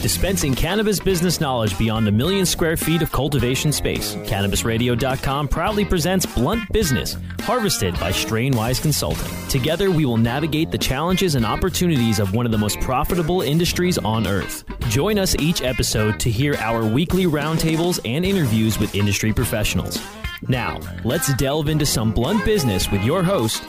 Dispensing 0.00 0.54
cannabis 0.54 1.00
business 1.00 1.40
knowledge 1.40 1.76
beyond 1.76 2.06
a 2.06 2.12
million 2.12 2.46
square 2.46 2.76
feet 2.76 3.02
of 3.02 3.10
cultivation 3.10 3.72
space, 3.72 4.14
CannabisRadio.com 4.14 5.48
proudly 5.48 5.84
presents 5.84 6.24
Blunt 6.24 6.70
Business, 6.72 7.16
harvested 7.40 7.94
by 7.94 8.12
Strainwise 8.12 8.80
Consulting. 8.80 9.48
Together, 9.48 9.90
we 9.90 10.04
will 10.04 10.16
navigate 10.16 10.70
the 10.70 10.78
challenges 10.78 11.34
and 11.34 11.44
opportunities 11.44 12.20
of 12.20 12.32
one 12.32 12.46
of 12.46 12.52
the 12.52 12.58
most 12.58 12.78
profitable 12.78 13.42
industries 13.42 13.98
on 13.98 14.28
earth. 14.28 14.62
Join 14.88 15.18
us 15.18 15.34
each 15.40 15.62
episode 15.62 16.20
to 16.20 16.30
hear 16.30 16.54
our 16.58 16.84
weekly 16.84 17.24
roundtables 17.24 17.98
and 18.04 18.24
interviews 18.24 18.78
with 18.78 18.94
industry 18.94 19.32
professionals. 19.32 20.00
Now, 20.46 20.78
let's 21.02 21.34
delve 21.34 21.68
into 21.68 21.84
some 21.84 22.12
blunt 22.12 22.44
business 22.44 22.88
with 22.92 23.02
your 23.02 23.24
host, 23.24 23.64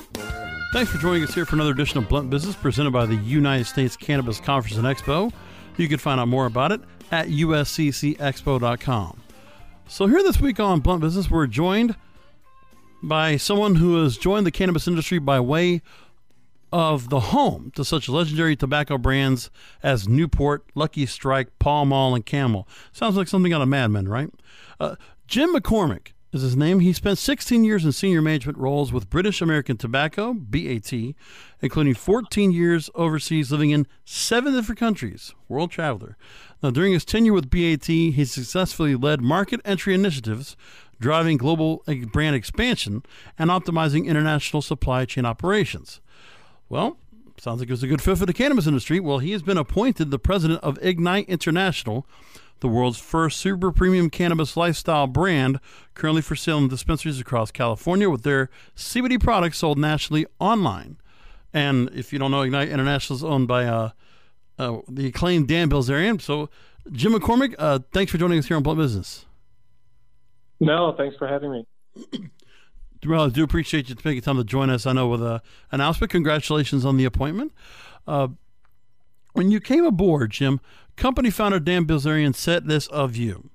Thanks 0.72 0.92
for 0.92 1.00
joining 1.00 1.24
us 1.24 1.34
here 1.34 1.48
for 1.48 1.56
another 1.56 1.72
edition 1.72 1.98
of 1.98 2.08
Blunt 2.08 2.30
Business 2.30 2.56
presented 2.56 2.92
by 2.92 3.08
the 3.08 3.16
United 3.16 3.66
States 3.66 3.98
Cannabis 3.98 4.40
Conference 4.40 4.78
and 4.78 4.86
Expo. 4.86 5.34
You 5.80 5.88
can 5.88 5.98
find 5.98 6.20
out 6.20 6.28
more 6.28 6.46
about 6.46 6.74
it 6.74 6.82
at 7.10 7.28
usccexpo.com. 7.28 9.22
So, 9.88 10.08
here 10.08 10.22
this 10.22 10.42
week 10.42 10.60
on 10.60 10.82
Blunt 10.82 11.02
Business, 11.02 11.32
we're 11.32 11.48
joined 11.48 11.96
by 13.02 13.38
someone 13.38 13.76
who 13.76 14.04
has 14.04 14.18
joined 14.18 14.46
the 14.46 14.52
cannabis 14.52 14.88
industry 14.88 15.20
by 15.20 15.40
way 15.40 15.82
of 16.72 17.10
the 17.10 17.20
home 17.20 17.72
to 17.76 17.86
such 17.86 18.10
legendary 18.10 18.56
tobacco 18.56 18.98
brands 18.98 19.50
as 19.82 20.08
Newport, 20.08 20.66
Lucky 20.76 21.06
Strike, 21.06 21.58
Pall 21.60 21.86
Mall, 21.86 22.14
and 22.14 22.26
Camel. 22.26 22.68
Sounds 22.92 23.16
like 23.16 23.30
something 23.30 23.54
out 23.54 23.62
of 23.62 23.70
Mad 23.70 23.88
Men, 23.88 24.08
right? 24.08 24.30
Uh, 24.80 24.96
Jim 25.28 25.56
McCormick 25.56 26.12
is 26.32 26.42
his 26.42 26.56
name. 26.56 26.80
He 26.80 26.94
spent 26.94 27.18
16 27.18 27.64
years 27.64 27.86
in 27.86 27.92
senior 27.92 28.22
management 28.22 28.58
roles 28.58 28.94
with 28.94 29.10
British 29.10 29.42
American 29.42 29.78
Tobacco, 29.78 30.34
BAT, 30.34 30.94
including 31.62 31.94
14 31.96 32.52
years 32.52 32.90
overseas, 32.94 33.52
living 33.52 33.72
in 33.72 33.88
seven 34.06 34.54
different 34.54 34.80
countries. 34.80 35.34
World 35.48 35.72
traveler. 35.72 36.18
Now, 36.62 36.70
during 36.72 36.94
his 36.94 37.06
tenure 37.06 37.34
with 37.34 37.50
BAT, 37.50 37.86
he 37.86 38.26
successfully 38.26 38.96
led 38.96 39.22
market 39.22 39.60
entry 39.66 39.94
initiatives, 39.94 40.56
driving 41.00 41.38
global 41.38 41.84
brand 42.12 42.36
expansion, 42.36 43.04
and 43.38 43.50
optimizing 43.50 44.06
international 44.06 44.62
supply 44.62 45.06
chain 45.06 45.26
operations. 45.26 46.02
Well, 46.68 46.98
sounds 47.42 47.60
like 47.60 47.70
it 47.70 47.74
was 47.74 47.84
a 47.84 47.88
good 47.88 48.02
fit 48.02 48.18
for 48.18 48.26
the 48.26 48.34
cannabis 48.34 48.68
industry. 48.68 49.00
Well, 49.00 49.20
he 49.20 49.32
has 49.32 49.42
been 49.42 49.58
appointed 49.58 50.12
the 50.12 50.20
president 50.20 50.62
of 50.64 50.78
Ignite 50.82 51.28
International 51.30 52.06
the 52.60 52.68
world's 52.68 53.00
first 53.00 53.40
super 53.40 53.72
premium 53.72 54.10
cannabis 54.10 54.58
lifestyle 54.58 55.08
brand, 55.08 55.60
currently 55.94 56.22
for 56.22 56.36
sale 56.36 56.58
in 56.58 56.68
dispensaries 56.68 57.20
across 57.20 57.52
California 57.52 58.10
with 58.10 58.24
their 58.24 58.50
CBD 58.76 59.20
products 59.22 59.60
sold 59.60 59.78
nationally 59.78 60.26
online. 60.40 60.98
And 61.54 61.90
if 61.94 62.14
you 62.14 62.20
don't 62.20 62.32
know, 62.32 62.42
Ignite 62.42 62.70
International 62.70 63.18
is 63.18 63.24
owned 63.24 63.48
by 63.48 63.66
uh, 63.66 63.90
uh, 64.58 64.78
the 64.88 65.08
acclaimed 65.08 65.48
Dan 65.48 65.70
Bilzerian. 65.70 66.22
So, 66.22 66.50
Jim 66.92 67.14
McCormick, 67.14 67.56
uh, 67.58 67.80
thanks 67.92 68.12
for 68.12 68.18
joining 68.18 68.40
us 68.40 68.48
here 68.48 68.58
on 68.58 68.64
Blunt 68.64 68.80
Business. 68.80 69.26
No, 70.60 70.94
thanks 70.98 71.16
for 71.18 71.28
having 71.28 71.52
me. 71.52 71.66
I 73.08 73.30
do 73.30 73.44
appreciate 73.44 73.90
you 73.90 73.96
taking 73.96 74.22
time 74.22 74.38
to 74.38 74.44
join 74.44 74.70
us. 74.70 74.86
I 74.86 74.94
know 74.94 75.08
with 75.08 75.24
an 75.24 75.40
announcement. 75.72 76.12
Congratulations 76.12 76.86
on 76.86 76.98
the 76.98 77.06
appointment. 77.06 77.54
Uh, 78.08 78.30
when 79.34 79.52
you 79.52 79.60
came 79.60 79.86
aboard, 79.86 80.32
Jim, 80.32 80.60
company 80.96 81.30
founder 81.30 81.60
Dan 81.60 81.86
Bilzerian 81.86 82.36
said 82.36 82.68
this 82.68 82.88
of 82.88 83.16
you. 83.16 83.50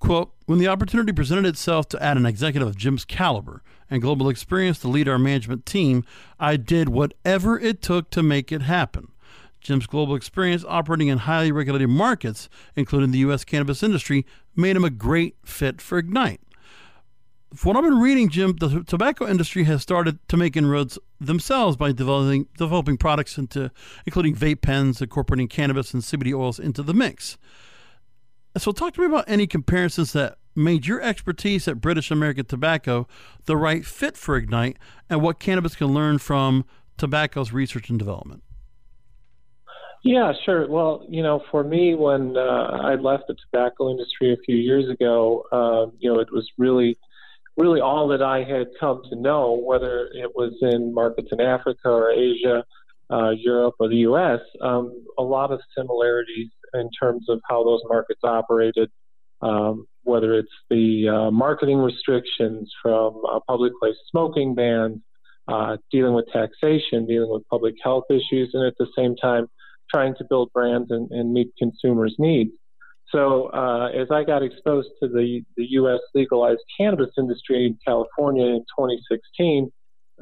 Quote, 0.00 0.32
when 0.46 0.58
the 0.58 0.68
opportunity 0.68 1.12
presented 1.12 1.46
itself 1.46 1.88
to 1.88 2.02
add 2.02 2.16
an 2.16 2.26
executive 2.26 2.68
of 2.68 2.76
Jim's 2.76 3.04
caliber 3.04 3.62
and 3.90 4.02
global 4.02 4.28
experience 4.28 4.78
to 4.80 4.88
lead 4.88 5.08
our 5.08 5.18
management 5.18 5.66
team, 5.66 6.04
I 6.38 6.56
did 6.56 6.88
whatever 6.88 7.58
it 7.58 7.82
took 7.82 8.10
to 8.10 8.22
make 8.22 8.52
it 8.52 8.62
happen. 8.62 9.08
Jim's 9.60 9.86
global 9.86 10.14
experience 10.14 10.64
operating 10.66 11.08
in 11.08 11.18
highly 11.18 11.50
regulated 11.50 11.88
markets, 11.88 12.48
including 12.76 13.10
the 13.10 13.18
U.S. 13.18 13.44
cannabis 13.44 13.82
industry, 13.82 14.24
made 14.54 14.76
him 14.76 14.84
a 14.84 14.90
great 14.90 15.36
fit 15.44 15.80
for 15.80 15.98
Ignite 15.98 16.40
from 17.54 17.70
what 17.70 17.76
I've 17.78 17.90
been 17.90 18.00
reading, 18.00 18.28
Jim, 18.28 18.56
the 18.56 18.84
tobacco 18.84 19.26
industry 19.26 19.64
has 19.64 19.80
started 19.82 20.18
to 20.28 20.36
make 20.36 20.56
inroads 20.56 20.98
themselves 21.18 21.76
by 21.76 21.92
developing 21.92 22.46
developing 22.56 22.96
products 22.98 23.38
into, 23.38 23.70
including 24.04 24.34
vape 24.34 24.60
pens, 24.60 25.00
incorporating 25.00 25.48
cannabis 25.48 25.94
and 25.94 26.02
CBD 26.02 26.34
oils 26.34 26.58
into 26.58 26.82
the 26.82 26.92
mix. 26.92 27.38
So, 28.56 28.72
talk 28.72 28.94
to 28.94 29.00
me 29.00 29.06
about 29.06 29.24
any 29.28 29.46
comparisons 29.46 30.12
that 30.12 30.38
made 30.54 30.86
your 30.86 31.00
expertise 31.00 31.68
at 31.68 31.80
British 31.80 32.10
American 32.10 32.44
Tobacco 32.44 33.06
the 33.46 33.56
right 33.56 33.84
fit 33.84 34.16
for 34.16 34.36
Ignite, 34.36 34.76
and 35.08 35.22
what 35.22 35.38
cannabis 35.38 35.74
can 35.74 35.88
learn 35.88 36.18
from 36.18 36.64
tobacco's 36.98 37.52
research 37.52 37.88
and 37.88 37.98
development. 37.98 38.42
Yeah, 40.04 40.32
sure. 40.44 40.68
Well, 40.68 41.04
you 41.08 41.22
know, 41.22 41.42
for 41.50 41.64
me, 41.64 41.94
when 41.94 42.36
uh, 42.36 42.40
I 42.40 42.94
left 42.94 43.24
the 43.28 43.34
tobacco 43.34 43.90
industry 43.90 44.32
a 44.32 44.36
few 44.44 44.56
years 44.56 44.88
ago, 44.88 45.44
uh, 45.50 45.90
you 45.98 46.12
know, 46.12 46.20
it 46.20 46.32
was 46.32 46.48
really 46.56 46.96
really 47.58 47.80
all 47.80 48.08
that 48.08 48.22
I 48.22 48.44
had 48.44 48.68
come 48.78 49.02
to 49.10 49.16
know, 49.16 49.60
whether 49.62 50.08
it 50.14 50.30
was 50.34 50.54
in 50.62 50.94
markets 50.94 51.28
in 51.32 51.40
Africa 51.40 51.88
or 51.88 52.10
Asia, 52.10 52.64
uh, 53.10 53.30
Europe, 53.30 53.74
or 53.80 53.88
the 53.88 53.96
U.S., 53.96 54.40
um, 54.62 55.04
a 55.18 55.22
lot 55.22 55.50
of 55.50 55.60
similarities 55.76 56.50
in 56.74 56.88
terms 57.00 57.26
of 57.28 57.40
how 57.48 57.64
those 57.64 57.80
markets 57.88 58.20
operated, 58.22 58.90
um, 59.42 59.86
whether 60.04 60.34
it's 60.34 60.48
the 60.70 61.08
uh, 61.08 61.30
marketing 61.30 61.78
restrictions 61.78 62.72
from 62.80 63.20
uh, 63.28 63.40
public 63.48 63.72
place 63.80 63.96
smoking 64.10 64.54
bans, 64.54 64.98
uh, 65.48 65.78
dealing 65.90 66.14
with 66.14 66.26
taxation, 66.32 67.06
dealing 67.06 67.30
with 67.30 67.42
public 67.48 67.74
health 67.82 68.04
issues, 68.10 68.50
and 68.52 68.66
at 68.66 68.74
the 68.78 68.86
same 68.96 69.16
time 69.16 69.48
trying 69.90 70.14
to 70.16 70.24
build 70.28 70.52
brands 70.52 70.90
and, 70.90 71.10
and 71.10 71.32
meet 71.32 71.50
consumers' 71.58 72.14
needs. 72.18 72.52
So 73.10 73.50
uh, 73.54 73.88
as 73.88 74.08
I 74.10 74.24
got 74.24 74.42
exposed 74.42 74.88
to 75.02 75.08
the, 75.08 75.42
the 75.56 75.66
U.S. 75.70 76.00
legalized 76.14 76.60
cannabis 76.78 77.10
industry 77.18 77.66
in 77.66 77.78
California 77.86 78.46
in 78.46 78.64
2016, 78.78 79.70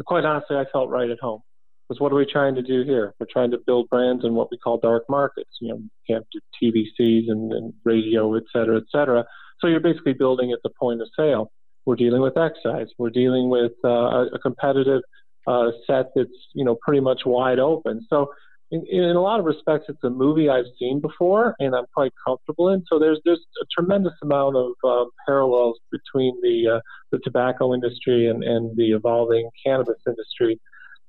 quite 0.07 0.25
honestly, 0.25 0.57
I 0.57 0.65
felt 0.73 0.89
right 0.89 1.11
at 1.11 1.19
home. 1.21 1.41
Because 1.89 2.01
what 2.01 2.13
are 2.13 2.17
we 2.17 2.27
trying 2.27 2.57
to 2.57 2.63
do 2.63 2.83
here? 2.83 3.15
We're 3.21 3.27
trying 3.31 3.53
to 3.53 3.59
build 3.65 3.89
brands 3.89 4.25
in 4.25 4.35
what 4.35 4.49
we 4.51 4.59
call 4.59 4.79
dark 4.79 5.05
markets. 5.09 5.51
You 5.61 5.69
know, 5.69 5.81
you 6.09 6.21
do 6.33 6.41
TVCs 6.63 7.25
and, 7.29 7.53
and 7.53 7.73
radio, 7.85 8.35
et 8.35 8.43
cetera, 8.53 8.77
et 8.77 8.85
cetera. 8.91 9.25
So 9.61 9.69
you're 9.69 9.81
basically 9.81 10.13
building 10.13 10.53
at 10.53 10.59
the 10.65 10.71
point 10.81 11.01
of 11.01 11.09
sale. 11.17 11.53
We're 11.85 11.97
dealing 11.97 12.23
with 12.23 12.37
excise. 12.37 12.89
We're 12.99 13.11
dealing 13.11 13.49
with 13.49 13.73
uh, 13.85 14.27
a 14.33 14.39
competitive 14.43 15.03
uh, 15.47 15.71
set 15.87 16.07
that's 16.17 16.31
you 16.55 16.65
know 16.65 16.77
pretty 16.83 17.01
much 17.01 17.23
wide 17.25 17.61
open. 17.61 18.05
So 18.11 18.33
in, 18.71 18.85
in, 18.91 19.17
a 19.17 19.21
lot 19.21 19.39
of 19.39 19.47
respects, 19.47 19.87
it's 19.89 20.03
a 20.03 20.11
movie 20.11 20.49
I've 20.49 20.67
seen 20.79 21.01
before 21.01 21.55
and 21.61 21.75
I'm 21.75 21.85
quite 21.95 22.13
comfortable 22.27 22.71
in. 22.71 22.85
So 22.91 22.99
there's 22.99 23.21
there's 23.25 23.45
a 23.63 23.67
tremendous 23.73 24.15
amount 24.23 24.57
of 24.57 24.73
um, 24.85 25.11
parallels 25.27 25.79
between 25.91 26.39
the 26.43 26.77
uh, 26.77 26.81
the 27.13 27.19
tobacco 27.25 27.75
industry 27.75 28.29
and, 28.29 28.43
and 28.43 28.77
the 28.77 28.93
evolving 28.93 29.49
cannabis 29.65 29.99
industry. 30.07 30.61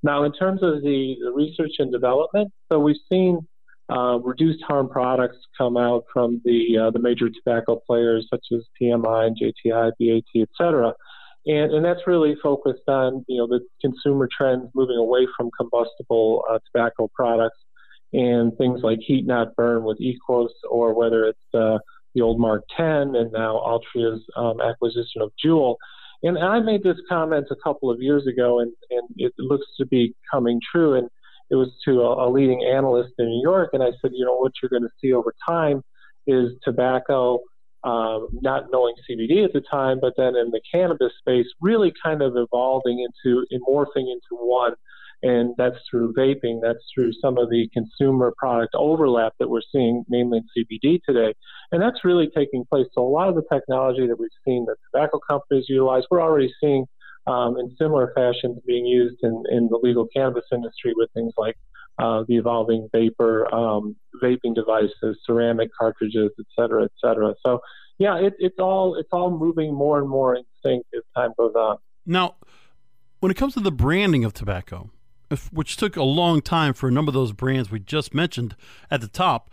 Now, 0.03 0.23
in 0.23 0.31
terms 0.31 0.61
of 0.61 0.83
the, 0.83 1.17
the 1.23 1.31
research 1.31 1.73
and 1.79 1.91
development, 1.91 2.51
so 2.69 2.79
we've 2.79 2.95
seen 3.09 3.39
uh, 3.89 4.19
reduced 4.19 4.63
harm 4.63 4.89
products 4.89 5.37
come 5.57 5.77
out 5.77 6.03
from 6.13 6.41
the 6.43 6.77
uh, 6.77 6.91
the 6.91 6.99
major 6.99 7.29
tobacco 7.29 7.81
players 7.87 8.27
such 8.29 8.45
as 8.53 8.63
PMI 8.79 9.27
and 9.27 9.37
JTI, 9.37 9.91
BAT, 9.99 10.41
et 10.41 10.49
cetera. 10.57 10.93
And, 11.47 11.73
and 11.73 11.85
that's 11.85 12.05
really 12.05 12.35
focused 12.43 12.87
on 12.87 13.25
you 13.27 13.37
know 13.37 13.47
the 13.47 13.61
consumer 13.81 14.27
trends 14.35 14.69
moving 14.75 14.97
away 14.97 15.27
from 15.35 15.49
combustible 15.57 16.43
uh, 16.49 16.59
tobacco 16.71 17.09
products 17.15 17.57
and 18.13 18.55
things 18.57 18.81
like 18.83 18.99
heat 19.01 19.25
not 19.25 19.55
burn 19.55 19.83
with 19.83 19.97
IQOS 19.99 20.49
or 20.69 20.93
whether 20.93 21.25
it's 21.25 21.53
uh, 21.53 21.77
the 22.15 22.21
old 22.21 22.39
Mark 22.39 22.63
10 22.75 23.15
and 23.15 23.31
now 23.31 23.55
Altria's 23.57 24.23
um, 24.35 24.61
acquisition 24.61 25.21
of 25.21 25.31
Juul. 25.43 25.75
And 26.23 26.37
I 26.37 26.59
made 26.59 26.83
this 26.83 26.97
comment 27.07 27.47
a 27.51 27.55
couple 27.63 27.91
of 27.91 28.01
years 28.01 28.25
ago, 28.25 28.59
and, 28.59 28.73
and 28.89 29.07
it 29.17 29.33
looks 29.37 29.67
to 29.77 29.85
be 29.85 30.15
coming 30.31 30.59
true. 30.71 30.95
And 30.95 31.09
it 31.51 31.55
was 31.55 31.69
to 31.85 32.01
a, 32.01 32.27
a 32.27 32.31
leading 32.31 32.63
analyst 32.63 33.13
in 33.19 33.27
New 33.27 33.41
York, 33.43 33.69
and 33.73 33.83
I 33.83 33.91
said, 34.01 34.11
you 34.13 34.25
know, 34.25 34.35
what 34.35 34.53
you're 34.61 34.69
going 34.69 34.81
to 34.81 34.89
see 34.99 35.13
over 35.13 35.33
time 35.47 35.83
is 36.25 36.53
tobacco 36.63 37.39
um, 37.87 38.27
not 38.41 38.65
knowing 38.69 38.95
CBD 39.09 39.45
at 39.45 39.53
the 39.53 39.61
time, 39.61 39.99
but 40.01 40.13
then 40.17 40.35
in 40.35 40.51
the 40.51 40.59
cannabis 40.69 41.13
space, 41.19 41.45
really 41.61 41.93
kind 42.03 42.21
of 42.21 42.33
evolving 42.35 42.99
into, 42.99 43.45
morphing 43.67 44.11
into 44.11 44.31
one. 44.31 44.73
And 45.23 45.55
that's 45.57 45.77
through 45.89 46.13
vaping, 46.13 46.59
that's 46.61 46.83
through 46.93 47.11
some 47.21 47.37
of 47.37 47.49
the 47.49 47.69
consumer 47.73 48.33
product 48.37 48.75
overlap 48.75 49.33
that 49.39 49.49
we're 49.49 49.61
seeing, 49.71 50.03
mainly 50.09 50.39
in 50.39 50.65
CBD 50.65 50.99
today. 51.07 51.33
And 51.71 51.81
that's 51.81 52.03
really 52.03 52.29
taking 52.35 52.65
place. 52.65 52.85
So, 52.93 53.01
a 53.01 53.09
lot 53.09 53.29
of 53.29 53.35
the 53.35 53.43
technology 53.51 54.05
that 54.05 54.19
we've 54.19 54.29
seen 54.45 54.65
that 54.65 54.75
tobacco 54.91 55.19
companies 55.27 55.65
utilize, 55.69 56.03
we're 56.11 56.21
already 56.21 56.53
seeing 56.59 56.85
um, 57.25 57.57
in 57.57 57.75
similar 57.77 58.11
fashions 58.15 58.59
being 58.67 58.85
used 58.85 59.17
in, 59.23 59.43
in 59.49 59.69
the 59.69 59.79
legal 59.81 60.07
cannabis 60.15 60.45
industry 60.51 60.93
with 60.95 61.09
things 61.15 61.33
like 61.35 61.55
uh, 61.99 62.23
the 62.27 62.37
evolving 62.37 62.89
vapor 62.91 63.53
um, 63.53 63.95
vaping 64.21 64.55
devices, 64.55 65.17
ceramic 65.25 65.69
cartridges, 65.77 66.31
et 66.39 66.45
cetera, 66.55 66.83
et 66.83 66.91
cetera. 67.01 67.33
So, 67.45 67.61
yeah, 67.97 68.17
it, 68.17 68.33
it's 68.39 68.59
all 68.59 68.95
it's 68.95 69.09
all 69.11 69.31
moving 69.31 69.73
more 69.73 69.99
and 69.99 70.07
more 70.07 70.35
in 70.35 70.43
sync 70.63 70.85
as 70.95 71.03
time 71.15 71.31
goes 71.37 71.53
on. 71.55 71.77
Now, 72.05 72.35
when 73.19 73.31
it 73.31 73.35
comes 73.35 73.53
to 73.55 73.59
the 73.59 73.71
branding 73.71 74.23
of 74.23 74.33
tobacco, 74.33 74.89
if, 75.29 75.51
which 75.51 75.77
took 75.77 75.95
a 75.95 76.03
long 76.03 76.41
time 76.41 76.73
for 76.73 76.87
a 76.87 76.91
number 76.91 77.09
of 77.09 77.13
those 77.13 77.31
brands 77.31 77.71
we 77.71 77.79
just 77.79 78.13
mentioned 78.13 78.55
at 78.89 79.01
the 79.01 79.07
top 79.07 79.51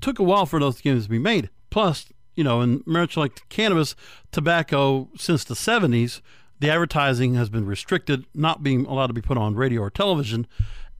took 0.00 0.18
a 0.18 0.22
while 0.22 0.46
for 0.46 0.58
those 0.58 0.80
games 0.80 1.04
to 1.04 1.10
be 1.10 1.18
made. 1.18 1.50
Plus, 1.70 2.12
you 2.34 2.44
know, 2.44 2.60
in 2.60 2.82
much 2.86 3.16
like 3.16 3.48
cannabis, 3.48 3.94
tobacco 4.32 5.08
since 5.16 5.44
the 5.44 5.54
70s, 5.54 6.20
the 6.60 6.70
advertising 6.70 7.34
has 7.34 7.48
been 7.48 7.66
restricted, 7.66 8.24
not 8.34 8.62
being 8.62 8.86
allowed 8.86 9.08
to 9.08 9.12
be 9.12 9.22
put 9.22 9.38
on 9.38 9.54
radio 9.54 9.82
or 9.82 9.90
television, 9.90 10.46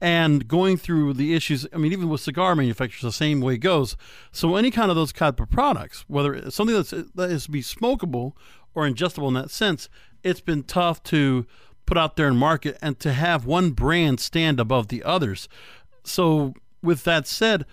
and 0.01 0.47
going 0.47 0.77
through 0.77 1.13
the 1.13 1.33
issues. 1.33 1.65
I 1.73 1.77
mean, 1.77 1.93
even 1.93 2.09
with 2.09 2.21
cigar 2.21 2.55
manufacturers, 2.55 3.01
the 3.01 3.11
same 3.11 3.41
way 3.41 3.57
goes. 3.57 3.95
So, 4.31 4.55
any 4.55 4.71
kind 4.71 4.89
of 4.89 4.95
those 4.95 5.13
type 5.13 5.39
of 5.39 5.49
products, 5.49 6.05
whether 6.07 6.33
it's 6.33 6.55
something 6.55 6.75
that's 6.75 6.91
that 6.91 7.29
is 7.29 7.45
to 7.45 7.51
be 7.51 7.61
smokable 7.61 8.33
or 8.73 8.87
ingestible 8.87 9.27
in 9.27 9.33
that 9.35 9.51
sense, 9.51 9.89
it's 10.23 10.41
been 10.41 10.63
tough 10.63 11.01
to 11.03 11.45
put 11.85 11.97
out 11.97 12.15
there 12.15 12.27
and 12.27 12.37
market 12.37 12.77
and 12.81 12.99
to 12.99 13.13
have 13.13 13.45
one 13.45 13.71
brand 13.71 14.19
stand 14.19 14.59
above 14.59 14.87
the 14.87 15.03
others. 15.03 15.47
So, 16.03 16.53
with 16.81 17.03
that 17.03 17.27
said, 17.27 17.65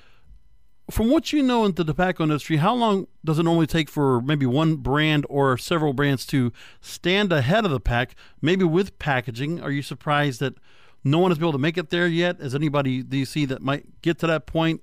from 0.91 1.11
what 1.11 1.33
you 1.33 1.43
know 1.43 1.65
in 1.65 1.73
the 1.73 1.85
tobacco 1.85 2.25
industry, 2.25 2.59
how 2.59 2.75
long 2.75 3.07
does 3.25 3.39
it 3.39 3.45
normally 3.45 3.67
take 3.67 3.89
for 3.89 4.21
maybe 4.21 4.47
one 4.47 4.77
brand 4.77 5.25
or 5.29 5.57
several 5.57 5.93
brands 5.93 6.27
to 6.27 6.53
stand 6.81 7.33
ahead 7.33 7.65
of 7.65 7.71
the 7.71 7.81
pack, 7.81 8.15
maybe 8.41 8.65
with 8.65 8.99
packaging? 8.99 9.61
Are 9.61 9.71
you 9.71 9.83
surprised 9.83 10.41
that 10.41 10.55
no 11.05 11.19
one 11.19 11.31
has 11.31 11.39
been 11.39 11.45
able 11.45 11.53
to 11.53 11.59
make 11.59 11.77
it 11.77 11.91
there 11.91 12.07
yet? 12.07 12.41
Is 12.41 12.55
anybody 12.55 13.03
do 13.03 13.17
you 13.17 13.25
see 13.25 13.45
that 13.47 13.63
might 13.63 14.03
get 14.03 14.19
to 14.21 14.27
that 14.27 14.47
point? 14.47 14.83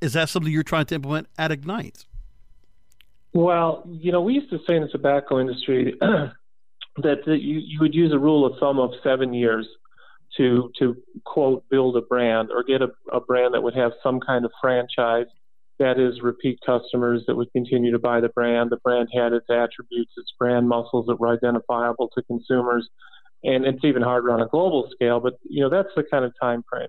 Is 0.00 0.12
that 0.12 0.28
something 0.28 0.52
you're 0.52 0.62
trying 0.62 0.86
to 0.86 0.94
implement 0.94 1.28
at 1.38 1.50
Ignite? 1.50 2.04
Well, 3.32 3.82
you 3.86 4.12
know, 4.12 4.20
we 4.20 4.34
used 4.34 4.50
to 4.50 4.58
say 4.66 4.76
in 4.76 4.82
the 4.82 4.88
tobacco 4.88 5.40
industry 5.40 5.94
that 6.00 7.18
you, 7.26 7.60
you 7.64 7.78
would 7.80 7.94
use 7.94 8.12
a 8.12 8.18
rule 8.18 8.46
of 8.46 8.58
thumb 8.58 8.78
of 8.78 8.92
seven 9.02 9.34
years 9.34 9.66
to 10.36 10.70
to 10.78 10.96
quote 11.24 11.64
build 11.68 11.96
a 11.96 12.02
brand 12.02 12.50
or 12.50 12.62
get 12.62 12.82
a, 12.82 12.88
a 13.12 13.20
brand 13.20 13.54
that 13.54 13.62
would 13.62 13.74
have 13.74 13.92
some 14.02 14.20
kind 14.20 14.44
of 14.44 14.50
franchise 14.60 15.26
that 15.78 15.98
is 15.98 16.22
repeat 16.22 16.58
customers 16.64 17.22
that 17.26 17.34
would 17.34 17.52
continue 17.52 17.92
to 17.92 17.98
buy 17.98 18.20
the 18.20 18.30
brand. 18.30 18.70
The 18.70 18.78
brand 18.78 19.08
had 19.14 19.32
its 19.32 19.46
attributes, 19.50 20.12
its 20.16 20.32
brand 20.38 20.68
muscles 20.68 21.06
that 21.06 21.20
were 21.20 21.28
identifiable 21.28 22.08
to 22.14 22.22
consumers, 22.22 22.88
and 23.46 23.64
it's 23.64 23.84
even 23.84 24.02
harder 24.02 24.30
on 24.30 24.42
a 24.42 24.46
global 24.46 24.88
scale. 24.92 25.20
But 25.20 25.34
you 25.48 25.62
know 25.62 25.70
that's 25.70 25.94
the 25.96 26.04
kind 26.10 26.24
of 26.24 26.32
time 26.40 26.62
frame 26.68 26.88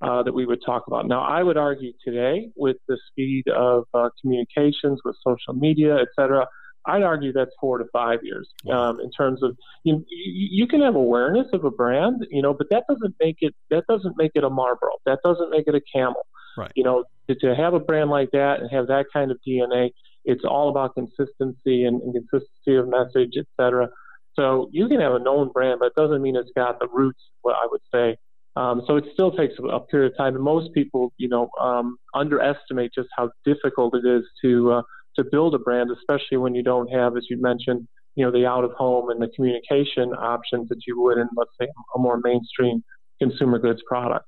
uh, 0.00 0.22
that 0.22 0.32
we 0.32 0.46
would 0.46 0.62
talk 0.64 0.84
about. 0.86 1.06
Now, 1.06 1.22
I 1.22 1.42
would 1.42 1.56
argue 1.56 1.92
today, 2.04 2.50
with 2.56 2.76
the 2.88 2.98
speed 3.08 3.44
of 3.48 3.84
uh, 3.94 4.10
communications, 4.20 5.00
with 5.04 5.16
social 5.26 5.54
media, 5.54 5.96
et 5.96 6.08
cetera, 6.14 6.46
I'd 6.86 7.02
argue 7.02 7.32
that's 7.32 7.50
four 7.60 7.78
to 7.78 7.84
five 7.92 8.20
years 8.22 8.48
um, 8.70 9.00
in 9.00 9.10
terms 9.10 9.42
of 9.42 9.56
you, 9.82 10.04
you, 10.08 10.68
can 10.68 10.82
have 10.82 10.94
awareness 10.94 11.48
of 11.52 11.64
a 11.64 11.70
brand, 11.70 12.24
you 12.30 12.40
know, 12.40 12.54
but 12.54 12.68
that 12.70 12.84
doesn't 12.88 13.16
make 13.18 13.38
it 13.40 13.54
that 13.70 13.84
doesn't 13.88 14.16
make 14.16 14.32
it 14.34 14.44
a 14.44 14.50
Marlboro. 14.50 14.92
That 15.04 15.18
doesn't 15.24 15.50
make 15.50 15.64
it 15.66 15.74
a 15.74 15.80
Camel. 15.92 16.24
Right. 16.56 16.70
You 16.76 16.84
know, 16.84 17.04
to, 17.28 17.34
to 17.34 17.56
have 17.56 17.74
a 17.74 17.80
brand 17.80 18.10
like 18.10 18.30
that 18.30 18.60
and 18.60 18.70
have 18.70 18.86
that 18.86 19.06
kind 19.12 19.32
of 19.32 19.38
DNA, 19.46 19.90
it's 20.24 20.44
all 20.44 20.68
about 20.68 20.94
consistency 20.94 21.84
and, 21.84 22.00
and 22.02 22.14
consistency 22.14 22.76
of 22.76 22.88
message, 22.88 23.32
et 23.36 23.46
cetera. 23.60 23.88
So 24.36 24.68
you 24.72 24.86
can 24.88 25.00
have 25.00 25.14
a 25.14 25.18
known 25.18 25.50
brand, 25.50 25.80
but 25.80 25.86
it 25.86 25.94
doesn't 25.96 26.22
mean 26.22 26.36
it's 26.36 26.50
got 26.54 26.78
the 26.78 26.88
roots. 26.88 27.20
What 27.42 27.54
I 27.54 27.66
would 27.70 27.80
say. 27.92 28.16
Um, 28.56 28.82
so 28.86 28.96
it 28.96 29.04
still 29.12 29.32
takes 29.32 29.54
a 29.70 29.80
period 29.80 30.12
of 30.12 30.16
time, 30.16 30.34
and 30.34 30.42
most 30.42 30.72
people, 30.72 31.12
you 31.18 31.28
know, 31.28 31.50
um, 31.60 31.98
underestimate 32.14 32.90
just 32.94 33.08
how 33.14 33.30
difficult 33.44 33.94
it 33.94 34.06
is 34.06 34.24
to 34.42 34.72
uh, 34.72 34.82
to 35.16 35.24
build 35.24 35.54
a 35.54 35.58
brand, 35.58 35.90
especially 35.90 36.38
when 36.38 36.54
you 36.54 36.62
don't 36.62 36.88
have, 36.88 37.16
as 37.16 37.24
you 37.28 37.40
mentioned, 37.40 37.86
you 38.14 38.24
know, 38.24 38.32
the 38.32 38.46
out 38.46 38.64
of 38.64 38.72
home 38.72 39.10
and 39.10 39.20
the 39.20 39.28
communication 39.28 40.12
options 40.14 40.68
that 40.70 40.80
you 40.86 41.00
would 41.00 41.18
in, 41.18 41.28
let's 41.36 41.50
say, 41.60 41.68
a 41.94 41.98
more 41.98 42.18
mainstream 42.22 42.82
consumer 43.20 43.58
goods 43.58 43.82
product. 43.86 44.26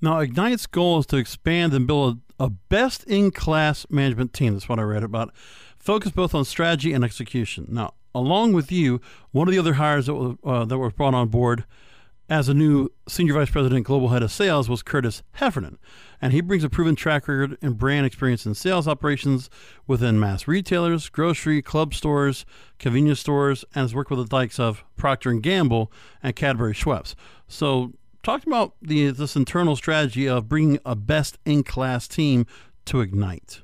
Now, 0.00 0.20
Ignite's 0.20 0.66
goal 0.66 0.98
is 0.98 1.06
to 1.06 1.16
expand 1.16 1.72
and 1.74 1.86
build 1.86 2.20
a, 2.38 2.44
a 2.44 2.50
best 2.50 3.04
in 3.04 3.30
class 3.30 3.86
management 3.90 4.32
team. 4.32 4.54
That's 4.54 4.68
what 4.68 4.78
I 4.78 4.82
read 4.82 5.02
about. 5.02 5.34
Focus 5.78 6.12
both 6.12 6.34
on 6.34 6.44
strategy 6.44 6.92
and 6.92 7.04
execution. 7.04 7.66
Now, 7.68 7.94
along 8.14 8.52
with 8.52 8.70
you, 8.70 9.00
one 9.32 9.48
of 9.48 9.52
the 9.52 9.58
other 9.58 9.74
hires 9.74 10.06
that, 10.06 10.38
uh, 10.44 10.64
that 10.64 10.78
were 10.78 10.90
brought 10.90 11.14
on 11.14 11.28
board 11.28 11.64
as 12.28 12.48
a 12.48 12.54
new 12.54 12.88
senior 13.06 13.34
vice 13.34 13.50
president, 13.50 13.84
global 13.84 14.08
head 14.08 14.22
of 14.22 14.32
sales, 14.32 14.68
was 14.68 14.82
Curtis 14.82 15.22
Heffernan. 15.32 15.78
And 16.22 16.32
he 16.32 16.40
brings 16.40 16.64
a 16.64 16.70
proven 16.70 16.96
track 16.96 17.28
record 17.28 17.58
and 17.60 17.76
brand 17.76 18.06
experience 18.06 18.46
in 18.46 18.54
sales 18.54 18.88
operations 18.88 19.50
within 19.86 20.18
mass 20.18 20.48
retailers, 20.48 21.10
grocery, 21.10 21.60
club 21.60 21.92
stores, 21.92 22.46
convenience 22.78 23.20
stores, 23.20 23.64
and 23.74 23.82
has 23.82 23.94
worked 23.94 24.10
with 24.10 24.26
the 24.26 24.34
likes 24.34 24.58
of 24.58 24.84
Procter 24.96 25.32
& 25.32 25.40
Gamble 25.40 25.92
and 26.22 26.34
Cadbury 26.34 26.72
Schweppes. 26.72 27.14
So 27.46 27.92
talk 28.22 28.46
about 28.46 28.72
the, 28.80 29.10
this 29.10 29.36
internal 29.36 29.76
strategy 29.76 30.26
of 30.26 30.48
bringing 30.48 30.78
a 30.86 30.96
best-in-class 30.96 32.08
team 32.08 32.46
to 32.86 33.02
Ignite. 33.02 33.60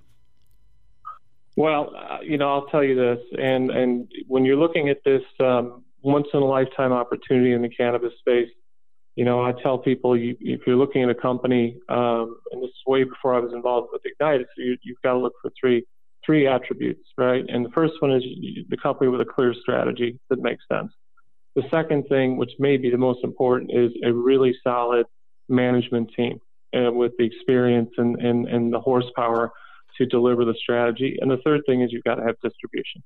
Well, 1.56 1.92
uh, 1.96 2.18
you 2.22 2.38
know, 2.38 2.48
I'll 2.48 2.66
tell 2.66 2.84
you 2.84 2.94
this, 2.94 3.18
and 3.38 3.70
and 3.70 4.10
when 4.28 4.44
you're 4.44 4.56
looking 4.56 4.88
at 4.88 4.98
this 5.04 5.22
um, 5.40 5.84
once 6.02 6.26
in 6.32 6.40
a 6.40 6.44
lifetime 6.44 6.92
opportunity 6.92 7.52
in 7.52 7.62
the 7.62 7.68
cannabis 7.68 8.12
space. 8.18 8.48
You 9.16 9.24
know, 9.24 9.44
I 9.44 9.52
tell 9.60 9.76
people 9.76 10.16
you, 10.16 10.36
if 10.40 10.60
you're 10.66 10.76
looking 10.76 11.02
at 11.02 11.10
a 11.10 11.14
company, 11.14 11.78
um, 11.88 12.38
and 12.52 12.62
this 12.62 12.68
is 12.68 12.82
way 12.86 13.04
before 13.04 13.34
I 13.34 13.40
was 13.40 13.52
involved 13.52 13.88
with 13.92 14.00
Ignite, 14.04 14.46
so 14.56 14.62
you, 14.62 14.78
you've 14.82 15.02
got 15.02 15.12
to 15.12 15.18
look 15.18 15.34
for 15.42 15.50
three 15.60 15.84
three 16.24 16.46
attributes, 16.46 17.06
right? 17.16 17.44
And 17.48 17.64
the 17.64 17.70
first 17.70 17.94
one 18.00 18.12
is 18.12 18.22
the 18.68 18.76
company 18.76 19.08
with 19.08 19.20
a 19.20 19.24
clear 19.24 19.54
strategy 19.54 20.18
that 20.28 20.40
makes 20.40 20.62
sense. 20.70 20.92
The 21.56 21.62
second 21.70 22.04
thing, 22.08 22.36
which 22.36 22.52
may 22.58 22.76
be 22.76 22.90
the 22.90 22.98
most 22.98 23.24
important, 23.24 23.70
is 23.74 23.90
a 24.04 24.12
really 24.12 24.54
solid 24.62 25.06
management 25.48 26.10
team 26.16 26.38
uh, 26.74 26.92
with 26.92 27.12
the 27.18 27.24
experience 27.24 27.90
and, 27.98 28.20
and, 28.20 28.46
and 28.46 28.72
the 28.72 28.80
horsepower 28.80 29.50
to 30.00 30.06
deliver 30.06 30.44
the 30.44 30.54
strategy. 30.54 31.16
And 31.20 31.30
the 31.30 31.38
third 31.44 31.60
thing 31.66 31.82
is 31.82 31.92
you've 31.92 32.04
got 32.04 32.16
to 32.16 32.22
have 32.22 32.34
distribution 32.42 33.02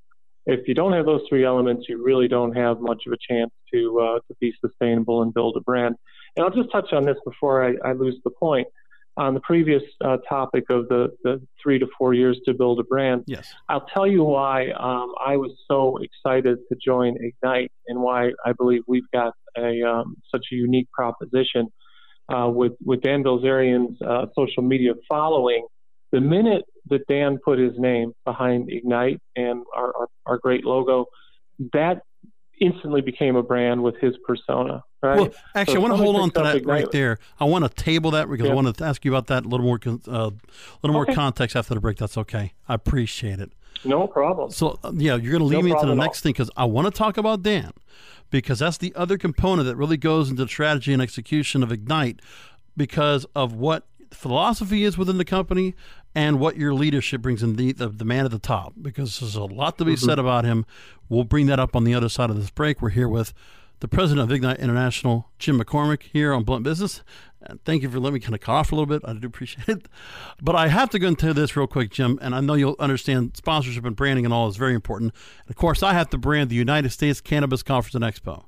if 0.46 0.68
you 0.68 0.74
don't 0.74 0.92
have 0.92 1.06
those 1.06 1.22
three 1.28 1.44
elements, 1.44 1.86
you 1.88 2.02
really 2.02 2.28
don't 2.28 2.54
have 2.56 2.80
much 2.80 3.04
of 3.06 3.12
a 3.12 3.16
chance 3.28 3.50
to 3.72 4.00
uh, 4.00 4.18
to 4.28 4.36
be 4.40 4.52
sustainable 4.60 5.22
and 5.22 5.32
build 5.32 5.56
a 5.56 5.60
brand. 5.60 5.96
And 6.36 6.44
I'll 6.44 6.52
just 6.52 6.70
touch 6.70 6.92
on 6.92 7.04
this 7.04 7.16
before 7.24 7.64
I, 7.64 7.88
I 7.88 7.92
lose 7.92 8.16
the 8.24 8.30
point. 8.30 8.68
On 9.16 9.32
the 9.32 9.40
previous 9.40 9.82
uh, 10.04 10.16
topic 10.28 10.64
of 10.70 10.88
the, 10.88 11.06
the 11.22 11.40
three 11.62 11.78
to 11.78 11.86
four 11.96 12.14
years 12.14 12.36
to 12.46 12.52
build 12.52 12.80
a 12.80 12.82
brand, 12.82 13.22
yes, 13.28 13.54
I'll 13.68 13.86
tell 13.94 14.08
you 14.08 14.24
why 14.24 14.70
um, 14.70 15.12
I 15.24 15.36
was 15.36 15.52
so 15.70 15.98
excited 15.98 16.58
to 16.68 16.76
join 16.84 17.14
Ignite 17.20 17.70
and 17.86 18.00
why 18.00 18.32
I 18.44 18.52
believe 18.58 18.82
we've 18.88 19.08
got 19.12 19.32
a 19.56 19.82
um, 19.82 20.16
such 20.34 20.46
a 20.50 20.56
unique 20.56 20.90
proposition 20.90 21.68
uh, 22.28 22.50
with 22.52 22.72
with 22.84 23.02
Dan 23.02 23.22
Bilzerian's 23.22 24.02
uh, 24.02 24.26
social 24.36 24.64
media 24.64 24.94
following 25.08 25.64
the 26.10 26.20
minute 26.20 26.64
that 26.90 27.06
Dan 27.06 27.38
put 27.44 27.58
his 27.58 27.72
name 27.78 28.14
behind 28.24 28.70
Ignite 28.70 29.20
and 29.36 29.64
our, 29.74 29.96
our, 29.96 30.08
our 30.26 30.38
great 30.38 30.64
logo, 30.64 31.06
that 31.72 32.02
instantly 32.60 33.00
became 33.00 33.36
a 33.36 33.42
brand 33.42 33.82
with 33.82 33.96
his 34.00 34.14
persona. 34.26 34.82
Right? 35.02 35.18
Well, 35.18 35.34
actually, 35.54 35.74
so 35.74 35.80
I 35.80 35.82
want 35.82 35.92
to 35.94 35.96
hold 35.98 36.16
on 36.16 36.30
to 36.30 36.42
that 36.42 36.56
Ignite. 36.56 36.66
right 36.66 36.90
there. 36.90 37.18
I 37.38 37.44
want 37.44 37.64
to 37.64 37.82
table 37.82 38.12
that 38.12 38.28
because 38.28 38.46
yeah. 38.46 38.52
I 38.52 38.54
want 38.54 38.76
to 38.76 38.84
ask 38.84 39.04
you 39.04 39.10
about 39.10 39.26
that 39.28 39.44
a 39.44 39.48
little 39.48 39.66
more, 39.66 39.78
uh, 39.86 40.30
a 40.30 40.32
little 40.82 40.94
more 40.94 41.06
context 41.06 41.56
after 41.56 41.74
the 41.74 41.80
break. 41.80 41.98
That's 41.98 42.16
okay. 42.18 42.52
I 42.68 42.74
appreciate 42.74 43.40
it. 43.40 43.52
No 43.84 44.06
problem. 44.06 44.50
So 44.50 44.78
uh, 44.82 44.92
yeah, 44.94 45.16
you're 45.16 45.32
going 45.32 45.40
to 45.40 45.44
lead 45.44 45.56
no 45.56 45.62
me 45.62 45.70
into 45.72 45.86
the 45.86 45.94
next 45.94 46.20
thing 46.20 46.32
because 46.32 46.50
I 46.56 46.64
want 46.64 46.86
to 46.86 46.90
talk 46.90 47.16
about 47.16 47.42
Dan 47.42 47.72
because 48.30 48.60
that's 48.60 48.78
the 48.78 48.94
other 48.94 49.18
component 49.18 49.66
that 49.66 49.76
really 49.76 49.96
goes 49.96 50.30
into 50.30 50.44
the 50.44 50.48
strategy 50.48 50.92
and 50.92 51.02
execution 51.02 51.62
of 51.62 51.70
Ignite 51.70 52.20
because 52.76 53.26
of 53.34 53.52
what 53.52 53.86
philosophy 54.10 54.84
is 54.84 54.96
within 54.96 55.18
the 55.18 55.24
company 55.24 55.74
and 56.14 56.38
what 56.38 56.56
your 56.56 56.74
leadership 56.74 57.22
brings 57.22 57.42
in 57.42 57.56
the, 57.56 57.72
the, 57.72 57.88
the 57.88 58.04
man 58.04 58.24
at 58.24 58.30
the 58.30 58.38
top 58.38 58.74
because 58.80 59.18
there's 59.20 59.34
a 59.34 59.44
lot 59.44 59.78
to 59.78 59.84
be 59.84 59.94
mm-hmm. 59.94 60.06
said 60.06 60.18
about 60.18 60.44
him. 60.44 60.64
We'll 61.08 61.24
bring 61.24 61.46
that 61.46 61.58
up 61.58 61.74
on 61.74 61.84
the 61.84 61.94
other 61.94 62.08
side 62.08 62.30
of 62.30 62.36
this 62.36 62.50
break. 62.50 62.80
We're 62.80 62.90
here 62.90 63.08
with 63.08 63.34
the 63.80 63.88
president 63.88 64.24
of 64.24 64.32
Ignite 64.32 64.60
International, 64.60 65.28
Jim 65.38 65.60
McCormick, 65.60 66.04
here 66.04 66.32
on 66.32 66.44
Blunt 66.44 66.64
Business. 66.64 67.02
And 67.42 67.62
thank 67.64 67.82
you 67.82 67.90
for 67.90 67.98
letting 67.98 68.14
me 68.14 68.20
kind 68.20 68.34
of 68.34 68.40
cough 68.40 68.72
a 68.72 68.74
little 68.74 68.86
bit. 68.86 69.02
I 69.04 69.12
do 69.12 69.26
appreciate 69.26 69.68
it. 69.68 69.88
But 70.40 70.56
I 70.56 70.68
have 70.68 70.88
to 70.90 70.98
go 70.98 71.08
into 71.08 71.34
this 71.34 71.56
real 71.56 71.66
quick, 71.66 71.90
Jim, 71.90 72.18
and 72.22 72.34
I 72.34 72.40
know 72.40 72.54
you'll 72.54 72.76
understand 72.78 73.36
sponsorship 73.36 73.84
and 73.84 73.94
branding 73.94 74.24
and 74.24 74.32
all 74.32 74.48
is 74.48 74.56
very 74.56 74.74
important. 74.74 75.12
And 75.42 75.50
of 75.50 75.56
course, 75.56 75.82
I 75.82 75.92
have 75.92 76.08
to 76.10 76.18
brand 76.18 76.48
the 76.48 76.54
United 76.54 76.90
States 76.90 77.20
Cannabis 77.20 77.62
Conference 77.62 77.94
and 77.94 78.04
Expo. 78.04 78.44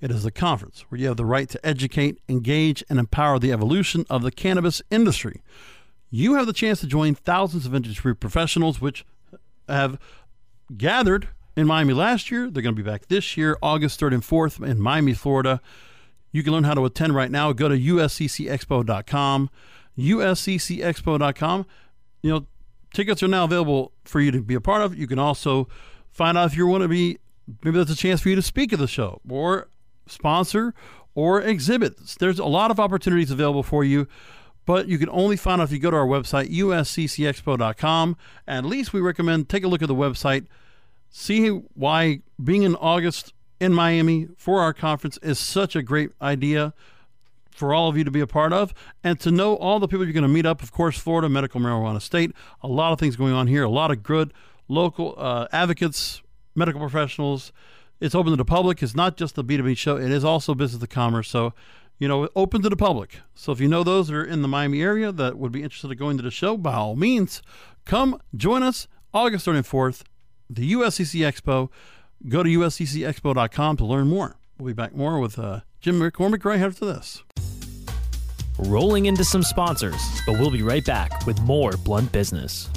It 0.00 0.10
is 0.10 0.24
a 0.24 0.30
conference 0.30 0.84
where 0.88 1.00
you 1.00 1.08
have 1.08 1.16
the 1.16 1.26
right 1.26 1.48
to 1.48 1.66
educate, 1.66 2.20
engage, 2.28 2.82
and 2.88 2.98
empower 2.98 3.38
the 3.38 3.52
evolution 3.52 4.06
of 4.08 4.22
the 4.22 4.30
cannabis 4.30 4.80
industry. 4.90 5.42
You 6.10 6.34
have 6.34 6.46
the 6.46 6.52
chance 6.52 6.80
to 6.80 6.86
join 6.86 7.14
thousands 7.14 7.66
of 7.66 7.74
industry 7.74 8.14
professionals, 8.16 8.80
which 8.80 9.04
have 9.68 9.98
gathered 10.76 11.28
in 11.56 11.66
Miami 11.66 11.94
last 11.94 12.30
year. 12.30 12.50
They're 12.50 12.62
going 12.62 12.74
to 12.74 12.82
be 12.82 12.88
back 12.88 13.06
this 13.06 13.36
year, 13.36 13.56
August 13.62 14.00
3rd 14.00 14.14
and 14.14 14.22
4th 14.22 14.66
in 14.66 14.80
Miami, 14.80 15.14
Florida. 15.14 15.60
You 16.32 16.42
can 16.42 16.52
learn 16.52 16.64
how 16.64 16.74
to 16.74 16.84
attend 16.84 17.14
right 17.14 17.30
now. 17.30 17.52
Go 17.52 17.68
to 17.68 17.78
usccexpo.com. 17.78 19.50
usccexpo.com. 19.98 21.66
You 22.22 22.30
know, 22.30 22.46
tickets 22.92 23.22
are 23.22 23.28
now 23.28 23.44
available 23.44 23.92
for 24.04 24.20
you 24.20 24.30
to 24.32 24.42
be 24.42 24.54
a 24.54 24.60
part 24.60 24.82
of. 24.82 24.96
You 24.96 25.06
can 25.06 25.18
also 25.18 25.68
find 26.10 26.36
out 26.36 26.46
if 26.46 26.56
you 26.56 26.66
want 26.66 26.82
to 26.82 26.88
be, 26.88 27.18
maybe 27.64 27.78
that's 27.78 27.90
a 27.90 27.96
chance 27.96 28.20
for 28.20 28.28
you 28.28 28.36
to 28.36 28.42
speak 28.42 28.72
at 28.72 28.78
the 28.78 28.88
show 28.88 29.20
or 29.28 29.68
sponsor 30.06 30.74
or 31.14 31.40
exhibit. 31.40 31.96
There's 32.18 32.38
a 32.38 32.44
lot 32.44 32.70
of 32.70 32.78
opportunities 32.78 33.30
available 33.30 33.62
for 33.62 33.84
you. 33.84 34.06
But 34.70 34.86
you 34.86 34.98
can 34.98 35.08
only 35.08 35.36
find 35.36 35.60
out 35.60 35.64
if 35.64 35.72
you 35.72 35.80
go 35.80 35.90
to 35.90 35.96
our 35.96 36.06
website, 36.06 36.48
usccexpo.com. 36.48 38.16
At 38.46 38.64
least 38.64 38.92
we 38.92 39.00
recommend 39.00 39.48
take 39.48 39.64
a 39.64 39.66
look 39.66 39.82
at 39.82 39.88
the 39.88 39.96
website, 39.96 40.46
see 41.10 41.48
why 41.48 42.20
being 42.40 42.62
in 42.62 42.76
August 42.76 43.34
in 43.58 43.74
Miami 43.74 44.28
for 44.36 44.60
our 44.60 44.72
conference 44.72 45.18
is 45.24 45.40
such 45.40 45.74
a 45.74 45.82
great 45.82 46.12
idea 46.22 46.72
for 47.50 47.74
all 47.74 47.88
of 47.88 47.98
you 47.98 48.04
to 48.04 48.12
be 48.12 48.20
a 48.20 48.28
part 48.28 48.52
of 48.52 48.72
and 49.02 49.18
to 49.18 49.32
know 49.32 49.56
all 49.56 49.80
the 49.80 49.88
people 49.88 50.04
you're 50.04 50.12
going 50.12 50.22
to 50.22 50.28
meet 50.28 50.46
up. 50.46 50.62
Of 50.62 50.70
course, 50.70 50.96
Florida 50.96 51.28
Medical 51.28 51.60
Marijuana 51.60 52.00
State, 52.00 52.30
a 52.62 52.68
lot 52.68 52.92
of 52.92 53.00
things 53.00 53.16
going 53.16 53.32
on 53.32 53.48
here, 53.48 53.64
a 53.64 53.68
lot 53.68 53.90
of 53.90 54.04
good 54.04 54.32
local 54.68 55.16
uh, 55.18 55.48
advocates, 55.50 56.22
medical 56.54 56.80
professionals. 56.80 57.50
It's 57.98 58.14
open 58.14 58.30
to 58.30 58.36
the 58.36 58.44
public. 58.44 58.84
It's 58.84 58.94
not 58.94 59.16
just 59.16 59.34
the 59.34 59.42
B2B 59.42 59.76
show, 59.76 59.96
it 59.96 60.12
is 60.12 60.24
also 60.24 60.54
business 60.54 60.80
to 60.80 60.86
commerce. 60.86 61.28
So, 61.28 61.54
you 62.00 62.08
know, 62.08 62.28
open 62.34 62.62
to 62.62 62.68
the 62.68 62.76
public. 62.76 63.20
So 63.34 63.52
if 63.52 63.60
you 63.60 63.68
know 63.68 63.84
those 63.84 64.08
that 64.08 64.16
are 64.16 64.24
in 64.24 64.42
the 64.42 64.48
Miami 64.48 64.82
area 64.82 65.12
that 65.12 65.36
would 65.36 65.52
be 65.52 65.62
interested 65.62 65.92
in 65.92 65.98
going 65.98 66.16
to 66.16 66.22
the 66.22 66.30
show, 66.30 66.56
by 66.56 66.74
all 66.74 66.96
means, 66.96 67.42
come 67.84 68.20
join 68.34 68.62
us 68.62 68.88
August 69.12 69.46
3rd 69.46 69.56
and 69.56 69.66
4th, 69.66 70.02
the 70.48 70.72
USCC 70.72 71.20
Expo. 71.20 71.68
Go 72.26 72.42
to 72.42 72.48
usccexpo.com 72.48 73.76
to 73.76 73.84
learn 73.84 74.08
more. 74.08 74.36
We'll 74.58 74.68
be 74.68 74.72
back 74.72 74.94
more 74.94 75.20
with 75.20 75.38
uh, 75.38 75.60
Jim 75.80 76.00
McCormick 76.00 76.44
right 76.44 76.60
after 76.60 76.86
this. 76.86 77.22
Rolling 78.58 79.06
into 79.06 79.24
some 79.24 79.42
sponsors, 79.42 80.00
but 80.26 80.38
we'll 80.38 80.50
be 80.50 80.62
right 80.62 80.84
back 80.84 81.26
with 81.26 81.40
more 81.42 81.72
Blunt 81.84 82.12
Business. 82.12 82.68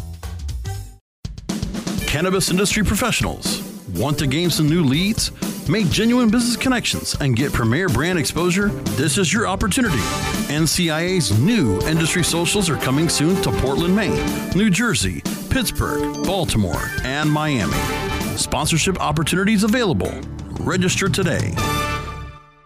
Cannabis 2.08 2.52
industry 2.52 2.84
professionals. 2.84 3.62
Want 3.96 4.20
to 4.20 4.28
gain 4.28 4.50
some 4.50 4.70
new 4.70 4.84
leads? 4.84 5.32
Make 5.70 5.90
genuine 5.90 6.30
business 6.30 6.58
connections 6.58 7.16
and 7.22 7.36
get 7.36 7.54
premier 7.54 7.88
brand 7.88 8.20
exposure? 8.20 8.68
This 8.98 9.18
is 9.18 9.32
your 9.32 9.48
opportunity. 9.48 9.98
NCIA's 10.50 11.38
new 11.40 11.80
industry 11.82 12.24
socials 12.24 12.70
are 12.70 12.78
coming 12.78 13.08
soon 13.08 13.42
to 13.44 13.52
Portland, 13.52 13.96
Maine, 13.96 14.26
New 14.56 14.70
Jersey, 14.70 15.22
Pittsburgh, 15.50 16.26
Baltimore, 16.26 16.90
and 17.04 17.32
Miami. 17.32 17.78
Sponsorship 18.36 19.00
opportunities 19.00 19.64
available. 19.64 20.12
Register 20.60 21.08
today. 21.08 21.54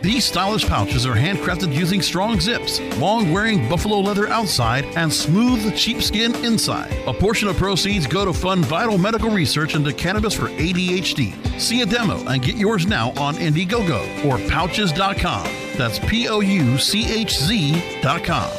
These 0.00 0.24
stylish 0.26 0.64
pouches 0.64 1.04
are 1.06 1.14
handcrafted 1.14 1.74
using 1.74 2.00
strong 2.02 2.38
zips, 2.38 2.80
long 2.98 3.32
wearing 3.32 3.68
buffalo 3.68 3.98
leather 3.98 4.28
outside, 4.28 4.84
and 4.96 5.12
smooth 5.12 5.76
sheepskin 5.76 6.36
inside. 6.44 6.92
A 7.08 7.12
portion 7.12 7.48
of 7.48 7.56
proceeds 7.56 8.06
go 8.06 8.24
to 8.24 8.32
fund 8.32 8.64
vital 8.64 8.96
medical 8.96 9.28
research 9.28 9.74
into 9.74 9.92
cannabis 9.92 10.34
for 10.34 10.48
ADHD. 10.50 11.60
See 11.60 11.82
a 11.82 11.86
demo 11.86 12.22
and 12.28 12.40
get 12.40 12.56
yours 12.56 12.86
now 12.86 13.10
on 13.16 13.34
Indiegogo 13.34 14.24
or 14.24 14.38
pouchz.com. 14.48 15.48
That's 15.76 15.98
P 15.98 16.28
O 16.28 16.40
U 16.40 16.78
C 16.78 17.12
H 17.12 17.36
Z.com. 17.36 18.50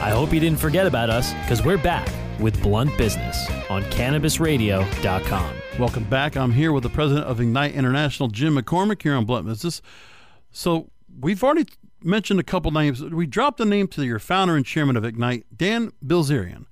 I 0.00 0.10
hope 0.10 0.32
you 0.32 0.38
didn't 0.38 0.60
forget 0.60 0.86
about 0.86 1.10
us 1.10 1.32
because 1.42 1.64
we're 1.64 1.76
back 1.76 2.08
with 2.38 2.62
Blunt 2.62 2.96
Business 2.96 3.48
on 3.68 3.82
CannabisRadio.com. 3.84 5.54
Welcome 5.78 6.10
back. 6.10 6.36
I'm 6.36 6.50
here 6.50 6.72
with 6.72 6.82
the 6.82 6.88
president 6.88 7.28
of 7.28 7.40
Ignite 7.40 7.72
International, 7.72 8.28
Jim 8.28 8.56
McCormick, 8.56 9.00
here 9.00 9.14
on 9.14 9.24
Blunt 9.24 9.46
Business. 9.46 9.80
So 10.50 10.90
we've 11.20 11.44
already 11.44 11.66
mentioned 12.02 12.40
a 12.40 12.42
couple 12.42 12.72
names. 12.72 13.00
We 13.00 13.26
dropped 13.26 13.60
a 13.60 13.64
name 13.64 13.86
to 13.88 14.04
your 14.04 14.18
founder 14.18 14.56
and 14.56 14.66
chairman 14.66 14.96
of 14.96 15.04
Ignite, 15.04 15.46
Dan 15.56 15.92
Bilzerian. 16.04 16.66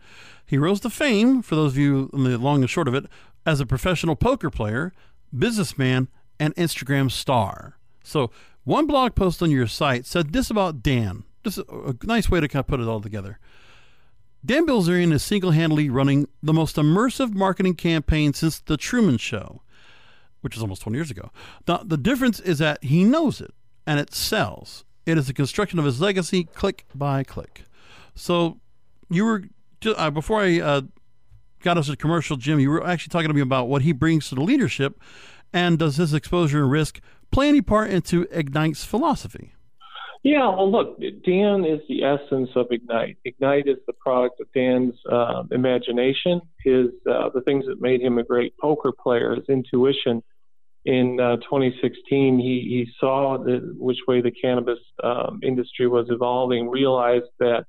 He 0.45 0.59
rose 0.59 0.81
to 0.81 0.91
fame, 0.91 1.41
for 1.43 1.55
those 1.55 1.75
of 1.75 1.79
you 1.79 2.11
in 2.13 2.25
the 2.25 2.37
long 2.37 2.63
and 2.63 2.69
short 2.69 2.89
of 2.89 2.97
it, 2.97 3.07
as 3.47 3.61
a 3.61 3.65
professional 3.65 4.17
poker 4.17 4.51
player, 4.51 4.93
businessman, 5.33 6.09
and 6.41 6.53
Instagram 6.57 7.09
star. 7.09 7.79
So 8.03 8.33
one 8.65 8.89
blog 8.89 9.15
post 9.15 9.41
on 9.41 9.53
your 9.53 9.69
site 9.69 10.05
said 10.05 10.33
this 10.33 10.51
about 10.51 10.83
Dan. 10.83 11.23
Just 11.45 11.59
a, 11.59 11.97
nice 12.03 12.29
way 12.29 12.41
to 12.41 12.49
kind 12.49 12.61
of 12.65 12.67
put 12.67 12.81
it 12.81 12.89
all 12.89 13.01
together. 13.01 13.39
Dan 14.45 14.67
Bilzerian 14.67 15.13
is 15.13 15.23
single 15.23 15.51
handedly 15.51 15.91
running 15.91 16.29
the 16.43 16.53
most 16.53 16.77
immersive 16.77 17.35
marketing 17.35 17.75
campaign 17.75 18.33
since 18.33 18.61
The 18.61 18.77
Truman 18.77 19.19
Show, 19.19 19.63
which 20.41 20.57
is 20.57 20.63
almost 20.63 20.83
20 20.83 20.97
years 20.97 21.11
ago. 21.11 21.31
Now, 21.67 21.79
the 21.79 21.97
difference 21.97 22.39
is 22.41 22.59
that 22.59 22.83
he 22.85 23.05
knows 23.05 23.41
it 23.41 23.53
and 23.87 23.99
it 23.99 24.15
sells. 24.15 24.85
It 25.05 25.19
is 25.19 25.27
the 25.27 25.33
construction 25.33 25.79
of 25.79 25.85
his 25.85 26.01
legacy, 26.01 26.45
click 26.45 26.87
by 26.95 27.25
click. 27.25 27.65
So, 28.15 28.61
you 29.09 29.25
were, 29.25 29.45
uh, 29.85 30.11
before 30.11 30.43
I 30.43 30.61
uh, 30.61 30.83
got 31.61 31.79
us 31.79 31.89
a 31.89 31.97
commercial, 31.97 32.37
Jim, 32.37 32.61
you 32.61 32.71
were 32.71 32.87
actually 32.87 33.11
talking 33.11 33.29
to 33.29 33.35
me 33.35 33.41
about 33.41 33.69
what 33.69 33.83
he 33.83 33.93
brings 33.93 34.29
to 34.29 34.35
the 34.37 34.43
leadership 34.43 35.01
and 35.53 35.79
does 35.79 35.97
his 35.97 36.15
exposure 36.15 36.63
and 36.63 36.71
risk 36.71 37.01
play 37.31 37.49
any 37.49 37.63
part 37.63 37.91
into 37.91 38.29
Ignite's 38.31 38.85
philosophy? 38.85 39.55
Yeah, 40.23 40.49
well, 40.49 40.71
look, 40.71 40.99
Dan 40.99 41.65
is 41.65 41.81
the 41.89 42.03
essence 42.03 42.51
of 42.57 42.67
Ignite. 42.71 43.19
Ignite 43.25 43.69
is 43.69 43.79
the 43.87 43.93
product 43.93 44.41
of 44.41 44.49
Dan's 44.53 44.95
uh, 45.11 45.45
imagination, 45.53 46.41
his 46.65 46.87
uh, 47.09 47.29
the 47.35 47.43
things 47.43 47.65
that 47.67 47.81
made 47.81 48.01
him 48.01 48.19
a 48.19 48.25
great 48.25 48.57
poker 48.59 48.93
player, 48.93 49.35
his 49.35 49.45
intuition. 49.49 50.23
In 50.85 51.19
uh, 51.19 51.37
2016, 51.39 52.39
he, 52.39 52.45
he 52.45 52.87
saw 53.01 53.39
the, 53.39 53.75
which 53.77 53.99
way 54.07 54.21
the 54.21 54.31
cannabis 54.31 54.79
um, 55.03 55.41
industry 55.43 55.89
was 55.89 56.07
evolving, 56.11 56.69
realized 56.69 57.27
that 57.41 57.65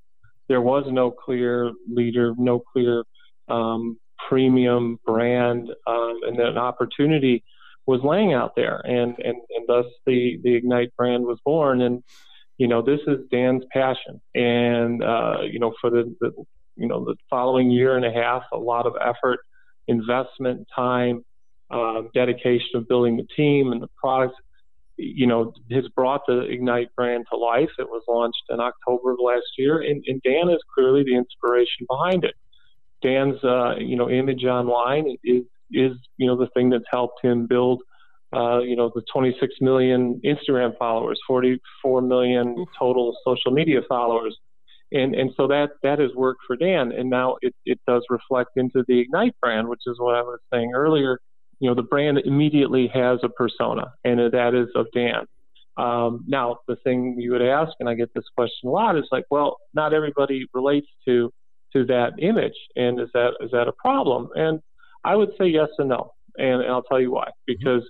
there 0.47 0.61
was 0.61 0.85
no 0.87 1.09
clear 1.11 1.71
leader, 1.91 2.33
no 2.37 2.59
clear 2.59 3.03
um, 3.47 3.97
premium 4.29 4.99
brand, 5.05 5.69
um, 5.87 6.19
and 6.27 6.37
that 6.37 6.47
an 6.47 6.57
opportunity 6.57 7.43
was 7.87 8.01
laying 8.03 8.33
out 8.33 8.55
there, 8.55 8.81
and 8.85 9.15
and 9.19 9.37
and 9.55 9.67
thus 9.67 9.85
the 10.05 10.39
the 10.43 10.53
Ignite 10.53 10.95
brand 10.95 11.25
was 11.25 11.39
born. 11.43 11.81
And 11.81 12.03
you 12.57 12.67
know, 12.67 12.81
this 12.81 12.99
is 13.07 13.19
Dan's 13.31 13.63
passion. 13.71 14.19
And, 14.35 15.03
uh, 15.03 15.41
you 15.43 15.59
know, 15.59 15.73
for 15.79 15.89
the, 15.89 16.15
the, 16.19 16.31
you 16.75 16.87
know, 16.87 17.05
the 17.05 17.15
following 17.29 17.69
year 17.69 17.95
and 17.95 18.05
a 18.05 18.11
half, 18.11 18.43
a 18.51 18.57
lot 18.57 18.85
of 18.85 18.93
effort, 19.01 19.39
investment, 19.87 20.67
time, 20.75 21.23
um, 21.69 22.09
dedication 22.13 22.75
of 22.75 22.87
building 22.87 23.17
the 23.17 23.27
team 23.35 23.71
and 23.71 23.81
the 23.81 23.89
products, 23.95 24.35
you 24.95 25.27
know, 25.27 25.53
has 25.71 25.87
brought 25.89 26.21
the 26.27 26.41
Ignite 26.41 26.95
brand 26.95 27.25
to 27.31 27.37
life. 27.37 27.69
It 27.77 27.87
was 27.87 28.03
launched 28.07 28.43
in 28.49 28.59
October 28.59 29.11
of 29.11 29.19
last 29.21 29.45
year, 29.57 29.81
and, 29.81 30.03
and 30.07 30.21
Dan 30.23 30.49
is 30.49 30.59
clearly 30.73 31.03
the 31.03 31.15
inspiration 31.15 31.85
behind 31.87 32.23
it. 32.23 32.33
Dan's, 33.03 33.43
uh, 33.43 33.75
you 33.77 33.95
know, 33.95 34.09
image 34.09 34.43
online 34.45 35.15
is, 35.23 35.43
is, 35.71 35.93
you 36.17 36.25
know, 36.25 36.35
the 36.35 36.47
thing 36.55 36.69
that's 36.71 36.85
helped 36.91 37.23
him 37.23 37.45
build– 37.45 37.81
uh, 38.35 38.59
you 38.59 38.75
know, 38.75 38.91
the 38.93 39.03
26 39.11 39.55
million 39.61 40.21
Instagram 40.25 40.77
followers, 40.77 41.19
44 41.27 42.01
million 42.01 42.65
total 42.77 43.15
social 43.25 43.51
media 43.51 43.81
followers. 43.87 44.37
And, 44.91 45.15
and 45.15 45.31
so 45.35 45.47
that, 45.47 45.69
that 45.83 45.99
has 45.99 46.11
worked 46.15 46.41
for 46.47 46.55
Dan. 46.55 46.91
And 46.91 47.09
now 47.09 47.37
it, 47.41 47.53
it 47.65 47.79
does 47.87 48.03
reflect 48.09 48.51
into 48.55 48.83
the 48.87 48.99
Ignite 48.99 49.35
brand, 49.41 49.67
which 49.67 49.81
is 49.85 49.95
what 49.99 50.15
I 50.15 50.21
was 50.21 50.39
saying 50.51 50.71
earlier. 50.73 51.19
You 51.59 51.69
know, 51.69 51.75
the 51.75 51.83
brand 51.83 52.19
immediately 52.19 52.89
has 52.93 53.19
a 53.23 53.29
persona, 53.29 53.93
and 54.03 54.19
that 54.31 54.53
is 54.53 54.67
of 54.75 54.87
Dan. 54.93 55.25
Um, 55.77 56.23
now, 56.27 56.57
the 56.67 56.75
thing 56.77 57.15
you 57.19 57.31
would 57.31 57.41
ask, 57.41 57.71
and 57.79 57.87
I 57.89 57.93
get 57.93 58.13
this 58.13 58.25
question 58.35 58.69
a 58.69 58.71
lot, 58.71 58.97
is 58.97 59.05
like, 59.11 59.25
well, 59.29 59.57
not 59.73 59.93
everybody 59.93 60.45
relates 60.53 60.87
to 61.07 61.31
to 61.73 61.85
that 61.85 62.13
image, 62.19 62.53
and 62.75 62.99
is 62.99 63.09
that 63.13 63.33
is 63.41 63.51
that 63.51 63.67
a 63.67 63.73
problem? 63.73 64.29
And 64.35 64.59
I 65.03 65.15
would 65.15 65.29
say 65.37 65.47
yes 65.47 65.69
and 65.77 65.89
no, 65.89 66.13
and, 66.37 66.61
and 66.61 66.71
I'll 66.71 66.83
tell 66.83 67.01
you 67.01 67.11
why. 67.11 67.29
Because 67.45 67.81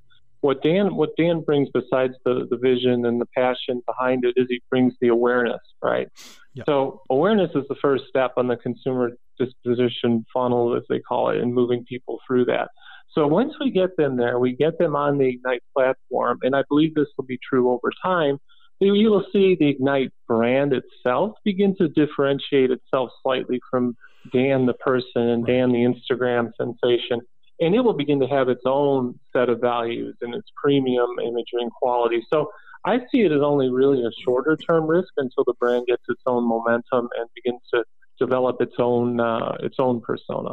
what 0.41 0.61
Dan 0.61 0.95
what 0.95 1.09
Dan 1.17 1.41
brings 1.41 1.69
besides 1.73 2.13
the, 2.25 2.47
the 2.49 2.57
vision 2.57 3.05
and 3.05 3.19
the 3.19 3.25
passion 3.35 3.81
behind 3.85 4.23
it 4.25 4.33
is 4.35 4.47
he 4.49 4.61
brings 4.69 4.93
the 5.01 5.07
awareness, 5.07 5.61
right? 5.83 6.07
Yep. 6.53 6.65
So 6.67 7.01
awareness 7.09 7.51
is 7.55 7.63
the 7.69 7.75
first 7.81 8.05
step 8.09 8.33
on 8.37 8.47
the 8.47 8.57
consumer 8.57 9.11
disposition 9.39 10.25
funnel, 10.33 10.75
as 10.75 10.83
they 10.89 10.99
call 10.99 11.29
it, 11.29 11.39
and 11.39 11.53
moving 11.53 11.85
people 11.85 12.19
through 12.27 12.45
that. 12.45 12.69
So 13.11 13.25
once 13.25 13.53
we 13.59 13.71
get 13.71 13.95
them 13.97 14.17
there, 14.17 14.37
we 14.39 14.55
get 14.55 14.77
them 14.77 14.95
on 14.95 15.17
the 15.17 15.27
Ignite 15.27 15.63
platform, 15.75 16.39
and 16.43 16.55
I 16.55 16.63
believe 16.69 16.93
this 16.93 17.07
will 17.17 17.25
be 17.25 17.39
true 17.47 17.71
over 17.71 17.91
time. 18.03 18.37
You 18.79 19.09
will 19.09 19.25
see 19.33 19.55
the 19.59 19.69
Ignite 19.69 20.11
brand 20.27 20.73
itself 20.73 21.35
begin 21.43 21.75
to 21.77 21.87
differentiate 21.87 22.69
itself 22.69 23.09
slightly 23.23 23.59
from 23.71 23.95
Dan 24.31 24.65
the 24.65 24.73
person 24.73 25.29
and 25.29 25.45
Dan 25.47 25.71
the 25.71 25.79
Instagram 25.79 26.51
sensation. 26.57 27.21
And 27.59 27.73
it 27.73 27.81
will 27.81 27.93
begin 27.93 28.19
to 28.19 28.27
have 28.27 28.49
its 28.49 28.61
own 28.65 29.19
set 29.33 29.49
of 29.49 29.59
values 29.59 30.15
and 30.21 30.35
its 30.35 30.47
premium 30.55 31.09
imagery 31.19 31.61
and 31.61 31.71
quality. 31.71 32.25
So 32.31 32.51
I 32.85 32.99
see 33.11 33.21
it 33.21 33.31
as 33.31 33.41
only 33.41 33.69
really 33.69 34.03
a 34.03 34.11
shorter 34.23 34.55
term 34.55 34.87
risk 34.87 35.09
until 35.17 35.43
the 35.45 35.53
brand 35.59 35.87
gets 35.87 36.03
its 36.07 36.21
own 36.25 36.47
momentum 36.47 37.09
and 37.17 37.29
begins 37.35 37.61
to 37.73 37.83
develop 38.19 38.61
its 38.61 38.75
own 38.79 39.19
uh, 39.19 39.57
its 39.59 39.75
own 39.79 40.01
persona. 40.01 40.51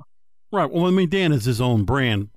Right. 0.52 0.70
Well, 0.70 0.86
I 0.86 0.90
mean, 0.90 1.08
Dan 1.08 1.32
is 1.32 1.44
his 1.44 1.60
own 1.60 1.84
brand 1.84 2.30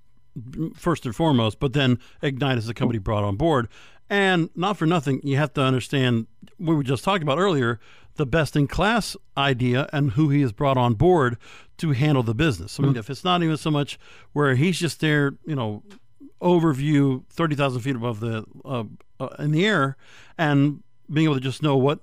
first 0.75 1.05
and 1.05 1.15
foremost, 1.15 1.59
but 1.59 1.73
then 1.73 1.99
Ignite 2.21 2.57
is 2.57 2.67
the 2.67 2.73
company 2.73 2.99
brought 2.99 3.23
on 3.23 3.35
board. 3.37 3.67
And 4.09 4.49
not 4.55 4.77
for 4.77 4.85
nothing, 4.85 5.19
you 5.23 5.37
have 5.37 5.53
to 5.53 5.61
understand 5.61 6.27
we 6.57 6.73
were 6.75 6.83
just 6.83 7.03
talking 7.03 7.23
about 7.23 7.39
earlier 7.39 7.79
the 8.17 8.25
best 8.25 8.55
in 8.55 8.67
class 8.67 9.15
idea 9.35 9.89
and 9.93 10.11
who 10.11 10.29
he 10.29 10.41
has 10.41 10.51
brought 10.51 10.77
on 10.77 10.93
board 10.93 11.37
to 11.77 11.91
handle 11.91 12.23
the 12.23 12.35
business. 12.35 12.79
I 12.79 12.83
mean, 12.83 12.91
mm-hmm. 12.91 12.99
if 12.99 13.09
it's 13.09 13.23
not 13.23 13.43
even 13.43 13.57
so 13.57 13.71
much 13.71 13.99
where 14.33 14.55
he's 14.55 14.79
just 14.79 14.99
there, 14.99 15.33
you 15.45 15.55
know, 15.55 15.83
overview 16.41 17.23
30,000 17.29 17.81
feet 17.81 17.95
above 17.95 18.19
the 18.19 18.45
uh, 18.63 18.83
uh, 19.19 19.27
in 19.39 19.51
the 19.51 19.65
air 19.65 19.97
and 20.37 20.83
being 21.11 21.25
able 21.25 21.35
to 21.35 21.41
just 21.41 21.63
know 21.63 21.75
what 21.75 21.99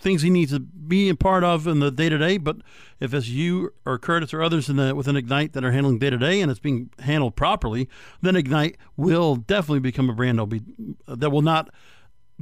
things 0.00 0.22
he 0.22 0.30
needs 0.30 0.50
to 0.50 0.58
be 0.58 1.08
a 1.10 1.14
part 1.14 1.44
of 1.44 1.66
in 1.66 1.80
the 1.80 1.90
day 1.90 2.08
to 2.08 2.18
day. 2.18 2.38
But 2.38 2.56
if 2.98 3.12
it's 3.12 3.28
you 3.28 3.72
or 3.84 3.98
Curtis 3.98 4.32
or 4.32 4.42
others 4.42 4.68
in 4.68 4.76
the 4.76 4.94
within 4.94 5.16
Ignite 5.16 5.52
that 5.52 5.64
are 5.64 5.72
handling 5.72 5.98
day 5.98 6.10
to 6.10 6.18
day 6.18 6.40
and 6.40 6.50
it's 6.50 6.60
being 6.60 6.90
handled 7.00 7.36
properly, 7.36 7.88
then 8.22 8.34
Ignite 8.34 8.76
will 8.96 9.36
definitely 9.36 9.80
become 9.80 10.08
a 10.08 10.14
brand 10.14 10.38
that'll 10.38 10.46
be 10.46 10.62
that 11.06 11.30
will 11.30 11.42
not 11.42 11.70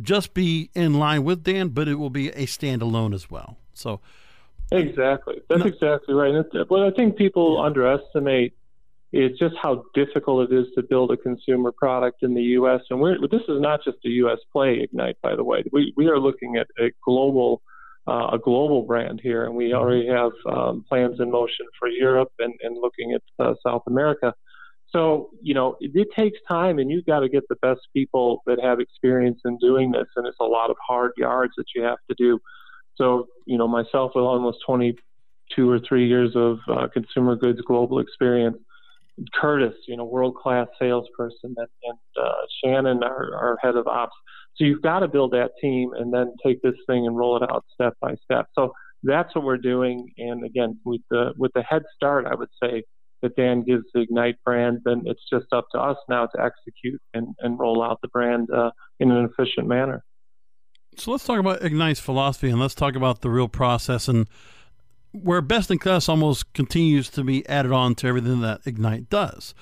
just 0.01 0.35
be 0.35 0.71
in 0.75 0.95
line 0.95 1.25
with 1.25 1.43
Dan, 1.43 1.69
but 1.69 1.89
it 1.89 1.97
will 1.97 2.11
be 2.11 2.29
a 2.29 2.47
standalone 2.47 3.15
as 3.15 3.31
well. 3.31 3.57
So 3.75 4.01
exactly, 4.71 5.41
that's 5.49 5.61
no, 5.61 5.67
exactly 5.67 6.15
right. 6.15 6.45
But 6.69 6.81
I 6.81 6.91
think 6.91 7.17
people 7.17 7.57
yeah. 7.57 7.67
underestimate 7.67 8.55
is 9.13 9.39
just 9.39 9.55
how 9.61 9.85
difficult 9.95 10.51
it 10.51 10.55
is 10.55 10.67
to 10.75 10.83
build 10.83 11.11
a 11.11 11.17
consumer 11.17 11.73
product 11.73 12.23
in 12.23 12.35
the 12.35 12.43
U.S. 12.43 12.83
And 12.91 13.01
we're, 13.01 13.19
this 13.29 13.43
is 13.49 13.61
not 13.61 13.83
just 13.83 13.99
a 14.05 14.09
U.S. 14.09 14.39
play, 14.53 14.81
Ignite, 14.81 15.17
by 15.23 15.35
the 15.35 15.45
way. 15.45 15.65
We, 15.73 15.95
we 15.97 16.09
are 16.09 16.19
looking 16.19 16.57
at 16.57 16.67
a 16.79 16.91
global 17.05 17.63
uh, 18.07 18.31
a 18.33 18.39
global 18.39 18.83
brand 18.83 19.21
here, 19.23 19.45
and 19.45 19.55
we 19.55 19.67
mm-hmm. 19.67 19.77
already 19.79 20.07
have 20.09 20.33
um, 20.51 20.85
plans 20.89 21.21
in 21.21 21.31
motion 21.31 21.67
for 21.79 21.89
Europe 21.89 22.33
and, 22.39 22.55
and 22.63 22.79
looking 22.81 23.13
at 23.13 23.23
uh, 23.39 23.53
South 23.63 23.83
America. 23.87 24.35
So, 24.91 25.31
you 25.43 25.55
know, 25.55 25.77
it, 25.81 25.91
it 25.95 26.09
takes 26.17 26.39
time, 26.49 26.79
and 26.79 26.91
you've 26.91 27.07
got 27.07 27.21
to 27.21 27.29
get 27.29 27.45
the 27.49 27.57
best 27.57 27.81
people 27.95 28.43
that 28.47 28.59
have 28.63 28.81
experience 28.81 29.41
in 29.45 29.59
doing 29.59 29.91
this, 29.91 30.07
and 30.17 30.27
it's 30.27 30.39
a 30.41 30.45
lot 30.45 30.71
of 30.71 30.77
hard 30.87 31.13
yards 31.17 31.53
that 31.57 31.67
you 31.75 31.83
have 31.83 31.99
to 32.09 32.15
do. 32.17 32.39
So, 32.97 33.29
you 33.47 33.59
know, 33.59 33.69
myself 33.69 34.13
with 34.15 34.25
almost 34.25 34.59
22 34.67 35.71
or 35.71 35.79
three 35.79 36.09
years 36.09 36.33
of 36.35 36.59
uh, 36.69 36.89
consumer 36.93 37.37
goods 37.37 37.61
global 37.67 37.99
experience, 38.01 38.57
Curtis, 39.35 39.75
you 39.87 39.97
know, 39.97 40.05
world 40.05 40.37
class 40.37 40.69
salesperson, 40.79 41.55
and, 41.57 41.69
and 41.85 41.99
uh, 42.21 42.33
Shannon, 42.65 43.03
our, 43.03 43.35
our 43.35 43.59
head 43.63 43.77
of 43.77 43.87
ops. 43.87 44.15
So 44.57 44.65
you've 44.65 44.83
got 44.83 45.01
to 45.01 45.09
build 45.09 45.33
that 45.33 45.51
team 45.61 45.93
and 45.97 46.13
then 46.13 46.35
take 46.45 46.63
this 46.63 46.75
thing 46.87 47.07
and 47.07 47.17
roll 47.17 47.37
it 47.37 47.49
out 47.51 47.65
step 47.75 47.95
by 48.01 48.15
step. 48.25 48.47
So 48.55 48.73
that's 49.03 49.35
what 49.35 49.45
we're 49.45 49.59
doing. 49.59 50.11
And 50.19 50.45
again, 50.45 50.79
with 50.85 51.01
the 51.11 51.33
with 51.37 51.53
the 51.55 51.63
head 51.63 51.83
start, 51.95 52.27
I 52.27 52.35
would 52.35 52.49
say 52.63 52.83
that 53.23 53.37
Dan 53.37 53.63
gives 53.63 53.85
the 53.93 54.01
Ignite 54.01 54.37
brand, 54.45 54.81
then 54.85 55.03
it's 55.07 55.23
just 55.31 55.47
up 55.53 55.67
to 55.73 55.79
us 55.79 55.97
now 56.09 56.27
to 56.27 56.41
execute 56.41 57.01
and, 57.15 57.35
and 57.41 57.59
roll 57.59 57.83
out 57.83 58.01
the 58.03 58.09
brand 58.09 58.49
uh, 58.51 58.71
in 59.01 59.11
an 59.11 59.25
efficient 59.25 59.67
manner. 59.67 60.05
So 60.97 61.13
let's 61.13 61.25
talk 61.25 61.39
about 61.39 61.63
Ignite's 61.63 62.01
philosophy 62.01 62.51
and 62.51 62.61
let's 62.61 62.75
talk 62.75 62.97
about 62.97 63.21
the 63.21 63.31
real 63.31 63.49
process 63.49 64.09
and 64.09 64.29
where 65.13 65.41
best 65.41 65.71
in 65.71 65.79
class 65.79 66.09
almost 66.09 66.53
continues 66.53 67.09
to 67.11 67.25
be 67.25 67.47
added 67.49 67.73
on 67.73 67.95
to 67.97 68.07
everything 68.07 68.41
that 68.41 68.61
Ignite 68.67 69.09
does. 69.09 69.55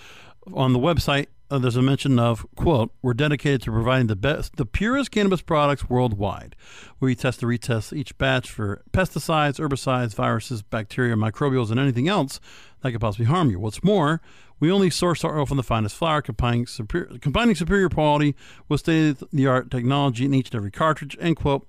On 0.53 0.73
the 0.73 0.79
website, 0.79 1.27
uh, 1.51 1.59
there's 1.59 1.77
a 1.77 1.83
mention 1.83 2.19
of 2.19 2.47
quote 2.57 2.91
we're 3.03 3.15
dedicated 3.15 3.63
to 3.63 3.71
providing 3.71 4.07
the 4.07 4.17
best 4.17 4.57
the 4.57 4.67
purest 4.67 5.11
cannabis 5.11 5.43
products 5.43 5.89
worldwide. 5.89 6.57
We 7.01 7.15
test 7.15 7.43
and 7.43 7.51
retest 7.51 7.97
each 7.97 8.17
batch 8.19 8.51
for 8.51 8.83
pesticides 8.93 9.59
herbicides 9.61 10.15
viruses 10.15 10.63
bacteria 10.63 11.15
microbials 11.15 11.71
and 11.71 11.81
anything 11.81 12.09
else 12.09 12.41
that 12.83 12.93
could 12.93 13.01
possibly 13.01 13.27
harm 13.27 13.51
you. 13.51 13.59
What's 13.59 13.85
more 13.85 14.21
we 14.59 14.71
only 14.71 14.91
source 14.91 15.23
our 15.25 15.39
oil 15.39 15.47
from 15.47 15.59
the 15.59 15.63
finest 15.63 15.97
flower 15.97 16.23
combining 16.23 16.67
superior, 16.67 17.19
combining 17.19 17.55
superior 17.55 17.89
quality 17.89 18.35
with 18.69 18.81
state-of-the-art 18.81 19.71
technology 19.71 20.25
in 20.25 20.35
each 20.35 20.49
and 20.49 20.57
every 20.57 20.71
cartridge 20.71 21.17
end 21.21 21.37
quote. 21.37 21.69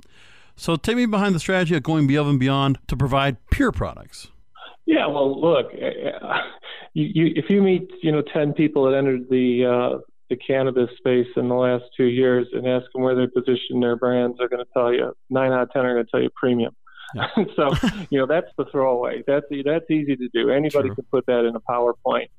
So 0.56 0.76
take 0.76 0.96
me 0.96 1.06
behind 1.06 1.36
the 1.36 1.40
strategy 1.40 1.76
of 1.76 1.84
going 1.84 2.10
above 2.10 2.28
and 2.28 2.40
beyond 2.40 2.80
to 2.88 2.98
provide 2.98 3.38
pure 3.52 3.72
products. 3.72 4.30
Yeah, 4.88 5.06
well, 5.08 5.39
look, 5.39 5.67
eh, 5.73 5.86
eh, 5.86 6.39
you, 6.93 7.10
you, 7.13 7.34
if 7.36 7.50
you 7.50 7.62
meet 7.62 7.91
you 8.02 8.12
know 8.13 8.23
ten 8.34 8.54
people 8.54 8.89
that 8.89 8.97
entered 8.97 9.30
the 9.30 9.65
uh, 9.65 10.00
the 10.30 10.38
cannabis 10.38 10.89
space 10.97 11.28
in 11.36 11.50
the 11.50 11.56
last 11.56 11.84
two 11.95 12.06
years 12.06 12.47
and 12.54 12.65
ask 12.65 12.86
them 12.93 13.02
where 13.02 13.13
they 13.13 13.28
position 13.28 13.82
their 13.82 13.97
brands, 13.97 14.38
they're 14.38 14.47
going 14.47 14.63
to 14.63 14.71
tell 14.73 14.93
you 14.93 15.12
nine 15.30 15.52
out 15.52 15.63
of 15.63 15.71
ten 15.71 15.86
are 15.86 15.93
going 15.93 16.06
to 16.06 16.12
tell 16.12 16.21
you 16.21 16.30
premium. 16.36 16.73
Yeah. 17.13 17.28
so 17.58 17.73
you 18.10 18.17
know 18.17 18.28
that's 18.28 18.47
the 18.58 18.63
throwaway. 18.71 19.23
That's 19.28 19.45
that's 19.65 19.91
easy 19.91 20.15
to 20.15 20.30
do. 20.34 20.52
Anybody 20.52 20.88
True. 20.88 20.95
can 20.95 21.06
put 21.12 21.26
that 21.28 21.45
in 21.45 21.58
a 21.58 21.62
PowerPoint. 21.62 22.30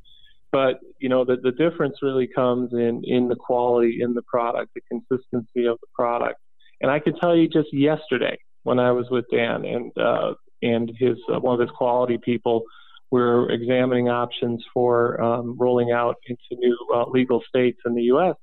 But 0.50 0.80
you 0.98 1.10
know 1.10 1.26
the 1.26 1.36
the 1.36 1.52
difference 1.52 1.96
really 2.00 2.28
comes 2.34 2.72
in 2.72 3.02
in 3.04 3.28
the 3.28 3.36
quality 3.36 3.98
in 4.00 4.14
the 4.14 4.22
product, 4.22 4.72
the 4.74 4.80
consistency 4.88 5.66
of 5.66 5.76
the 5.82 5.88
product. 5.94 6.40
And 6.80 6.90
I 6.90 6.98
can 6.98 7.14
tell 7.18 7.36
you 7.36 7.46
just 7.46 7.68
yesterday 7.74 8.38
when 8.62 8.78
I 8.78 8.92
was 8.92 9.06
with 9.10 9.26
Dan 9.30 9.66
and 9.66 9.92
uh, 9.98 10.32
and 10.62 10.90
his 10.98 11.16
uh, 11.32 11.38
one 11.40 11.54
of 11.54 11.60
his 11.60 11.70
quality 11.76 12.18
people, 12.18 12.62
we're 13.10 13.50
examining 13.50 14.08
options 14.08 14.64
for 14.72 15.20
um, 15.20 15.56
rolling 15.58 15.92
out 15.92 16.16
into 16.26 16.42
new 16.52 16.76
uh, 16.94 17.04
legal 17.08 17.42
states 17.48 17.78
in 17.86 17.94
the 17.94 18.02
U.S. 18.04 18.34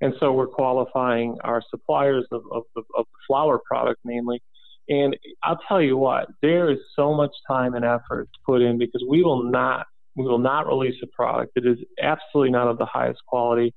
And 0.00 0.14
so 0.18 0.32
we're 0.32 0.46
qualifying 0.46 1.36
our 1.44 1.62
suppliers 1.70 2.26
of, 2.32 2.42
of, 2.50 2.62
of, 2.76 2.84
the 2.96 3.04
flower 3.26 3.60
product 3.66 4.00
mainly. 4.04 4.42
And 4.88 5.14
I'll 5.44 5.60
tell 5.68 5.80
you 5.80 5.98
what, 5.98 6.28
there 6.40 6.70
is 6.70 6.78
so 6.96 7.14
much 7.14 7.32
time 7.46 7.74
and 7.74 7.84
effort 7.84 8.28
put 8.46 8.62
in 8.62 8.78
because 8.78 9.04
we 9.08 9.22
will 9.22 9.42
not 9.42 9.86
we 10.16 10.24
will 10.24 10.38
not 10.38 10.66
release 10.66 10.96
a 11.02 11.06
product 11.06 11.52
that 11.54 11.66
is 11.66 11.78
absolutely 12.02 12.50
not 12.50 12.66
of 12.66 12.78
the 12.78 12.86
highest 12.86 13.20
quality 13.26 13.72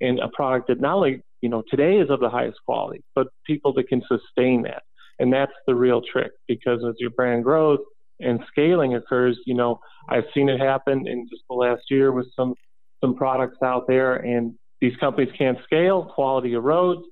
and 0.00 0.18
a 0.18 0.28
product 0.28 0.66
that 0.68 0.80
not 0.80 0.96
only 0.96 1.22
you 1.46 1.48
know, 1.48 1.62
today 1.70 1.98
is 1.98 2.10
of 2.10 2.20
the 2.20 2.28
highest 2.28 2.58
quality, 2.64 3.04
but 3.14 3.28
people 3.46 3.72
that 3.74 3.88
can 3.88 4.02
sustain 4.08 4.62
that. 4.62 4.82
And 5.18 5.32
that's 5.32 5.52
the 5.66 5.74
real 5.74 6.02
trick 6.02 6.32
because 6.46 6.84
as 6.86 6.94
your 6.98 7.10
brand 7.10 7.44
grows 7.44 7.78
and 8.20 8.40
scaling 8.48 8.94
occurs, 8.94 9.38
you 9.46 9.54
know, 9.54 9.80
I've 10.08 10.24
seen 10.34 10.48
it 10.48 10.60
happen 10.60 11.06
in 11.06 11.26
just 11.30 11.42
the 11.48 11.54
last 11.54 11.82
year 11.90 12.12
with 12.12 12.26
some 12.36 12.54
some 13.02 13.14
products 13.14 13.58
out 13.62 13.86
there 13.86 14.16
and 14.16 14.54
these 14.80 14.96
companies 14.98 15.32
can't 15.36 15.58
scale, 15.64 16.10
quality 16.14 16.50
erodes, 16.50 17.02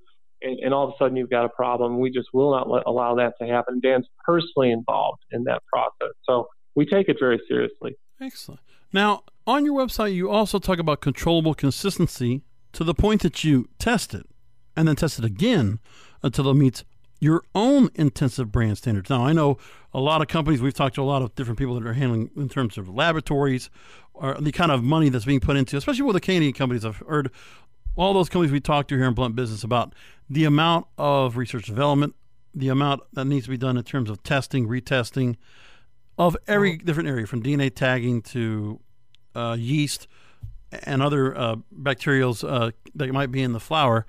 and, 0.42 0.58
and 0.60 0.74
all 0.74 0.88
of 0.88 0.90
a 0.90 0.92
sudden 0.98 1.16
you've 1.16 1.30
got 1.30 1.44
a 1.44 1.48
problem. 1.48 1.98
We 1.98 2.10
just 2.10 2.28
will 2.32 2.52
not 2.52 2.68
let, 2.68 2.84
allow 2.86 3.14
that 3.16 3.34
to 3.40 3.46
happen. 3.46 3.80
Dan's 3.80 4.06
personally 4.24 4.70
involved 4.70 5.22
in 5.32 5.44
that 5.44 5.62
process. 5.72 6.14
So 6.24 6.48
we 6.74 6.86
take 6.86 7.08
it 7.08 7.16
very 7.18 7.40
seriously. 7.48 7.96
Excellent. 8.20 8.60
Now, 8.92 9.24
on 9.46 9.64
your 9.64 9.74
website, 9.74 10.14
you 10.14 10.30
also 10.30 10.58
talk 10.58 10.78
about 10.78 11.00
controllable 11.00 11.54
consistency 11.54 12.42
to 12.72 12.84
the 12.84 12.94
point 12.94 13.22
that 13.22 13.44
you 13.44 13.68
test 13.78 14.14
it 14.14 14.26
and 14.76 14.86
then 14.86 14.96
test 14.96 15.18
it 15.18 15.24
again 15.24 15.80
until 16.22 16.48
it 16.50 16.54
meets 16.54 16.84
your 17.20 17.42
own 17.54 17.90
intensive 17.94 18.52
brand 18.52 18.78
standards. 18.78 19.10
Now, 19.10 19.24
I 19.24 19.32
know 19.32 19.58
a 19.92 20.00
lot 20.00 20.20
of 20.20 20.28
companies, 20.28 20.60
we've 20.60 20.74
talked 20.74 20.96
to 20.96 21.02
a 21.02 21.04
lot 21.04 21.22
of 21.22 21.34
different 21.34 21.58
people 21.58 21.74
that 21.78 21.86
are 21.86 21.94
handling 21.94 22.30
in 22.36 22.48
terms 22.48 22.76
of 22.76 22.88
laboratories 22.88 23.70
or 24.12 24.34
the 24.34 24.52
kind 24.52 24.70
of 24.70 24.82
money 24.82 25.08
that's 25.08 25.24
being 25.24 25.40
put 25.40 25.56
into, 25.56 25.76
especially 25.76 26.02
with 26.02 26.14
the 26.14 26.20
Canadian 26.20 26.52
companies. 26.52 26.84
I've 26.84 26.98
heard 26.98 27.30
all 27.96 28.12
those 28.12 28.28
companies 28.28 28.52
we 28.52 28.60
talked 28.60 28.88
to 28.88 28.96
here 28.96 29.06
in 29.06 29.14
Blunt 29.14 29.36
Business 29.36 29.62
about 29.62 29.94
the 30.28 30.44
amount 30.44 30.86
of 30.98 31.36
research 31.36 31.66
development, 31.66 32.14
the 32.54 32.68
amount 32.68 33.02
that 33.12 33.24
needs 33.24 33.46
to 33.46 33.50
be 33.50 33.56
done 33.56 33.76
in 33.76 33.84
terms 33.84 34.10
of 34.10 34.22
testing, 34.22 34.68
retesting 34.68 35.36
of 36.18 36.36
every 36.46 36.76
different 36.76 37.08
area 37.08 37.26
from 37.26 37.42
DNA 37.42 37.74
tagging 37.74 38.22
to 38.22 38.80
uh, 39.34 39.56
yeast 39.58 40.06
and 40.84 41.02
other 41.02 41.36
uh, 41.36 41.56
bacterials 41.76 42.48
uh, 42.48 42.70
that 42.94 43.12
might 43.12 43.30
be 43.30 43.42
in 43.42 43.52
the 43.52 43.60
flower. 43.60 44.06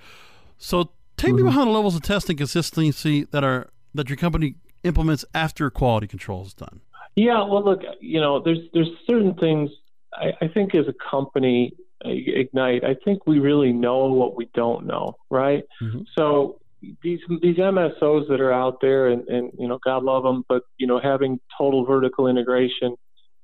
So 0.58 0.92
take 1.18 1.30
mm-hmm. 1.30 1.38
me 1.38 1.44
behind 1.44 1.68
the 1.68 1.74
levels 1.74 1.96
of 1.96 2.02
testing 2.02 2.38
consistency 2.38 3.26
that 3.26 3.44
are 3.44 3.70
that 3.94 4.10
your 4.10 4.18
company 4.18 4.56
implements 4.84 5.26
after 5.34 5.70
quality 5.70 6.08
control 6.08 6.46
is 6.46 6.54
done. 6.54 6.82
Yeah, 7.16 7.44
well, 7.46 7.64
look, 7.64 7.82
you 8.02 8.20
know, 8.20 8.42
there's 8.44 8.60
there's 8.74 8.90
certain 9.08 9.34
things 9.36 9.70
I, 10.14 10.32
I 10.42 10.48
think 10.48 10.76
as 10.76 10.86
a 10.88 10.94
company, 11.10 11.74
Ignite, 12.04 12.84
I 12.84 12.96
think 13.06 13.26
we 13.26 13.40
really 13.40 13.72
know 13.72 14.06
what 14.06 14.36
we 14.36 14.50
don't 14.54 14.86
know, 14.86 15.16
right? 15.30 15.64
Mm-hmm. 15.82 16.02
So 16.18 16.60
these 17.02 17.20
these 17.42 17.58
MSOs 17.58 18.28
that 18.30 18.42
are 18.42 18.52
out 18.52 18.80
there, 18.82 19.08
and, 19.08 19.28
and 19.28 19.52
you 19.58 19.68
know, 19.68 19.80
God 19.84 20.04
love 20.04 20.24
them, 20.24 20.44
but 20.48 20.64
you 20.78 20.88
know, 20.88 21.00
having 21.02 21.40
total 21.58 21.86
vertical 21.86 22.28
integration 22.28 22.96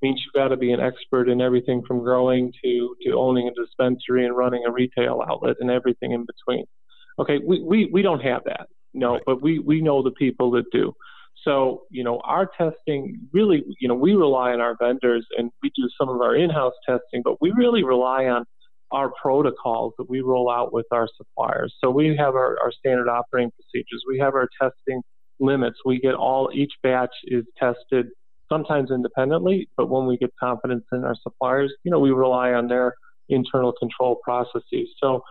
means 0.02 0.22
you've 0.26 0.34
got 0.34 0.50
to 0.50 0.58
be 0.58 0.72
an 0.72 0.80
expert 0.80 1.30
in 1.30 1.42
everything 1.42 1.84
from 1.88 2.00
growing 2.00 2.52
to 2.64 2.96
to 3.04 3.12
owning 3.14 3.48
a 3.48 3.54
dispensary 3.54 4.26
and 4.26 4.36
running 4.36 4.64
a 4.68 4.72
retail 4.72 5.24
outlet 5.28 5.58
and 5.60 5.72
everything 5.72 6.12
in 6.12 6.26
between. 6.26 6.66
Okay, 7.22 7.40
we 7.46 7.62
we, 7.62 7.90
we 7.94 8.02
don't 8.02 8.22
have 8.22 8.44
that, 8.46 8.68
no, 8.94 9.14
right. 9.14 9.22
but 9.26 9.42
we 9.42 9.60
we 9.60 9.82
know 9.82 10.02
the 10.02 10.12
people 10.12 10.52
that 10.52 10.66
do. 10.72 10.94
So, 11.44 11.84
you 11.90 12.04
know, 12.04 12.20
our 12.24 12.50
testing 12.58 13.20
really, 13.34 13.64
you 13.80 13.88
know, 13.88 13.96
we 13.96 14.14
rely 14.14 14.52
on 14.52 14.62
our 14.62 14.76
vendors 14.80 15.26
and 15.38 15.50
we 15.64 15.72
do 15.76 15.90
some 16.00 16.10
of 16.10 16.22
our 16.22 16.36
in-house 16.36 16.74
testing, 16.88 17.22
but 17.24 17.42
we 17.42 17.52
really 17.56 17.84
rely 17.84 18.26
on 18.26 18.46
our 18.92 19.12
protocols 19.22 19.94
that 19.98 20.10
we 20.10 20.22
roll 20.22 20.52
out 20.52 20.74
with 20.74 20.86
our 20.92 21.08
suppliers. 21.18 21.74
So 21.82 21.90
we 21.90 22.16
have 22.18 22.36
our, 22.36 22.58
our 22.62 22.72
standard 22.72 23.10
operating 23.10 23.52
procedures. 23.52 24.04
We 24.08 24.20
have 24.20 24.36
our 24.36 24.50
testing 24.62 25.02
limits. 25.40 25.80
We 25.84 26.00
get 26.00 26.14
all, 26.14 26.52
each 26.54 26.74
batch 26.84 27.16
is 27.24 27.46
tested 27.58 28.08
sometimes 28.50 28.92
independently, 28.92 29.70
but 29.78 29.90
when 29.90 30.06
we 30.06 30.18
get 30.18 30.32
confidence 30.40 30.84
in 30.92 31.06
our 31.06 31.16
suppliers, 31.24 31.74
you 31.84 31.92
know, 31.92 32.00
we 32.00 32.12
rely 32.12 32.52
on 32.52 32.68
their 32.68 32.94
internal 33.30 33.74
control 33.80 34.18
processes. 34.24 34.90
So 35.02 35.24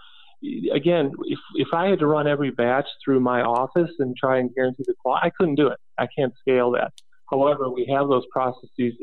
again, 0.74 1.12
if, 1.24 1.38
if 1.54 1.68
I 1.72 1.88
had 1.88 1.98
to 2.00 2.06
run 2.06 2.26
every 2.26 2.50
batch 2.50 2.86
through 3.04 3.20
my 3.20 3.42
office 3.42 3.90
and 3.98 4.16
try 4.16 4.38
and 4.38 4.54
guarantee 4.54 4.84
the 4.86 4.94
quality, 5.00 5.26
I 5.26 5.30
couldn't 5.38 5.56
do 5.56 5.68
it. 5.68 5.78
I 5.98 6.06
can't 6.16 6.32
scale 6.40 6.70
that. 6.72 6.92
However, 7.30 7.70
we 7.70 7.86
have 7.92 8.08
those 8.08 8.24
processes 8.32 8.94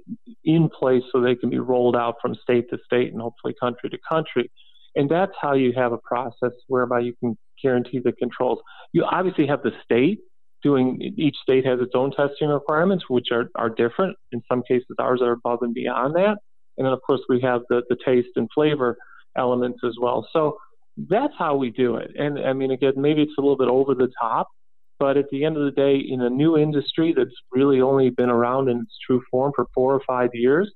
in 0.43 0.69
place 0.69 1.03
so 1.11 1.21
they 1.21 1.35
can 1.35 1.49
be 1.49 1.59
rolled 1.59 1.95
out 1.95 2.15
from 2.21 2.35
state 2.35 2.69
to 2.71 2.77
state 2.85 3.13
and 3.13 3.21
hopefully 3.21 3.55
country 3.59 3.89
to 3.89 3.97
country. 4.07 4.51
And 4.95 5.09
that's 5.09 5.31
how 5.39 5.53
you 5.53 5.73
have 5.77 5.93
a 5.93 5.97
process 5.99 6.51
whereby 6.67 6.99
you 7.01 7.13
can 7.19 7.37
guarantee 7.61 7.99
the 8.03 8.11
controls. 8.11 8.59
You 8.91 9.05
obviously 9.05 9.47
have 9.47 9.63
the 9.63 9.71
state 9.83 10.19
doing, 10.63 10.99
each 11.17 11.35
state 11.41 11.65
has 11.65 11.79
its 11.79 11.91
own 11.93 12.11
testing 12.11 12.49
requirements, 12.49 13.05
which 13.07 13.27
are, 13.31 13.49
are 13.55 13.69
different. 13.69 14.17
In 14.31 14.41
some 14.49 14.63
cases, 14.67 14.95
ours 14.99 15.21
are 15.21 15.33
above 15.33 15.59
and 15.61 15.73
beyond 15.73 16.15
that. 16.15 16.37
And 16.77 16.85
then, 16.85 16.93
of 16.93 16.99
course, 17.05 17.21
we 17.29 17.39
have 17.41 17.61
the, 17.69 17.83
the 17.89 17.97
taste 18.05 18.29
and 18.35 18.49
flavor 18.53 18.97
elements 19.37 19.79
as 19.85 19.95
well. 20.01 20.27
So 20.33 20.57
that's 20.97 21.33
how 21.37 21.55
we 21.55 21.69
do 21.69 21.95
it. 21.95 22.11
And 22.17 22.39
I 22.39 22.53
mean, 22.53 22.71
again, 22.71 22.93
maybe 22.97 23.21
it's 23.21 23.37
a 23.37 23.41
little 23.41 23.57
bit 23.57 23.67
over 23.67 23.93
the 23.93 24.11
top, 24.19 24.47
but 24.99 25.15
at 25.15 25.29
the 25.31 25.45
end 25.45 25.57
of 25.57 25.63
the 25.63 25.71
day, 25.71 25.97
in 25.97 26.21
a 26.21 26.29
new 26.29 26.57
industry 26.57 27.13
that's 27.15 27.35
really 27.51 27.81
only 27.81 28.09
been 28.09 28.29
around 28.29 28.69
in 28.69 28.79
its 28.79 28.97
true 29.05 29.21
form 29.29 29.51
for 29.55 29.67
four 29.75 29.93
or 29.93 30.01
five 30.07 30.31
years, 30.33 30.71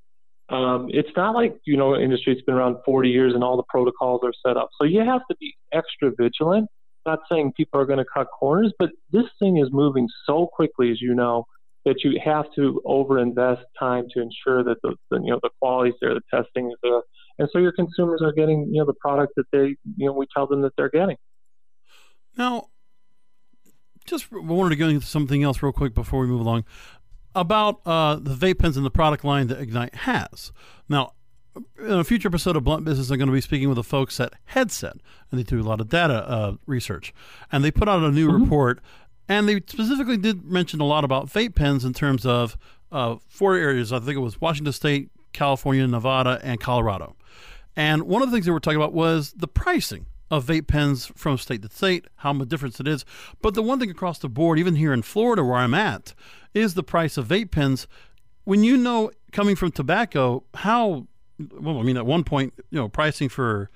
um, 0.50 0.88
it's 0.90 1.10
not 1.16 1.34
like 1.34 1.56
you 1.66 1.78
know 1.78 1.96
industry 1.96 2.34
that's 2.34 2.46
been 2.46 2.56
around 2.56 2.78
40 2.86 3.10
years 3.10 3.34
and 3.34 3.44
all 3.44 3.58
the 3.58 3.64
protocols 3.70 4.22
are 4.24 4.34
set 4.46 4.58
up. 4.58 4.70
So 4.80 4.86
you 4.86 5.00
have 5.00 5.22
to 5.30 5.36
be 5.40 5.56
extra 5.74 6.12
vigilant. 6.18 6.70
Not 7.06 7.20
saying 7.32 7.54
people 7.58 7.80
are 7.80 7.86
going 7.86 7.98
to 7.98 8.06
cut 8.14 8.28
corners, 8.38 8.72
but 8.78 8.92
this 9.12 9.26
thing 9.40 9.58
is 9.58 9.70
moving 9.72 10.08
so 10.28 10.48
quickly, 10.54 10.92
as 10.92 11.02
you 11.02 11.16
know, 11.16 11.46
that 11.84 12.04
you 12.04 12.20
have 12.24 12.46
to 12.56 12.80
overinvest 12.86 13.64
time 13.80 14.06
to 14.14 14.22
ensure 14.22 14.64
that 14.64 14.78
the, 14.84 14.96
the 15.10 15.18
you 15.24 15.32
know 15.32 15.40
the 15.42 15.50
quality's 15.60 15.96
there, 16.00 16.14
the 16.14 16.22
testing 16.32 16.68
is 16.68 16.78
there, 16.84 17.02
and 17.42 17.50
so 17.52 17.58
your 17.60 17.72
consumers 17.72 18.22
are 18.22 18.32
getting 18.32 18.68
you 18.72 18.80
know 18.80 18.86
the 18.86 18.94
product 18.94 19.34
that 19.36 19.46
they 19.52 19.76
you 19.98 20.06
know 20.06 20.14
we 20.14 20.28
tell 20.34 20.48
them 20.48 20.62
that 20.62 20.74
they're 20.78 20.90
getting. 20.90 21.18
Now, 22.38 22.70
just 24.06 24.32
wanted 24.32 24.70
to 24.70 24.76
go 24.76 24.88
into 24.88 25.06
something 25.06 25.44
else 25.44 25.62
real 25.62 25.72
quick 25.72 25.94
before 25.94 26.22
we 26.22 26.28
move 26.28 26.42
along 26.42 26.66
about 27.34 27.82
uh, 27.86 28.16
the 28.16 28.36
vape 28.36 28.60
pens 28.60 28.78
and 28.78 28.86
the 28.86 28.92
product 28.92 29.24
line 29.24 29.48
that 29.48 29.60
Ignite 29.60 29.96
has. 29.96 30.52
Now, 30.88 31.14
in 31.80 31.94
a 31.94 32.04
future 32.04 32.28
episode 32.28 32.56
of 32.56 32.64
Blunt 32.64 32.86
Business, 32.86 33.10
I'm 33.10 33.18
going 33.18 33.28
to 33.28 33.34
be 33.34 33.42
speaking 33.42 33.70
with 33.70 33.78
the 33.78 33.84
folks 33.84 34.20
at 34.20 34.34
Headset, 34.46 34.98
and 35.30 35.40
they 35.40 35.44
do 35.44 35.60
a 35.60 35.64
lot 35.64 35.82
of 35.82 35.90
data 35.90 36.30
uh, 36.30 36.56
research. 36.66 37.14
And 37.52 37.64
they 37.64 37.72
put 37.72 37.90
out 37.90 38.04
a 38.04 38.12
new 38.12 38.30
mm-hmm. 38.30 38.44
report, 38.44 38.82
and 39.28 39.50
they 39.50 39.62
specifically 39.68 40.18
did 40.18 40.46
mention 40.46 40.80
a 40.80 40.86
lot 40.86 41.04
about 41.04 41.28
vape 41.28 41.56
pens 41.56 41.84
in 41.84 41.94
terms 41.94 42.26
of 42.26 42.58
uh, 42.92 43.16
four 43.28 43.56
areas. 43.56 43.92
I 43.92 44.00
think 44.00 44.16
it 44.16 44.22
was 44.22 44.40
Washington 44.40 44.74
State, 44.74 45.10
California, 45.34 45.86
Nevada, 45.88 46.40
and 46.44 46.60
Colorado. 46.60 47.16
And 47.76 48.04
one 48.04 48.22
of 48.22 48.30
the 48.30 48.36
things 48.36 48.46
they 48.46 48.52
were 48.52 48.60
talking 48.60 48.78
about 48.78 48.94
was 48.94 49.34
the 49.34 49.48
pricing 49.48 50.06
of 50.30 50.46
vape 50.46 50.68
pens 50.68 51.12
from 51.16 51.38
state 51.38 51.62
to 51.62 51.70
state, 51.70 52.06
how 52.18 52.34
much 52.34 52.48
difference 52.48 52.80
it 52.80 52.88
is. 52.88 53.06
But 53.42 53.54
the 53.54 53.62
one 53.62 53.80
thing 53.80 53.92
across 53.92 54.20
the 54.20 54.30
board, 54.30 54.60
even 54.60 54.76
here 54.76 54.94
in 54.94 55.02
Florida 55.02 55.44
where 55.44 55.58
I'm 55.58 55.74
at, 55.74 56.14
is 56.54 56.74
the 56.74 56.84
price 56.84 57.18
of 57.18 57.28
vape 57.28 57.52
pens. 57.52 57.88
When 58.44 58.64
you 58.64 58.78
know 58.78 59.12
coming 59.32 59.56
from 59.56 59.72
tobacco, 59.72 60.44
how 60.56 61.08
well, 61.60 61.80
I 61.80 61.84
mean, 61.84 61.98
at 61.98 62.06
one 62.06 62.24
point, 62.24 62.54
you 62.70 62.78
know, 62.80 62.88
pricing 62.88 63.30
for 63.30 63.70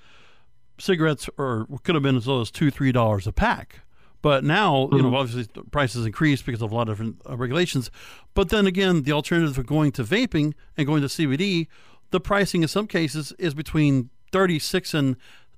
cigarettes 0.78 1.30
or 1.38 1.68
could 1.84 1.96
have 1.96 2.04
been 2.04 2.18
as 2.18 2.28
low 2.28 2.42
as 2.42 2.52
two, 2.52 2.70
three 2.72 2.92
dollars 2.92 3.28
a 3.28 3.32
pack. 3.32 3.82
But 4.26 4.44
now, 4.44 4.90
you 4.92 5.04
know, 5.04 5.10
mm-hmm. 5.10 5.16
obviously 5.18 5.62
prices 5.70 6.04
increased 6.04 6.48
because 6.48 6.64
of 6.64 6.72
a 6.72 6.76
lot 6.76 6.90
of 6.90 6.98
different 6.98 7.22
uh, 7.30 7.38
regulations. 7.38 7.92
But 8.34 8.50
then 8.50 8.66
again, 8.66 9.04
the 9.04 9.12
alternative 9.12 9.56
of 9.56 9.68
going 9.68 9.92
to 9.92 10.04
vaping 10.04 10.56
and 10.76 10.88
going 10.88 11.04
to 11.04 11.08
CBD, 11.08 11.68
the 12.10 12.20
pricing 12.20 12.64
in 12.64 12.68
some 12.68 12.88
cases 12.88 13.34
is 13.38 13.54
between 13.54 14.10
36 14.32 14.96
and 14.96 15.16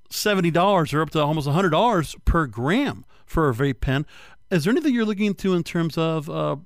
$70 0.09 0.93
or 0.93 1.01
up 1.01 1.11
to 1.11 1.23
almost 1.23 1.47
$100 1.47 2.25
per 2.25 2.45
gram 2.45 3.05
for 3.25 3.47
a 3.47 3.53
vape 3.53 3.79
pen. 3.79 4.05
Is 4.51 4.65
there 4.65 4.71
anything 4.71 4.93
you're 4.93 5.05
looking 5.05 5.27
into 5.27 5.53
in 5.53 5.63
terms 5.63 5.97
of 5.97 6.29
uh, 6.29 6.57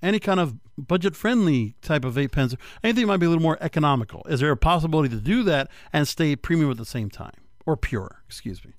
any 0.00 0.20
kind 0.20 0.38
of 0.38 0.54
budget 0.78 1.16
friendly 1.16 1.74
type 1.82 2.04
of 2.04 2.14
vape 2.14 2.30
pens? 2.30 2.54
Anything 2.84 3.02
that 3.02 3.08
might 3.08 3.16
be 3.16 3.26
a 3.26 3.30
little 3.30 3.42
more 3.42 3.58
economical? 3.60 4.22
Is 4.28 4.38
there 4.38 4.52
a 4.52 4.56
possibility 4.56 5.08
to 5.08 5.20
do 5.20 5.42
that 5.42 5.72
and 5.92 6.06
stay 6.06 6.36
premium 6.36 6.70
at 6.70 6.76
the 6.76 6.84
same 6.84 7.10
time 7.10 7.40
or 7.66 7.76
pure? 7.76 8.22
Excuse 8.28 8.64
me. 8.64 8.74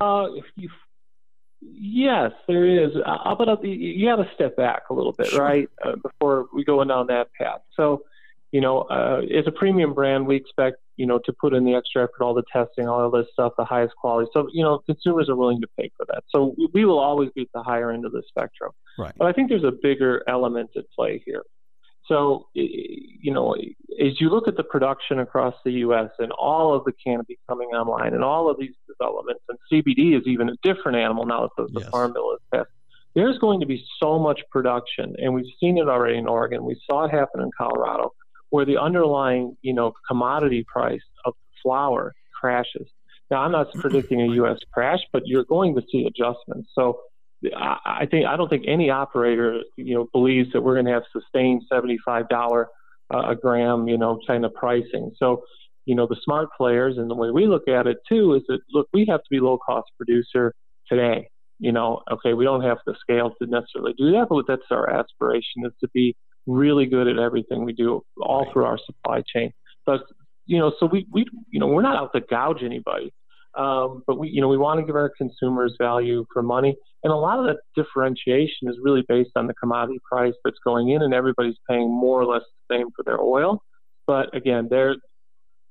Uh, 0.00 0.26
you, 0.56 0.68
yes, 1.72 2.32
there 2.46 2.64
is. 2.64 2.90
Uh, 3.04 3.34
but 3.34 3.48
uh, 3.48 3.56
you 3.62 4.06
got 4.06 4.22
to 4.22 4.30
step 4.34 4.56
back 4.56 4.82
a 4.90 4.94
little 4.94 5.12
bit, 5.12 5.28
sure. 5.28 5.42
right, 5.42 5.68
uh, 5.84 5.96
before 5.96 6.46
we 6.52 6.64
go 6.64 6.82
down 6.84 7.06
that 7.08 7.32
path. 7.34 7.60
So, 7.76 8.02
you 8.52 8.60
know, 8.60 8.82
uh, 8.82 9.22
as 9.36 9.46
a 9.46 9.52
premium 9.52 9.94
brand, 9.94 10.26
we 10.26 10.36
expect 10.36 10.78
you 10.96 11.06
know, 11.06 11.18
to 11.24 11.32
put 11.32 11.54
in 11.54 11.64
the 11.64 11.74
extra 11.74 12.04
effort, 12.04 12.22
all 12.22 12.34
the 12.34 12.44
testing, 12.52 12.88
all 12.88 13.04
of 13.04 13.12
this 13.12 13.26
stuff, 13.32 13.52
the 13.58 13.64
highest 13.64 13.94
quality. 13.96 14.30
So, 14.32 14.48
you 14.52 14.62
know, 14.62 14.78
consumers 14.86 15.28
are 15.28 15.36
willing 15.36 15.60
to 15.60 15.66
pay 15.78 15.90
for 15.96 16.06
that. 16.06 16.24
So 16.30 16.54
we 16.72 16.84
will 16.84 16.98
always 16.98 17.30
be 17.34 17.42
at 17.42 17.48
the 17.54 17.62
higher 17.62 17.90
end 17.90 18.04
of 18.04 18.12
the 18.12 18.22
spectrum. 18.28 18.72
Right. 18.98 19.12
But 19.16 19.26
I 19.26 19.32
think 19.32 19.48
there's 19.48 19.64
a 19.64 19.72
bigger 19.82 20.22
element 20.28 20.70
at 20.76 20.84
play 20.90 21.22
here. 21.24 21.42
So, 22.06 22.48
you 22.52 23.32
know, 23.32 23.54
as 23.54 24.20
you 24.20 24.28
look 24.28 24.46
at 24.46 24.56
the 24.56 24.64
production 24.64 25.20
across 25.20 25.54
the 25.64 25.72
U.S. 25.72 26.10
and 26.18 26.32
all 26.32 26.74
of 26.74 26.84
the 26.84 26.92
canopy 26.92 27.38
coming 27.48 27.68
online 27.68 28.12
and 28.12 28.22
all 28.22 28.50
of 28.50 28.58
these 28.58 28.74
developments, 28.86 29.42
and 29.48 29.58
CBD 29.72 30.18
is 30.18 30.26
even 30.26 30.50
a 30.50 30.56
different 30.62 30.98
animal 30.98 31.24
now 31.24 31.42
that 31.42 31.50
the, 31.56 31.72
the 31.72 31.80
yes. 31.80 31.88
Farm 31.88 32.12
Bill 32.12 32.32
is 32.34 32.40
passed, 32.52 32.70
there's 33.14 33.38
going 33.38 33.60
to 33.60 33.66
be 33.66 33.82
so 34.00 34.18
much 34.18 34.40
production, 34.50 35.14
and 35.18 35.32
we've 35.32 35.50
seen 35.60 35.78
it 35.78 35.88
already 35.88 36.18
in 36.18 36.26
Oregon. 36.26 36.64
We 36.64 36.78
saw 36.86 37.04
it 37.04 37.10
happen 37.10 37.40
in 37.40 37.50
Colorado 37.56 38.12
where 38.54 38.64
the 38.64 38.80
underlying, 38.80 39.56
you 39.62 39.72
know, 39.74 39.92
commodity 40.06 40.64
price 40.72 41.02
of 41.24 41.34
flower 41.60 42.14
crashes. 42.40 42.88
Now, 43.28 43.38
I'm 43.38 43.50
not 43.50 43.72
predicting 43.74 44.20
a 44.20 44.32
U.S. 44.42 44.58
crash, 44.72 45.00
but 45.12 45.26
you're 45.26 45.44
going 45.44 45.74
to 45.74 45.82
see 45.90 46.06
adjustments. 46.06 46.70
So, 46.72 47.00
I 47.56 48.06
think 48.10 48.26
I 48.26 48.36
don't 48.36 48.48
think 48.48 48.64
any 48.66 48.90
operator, 48.90 49.60
you 49.76 49.94
know, 49.94 50.08
believes 50.12 50.52
that 50.52 50.60
we're 50.62 50.74
going 50.74 50.86
to 50.86 50.92
have 50.92 51.02
sustained 51.12 51.62
seventy-five 51.70 52.28
dollar 52.28 52.68
uh, 53.12 53.30
a 53.30 53.36
gram, 53.36 53.88
you 53.88 53.98
know, 53.98 54.18
kind 54.26 54.44
of 54.44 54.54
pricing. 54.54 55.12
So, 55.18 55.44
you 55.84 55.94
know, 55.94 56.06
the 56.06 56.16
smart 56.24 56.48
players 56.56 56.96
and 56.96 57.10
the 57.10 57.14
way 57.14 57.30
we 57.30 57.46
look 57.46 57.68
at 57.68 57.86
it 57.86 57.98
too 58.08 58.34
is 58.34 58.42
that 58.48 58.60
look, 58.72 58.88
we 58.92 59.06
have 59.08 59.20
to 59.20 59.28
be 59.30 59.40
low 59.40 59.58
cost 59.58 59.90
producer 59.96 60.54
today. 60.88 61.28
You 61.58 61.72
know, 61.72 62.02
okay, 62.10 62.34
we 62.34 62.44
don't 62.44 62.62
have 62.62 62.78
the 62.86 62.94
scale 63.00 63.32
to 63.40 63.46
necessarily 63.46 63.94
do 63.96 64.10
that, 64.12 64.26
but 64.28 64.44
that's 64.48 64.62
our 64.70 64.90
aspiration 64.90 65.64
is 65.64 65.72
to 65.80 65.88
be 65.94 66.16
really 66.46 66.86
good 66.86 67.06
at 67.06 67.18
everything 67.18 67.64
we 67.64 67.72
do 67.72 68.02
all 68.20 68.46
through 68.52 68.64
our 68.64 68.78
supply 68.78 69.22
chain. 69.34 69.52
But 69.86 70.00
you 70.46 70.58
know, 70.58 70.72
so 70.78 70.86
we 70.86 71.06
we 71.12 71.26
you 71.50 71.60
know 71.60 71.66
we're 71.66 71.82
not 71.82 71.96
out 71.96 72.12
to 72.14 72.20
gouge 72.20 72.62
anybody, 72.62 73.12
um, 73.56 74.02
but 74.06 74.18
we 74.18 74.28
you 74.28 74.40
know 74.40 74.48
we 74.48 74.58
want 74.58 74.80
to 74.80 74.86
give 74.86 74.96
our 74.96 75.12
consumers 75.16 75.74
value 75.78 76.26
for 76.32 76.42
money, 76.42 76.76
and 77.04 77.12
a 77.12 77.16
lot 77.16 77.38
of 77.38 77.46
that 77.46 77.58
differentiation 77.76 78.68
is 78.68 78.76
really 78.82 79.04
based 79.08 79.32
on 79.36 79.46
the 79.46 79.54
commodity 79.54 80.00
price 80.10 80.34
that's 80.44 80.58
going 80.64 80.90
in, 80.90 81.02
and 81.02 81.14
everybody's 81.14 81.58
paying 81.68 81.88
more 81.88 82.20
or 82.20 82.26
less 82.26 82.42
the 82.68 82.76
same 82.76 82.88
for 82.96 83.04
their 83.04 83.20
oil. 83.20 83.62
But 84.06 84.34
again, 84.34 84.68
they're 84.68 84.96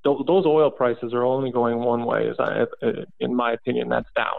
those 0.06 0.46
oil 0.46 0.70
prices 0.70 1.14
are 1.14 1.24
only 1.24 1.52
going 1.52 1.80
one 1.80 2.06
way, 2.06 2.30
as 2.30 2.36
I, 2.38 2.66
in 3.22 3.34
my 3.34 3.54
opinion, 3.54 3.88
that's 3.88 4.10
down 4.16 4.34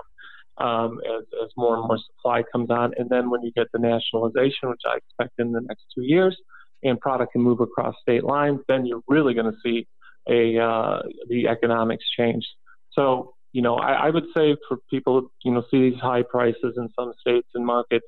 um, 0.58 1.00
as, 1.06 1.24
as 1.42 1.50
more 1.56 1.76
and 1.76 1.86
more 1.88 1.98
supply 1.98 2.42
comes 2.52 2.70
on. 2.70 2.92
And 2.98 3.08
then 3.08 3.30
when 3.30 3.42
you 3.42 3.52
get 3.52 3.68
the 3.72 3.78
nationalization, 3.78 4.68
which 4.68 4.82
I 4.86 4.96
expect 4.96 5.32
in 5.38 5.52
the 5.52 5.62
next 5.62 5.84
two 5.94 6.02
years, 6.02 6.36
and 6.82 7.00
product 7.00 7.32
can 7.32 7.40
move 7.40 7.60
across 7.60 7.94
state 8.02 8.24
lines, 8.24 8.60
then 8.68 8.84
you're 8.84 9.00
really 9.08 9.32
going 9.34 9.50
to 9.50 9.58
see 9.64 9.86
a 10.28 10.62
uh, 10.62 11.00
the 11.28 11.48
economics 11.48 12.04
change. 12.16 12.46
So 12.92 13.33
you 13.54 13.62
know, 13.62 13.76
I, 13.76 13.92
I 14.06 14.10
would 14.10 14.28
say 14.36 14.56
for 14.68 14.78
people, 14.90 15.14
you 15.44 15.52
know, 15.52 15.62
see 15.70 15.80
these 15.88 16.00
high 16.00 16.24
prices 16.36 16.72
in 16.76 16.86
some 16.98 17.12
states 17.20 17.48
and 17.54 17.64
markets, 17.64 18.06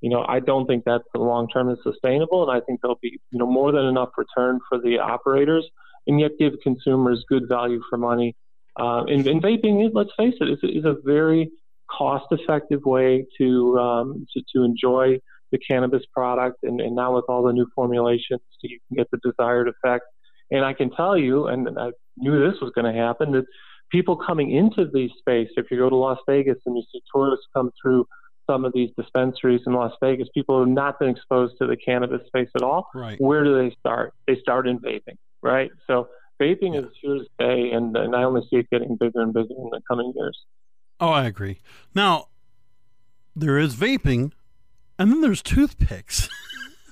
you 0.00 0.10
know, 0.10 0.24
I 0.36 0.40
don't 0.40 0.66
think 0.66 0.84
that 0.84 1.02
the 1.14 1.20
long 1.20 1.48
term 1.48 1.70
is 1.70 1.78
sustainable, 1.90 2.40
and 2.42 2.50
I 2.56 2.60
think 2.64 2.80
there'll 2.80 2.98
be, 3.00 3.20
you 3.30 3.38
know, 3.38 3.46
more 3.46 3.70
than 3.72 3.84
enough 3.84 4.10
return 4.16 4.58
for 4.68 4.76
the 4.86 4.98
operators, 4.98 5.64
and 6.06 6.20
yet 6.20 6.32
give 6.38 6.52
consumers 6.68 7.24
good 7.28 7.48
value 7.48 7.80
for 7.88 7.96
money. 7.96 8.30
Uh, 8.78 9.04
and, 9.04 9.26
and 9.26 9.42
vaping, 9.42 9.88
let's 9.94 10.14
face 10.16 10.34
it, 10.40 10.48
is, 10.48 10.58
is 10.62 10.84
a 10.84 10.96
very 11.04 11.50
cost-effective 11.90 12.80
way 12.84 13.24
to 13.38 13.78
um, 13.78 14.26
to, 14.32 14.42
to 14.52 14.64
enjoy 14.64 15.18
the 15.52 15.58
cannabis 15.58 16.02
product, 16.12 16.58
and, 16.64 16.80
and 16.80 16.94
now 16.94 17.14
with 17.14 17.24
all 17.28 17.42
the 17.44 17.52
new 17.52 17.66
formulations, 17.74 18.40
you 18.62 18.78
can 18.88 18.96
get 18.96 19.08
the 19.12 19.18
desired 19.28 19.68
effect. 19.68 20.04
And 20.50 20.64
I 20.64 20.72
can 20.74 20.90
tell 20.90 21.16
you, 21.16 21.46
and 21.46 21.78
I 21.78 21.90
knew 22.16 22.38
this 22.38 22.60
was 22.60 22.72
going 22.74 22.92
to 22.92 22.98
happen, 22.98 23.32
that 23.32 23.46
people 23.90 24.16
coming 24.16 24.50
into 24.50 24.86
these 24.92 25.10
space, 25.18 25.48
if 25.56 25.70
you 25.70 25.78
go 25.78 25.88
to 25.88 25.96
Las 25.96 26.18
Vegas 26.26 26.58
and 26.66 26.76
you 26.76 26.82
see 26.92 27.02
tourists 27.12 27.46
come 27.54 27.70
through 27.80 28.06
some 28.46 28.64
of 28.64 28.72
these 28.72 28.90
dispensaries 28.96 29.60
in 29.66 29.74
Las 29.74 29.92
Vegas, 30.02 30.28
people 30.32 30.56
who 30.56 30.62
have 30.62 30.70
not 30.70 30.98
been 30.98 31.10
exposed 31.10 31.54
to 31.58 31.66
the 31.66 31.76
cannabis 31.76 32.26
space 32.26 32.48
at 32.54 32.62
all, 32.62 32.88
right. 32.94 33.20
where 33.20 33.44
do 33.44 33.56
they 33.56 33.74
start? 33.78 34.14
They 34.26 34.36
start 34.36 34.66
in 34.66 34.78
vaping, 34.78 35.16
right? 35.42 35.70
So 35.86 36.08
vaping 36.40 36.74
yeah. 36.74 36.80
is 36.80 36.86
here 37.00 37.14
to 37.14 37.24
stay, 37.34 37.70
and, 37.72 37.96
and 37.96 38.16
I 38.16 38.24
only 38.24 38.42
see 38.48 38.56
it 38.56 38.70
getting 38.70 38.96
bigger 38.96 39.20
and 39.20 39.32
bigger 39.32 39.54
in 39.56 39.68
the 39.70 39.80
coming 39.86 40.12
years. 40.16 40.38
Oh, 41.00 41.10
I 41.10 41.26
agree. 41.26 41.60
Now, 41.94 42.28
there 43.36 43.58
is 43.58 43.76
vaping, 43.76 44.32
and 44.98 45.12
then 45.12 45.20
there's 45.20 45.42
toothpicks. 45.42 46.28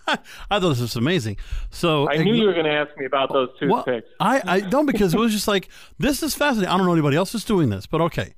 I 0.51 0.61
thought 0.61 0.69
this 0.69 0.81
was 0.81 0.97
amazing. 0.97 1.37
So 1.71 2.09
I 2.09 2.19
knew 2.19 2.35
you 2.35 2.47
were 2.47 2.53
going 2.53 2.67
to 2.67 2.73
ask 2.73 2.97
me 2.97 3.05
about 3.07 3.33
those 3.33 3.49
toothpicks. 3.59 4.07
Well, 4.21 4.29
I, 4.29 4.43
I 4.47 4.61
don't 4.61 4.87
because 4.87 5.15
it 5.15 5.19
was 5.19 5.33
just 5.33 5.49
like 5.49 5.69
this 5.99 6.23
is 6.23 6.35
fascinating. 6.35 6.73
I 6.73 6.77
don't 6.77 6.87
know 6.87 6.93
anybody 6.93 7.17
else 7.17 7.35
is 7.35 7.45
doing 7.45 7.71
this, 7.71 7.87
but 7.87 8.01
okay. 8.01 8.35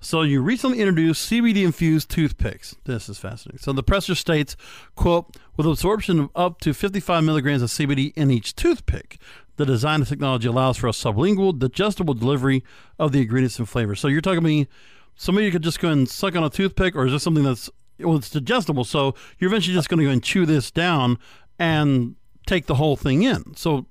So 0.00 0.20
you 0.20 0.42
recently 0.42 0.80
introduced 0.80 1.30
CBD 1.30 1.64
infused 1.64 2.10
toothpicks. 2.10 2.76
This 2.84 3.08
is 3.08 3.18
fascinating. 3.18 3.58
So 3.58 3.72
the 3.72 3.82
presser 3.82 4.14
states, 4.14 4.56
"quote 4.94 5.34
With 5.56 5.66
absorption 5.66 6.20
of 6.20 6.30
up 6.34 6.60
to 6.60 6.74
55 6.74 7.24
milligrams 7.24 7.62
of 7.62 7.70
CBD 7.70 8.12
in 8.14 8.30
each 8.30 8.54
toothpick, 8.54 9.18
the 9.56 9.64
design 9.64 10.02
of 10.02 10.08
technology 10.08 10.48
allows 10.48 10.76
for 10.76 10.88
a 10.88 10.92
sublingual, 10.92 11.58
digestible 11.58 12.14
delivery 12.14 12.62
of 12.98 13.12
the 13.12 13.22
ingredients 13.22 13.58
and 13.58 13.68
flavors." 13.68 14.00
So 14.00 14.08
you're 14.08 14.20
talking 14.20 14.40
to 14.40 14.46
me, 14.46 14.68
somebody 15.16 15.50
could 15.50 15.62
just 15.62 15.80
go 15.80 15.88
and 15.88 16.08
suck 16.08 16.36
on 16.36 16.44
a 16.44 16.50
toothpick, 16.50 16.94
or 16.94 17.06
is 17.06 17.12
this 17.12 17.22
something 17.22 17.44
that's 17.44 17.70
well, 17.98 18.16
it's 18.16 18.30
digestible, 18.30 18.84
so 18.84 19.14
you're 19.38 19.50
eventually 19.50 19.74
just 19.74 19.88
going 19.88 19.98
to 19.98 20.04
go 20.04 20.10
and 20.10 20.22
chew 20.22 20.46
this 20.46 20.70
down 20.70 21.18
and 21.58 22.16
take 22.46 22.66
the 22.66 22.74
whole 22.76 22.96
thing 22.96 23.22
in. 23.22 23.54
So, 23.56 23.86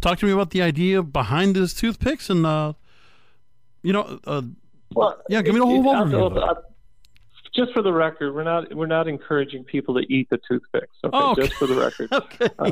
talk 0.00 0.18
to 0.18 0.26
me 0.26 0.32
about 0.32 0.50
the 0.50 0.62
idea 0.62 1.02
behind 1.02 1.56
this 1.56 1.74
toothpicks, 1.74 2.30
and 2.30 2.46
uh, 2.46 2.74
you 3.82 3.92
know, 3.92 4.20
uh, 4.24 4.42
well, 4.94 5.20
yeah, 5.28 5.42
give 5.42 5.54
me 5.54 5.60
the 5.60 5.66
whole 5.66 5.82
overview. 5.82 6.62
Just 7.54 7.72
for 7.72 7.82
the 7.82 7.92
record, 7.92 8.34
we're 8.34 8.44
not 8.44 8.74
we're 8.74 8.86
not 8.86 9.08
encouraging 9.08 9.64
people 9.64 9.94
to 9.94 10.00
eat 10.12 10.28
the 10.30 10.38
toothpicks. 10.48 10.96
Okay, 11.04 11.16
oh, 11.16 11.32
okay. 11.32 11.42
just 11.42 11.54
for 11.54 11.66
the 11.66 11.74
record. 11.74 12.08
okay. 12.12 12.48
Uh, 12.58 12.70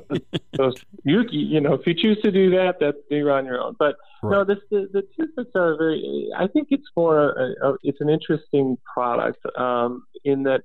so 0.56 0.72
you 1.04 1.24
you 1.30 1.60
know 1.60 1.74
if 1.74 1.86
you 1.86 1.94
choose 1.94 2.20
to 2.22 2.30
do 2.30 2.50
that, 2.50 2.76
that's 2.80 2.96
you're 3.10 3.32
on 3.32 3.44
your 3.44 3.60
own. 3.60 3.76
But 3.78 3.96
right. 4.22 4.38
no, 4.38 4.44
this 4.44 4.58
the, 4.70 4.88
the 4.92 5.02
toothpicks 5.16 5.50
are 5.54 5.76
very. 5.76 6.28
I 6.36 6.46
think 6.46 6.68
it's 6.70 6.88
more. 6.96 7.30
A, 7.30 7.68
a, 7.68 7.76
it's 7.82 8.00
an 8.00 8.08
interesting 8.08 8.78
product 8.92 9.44
um, 9.56 10.04
in 10.24 10.44
that 10.44 10.62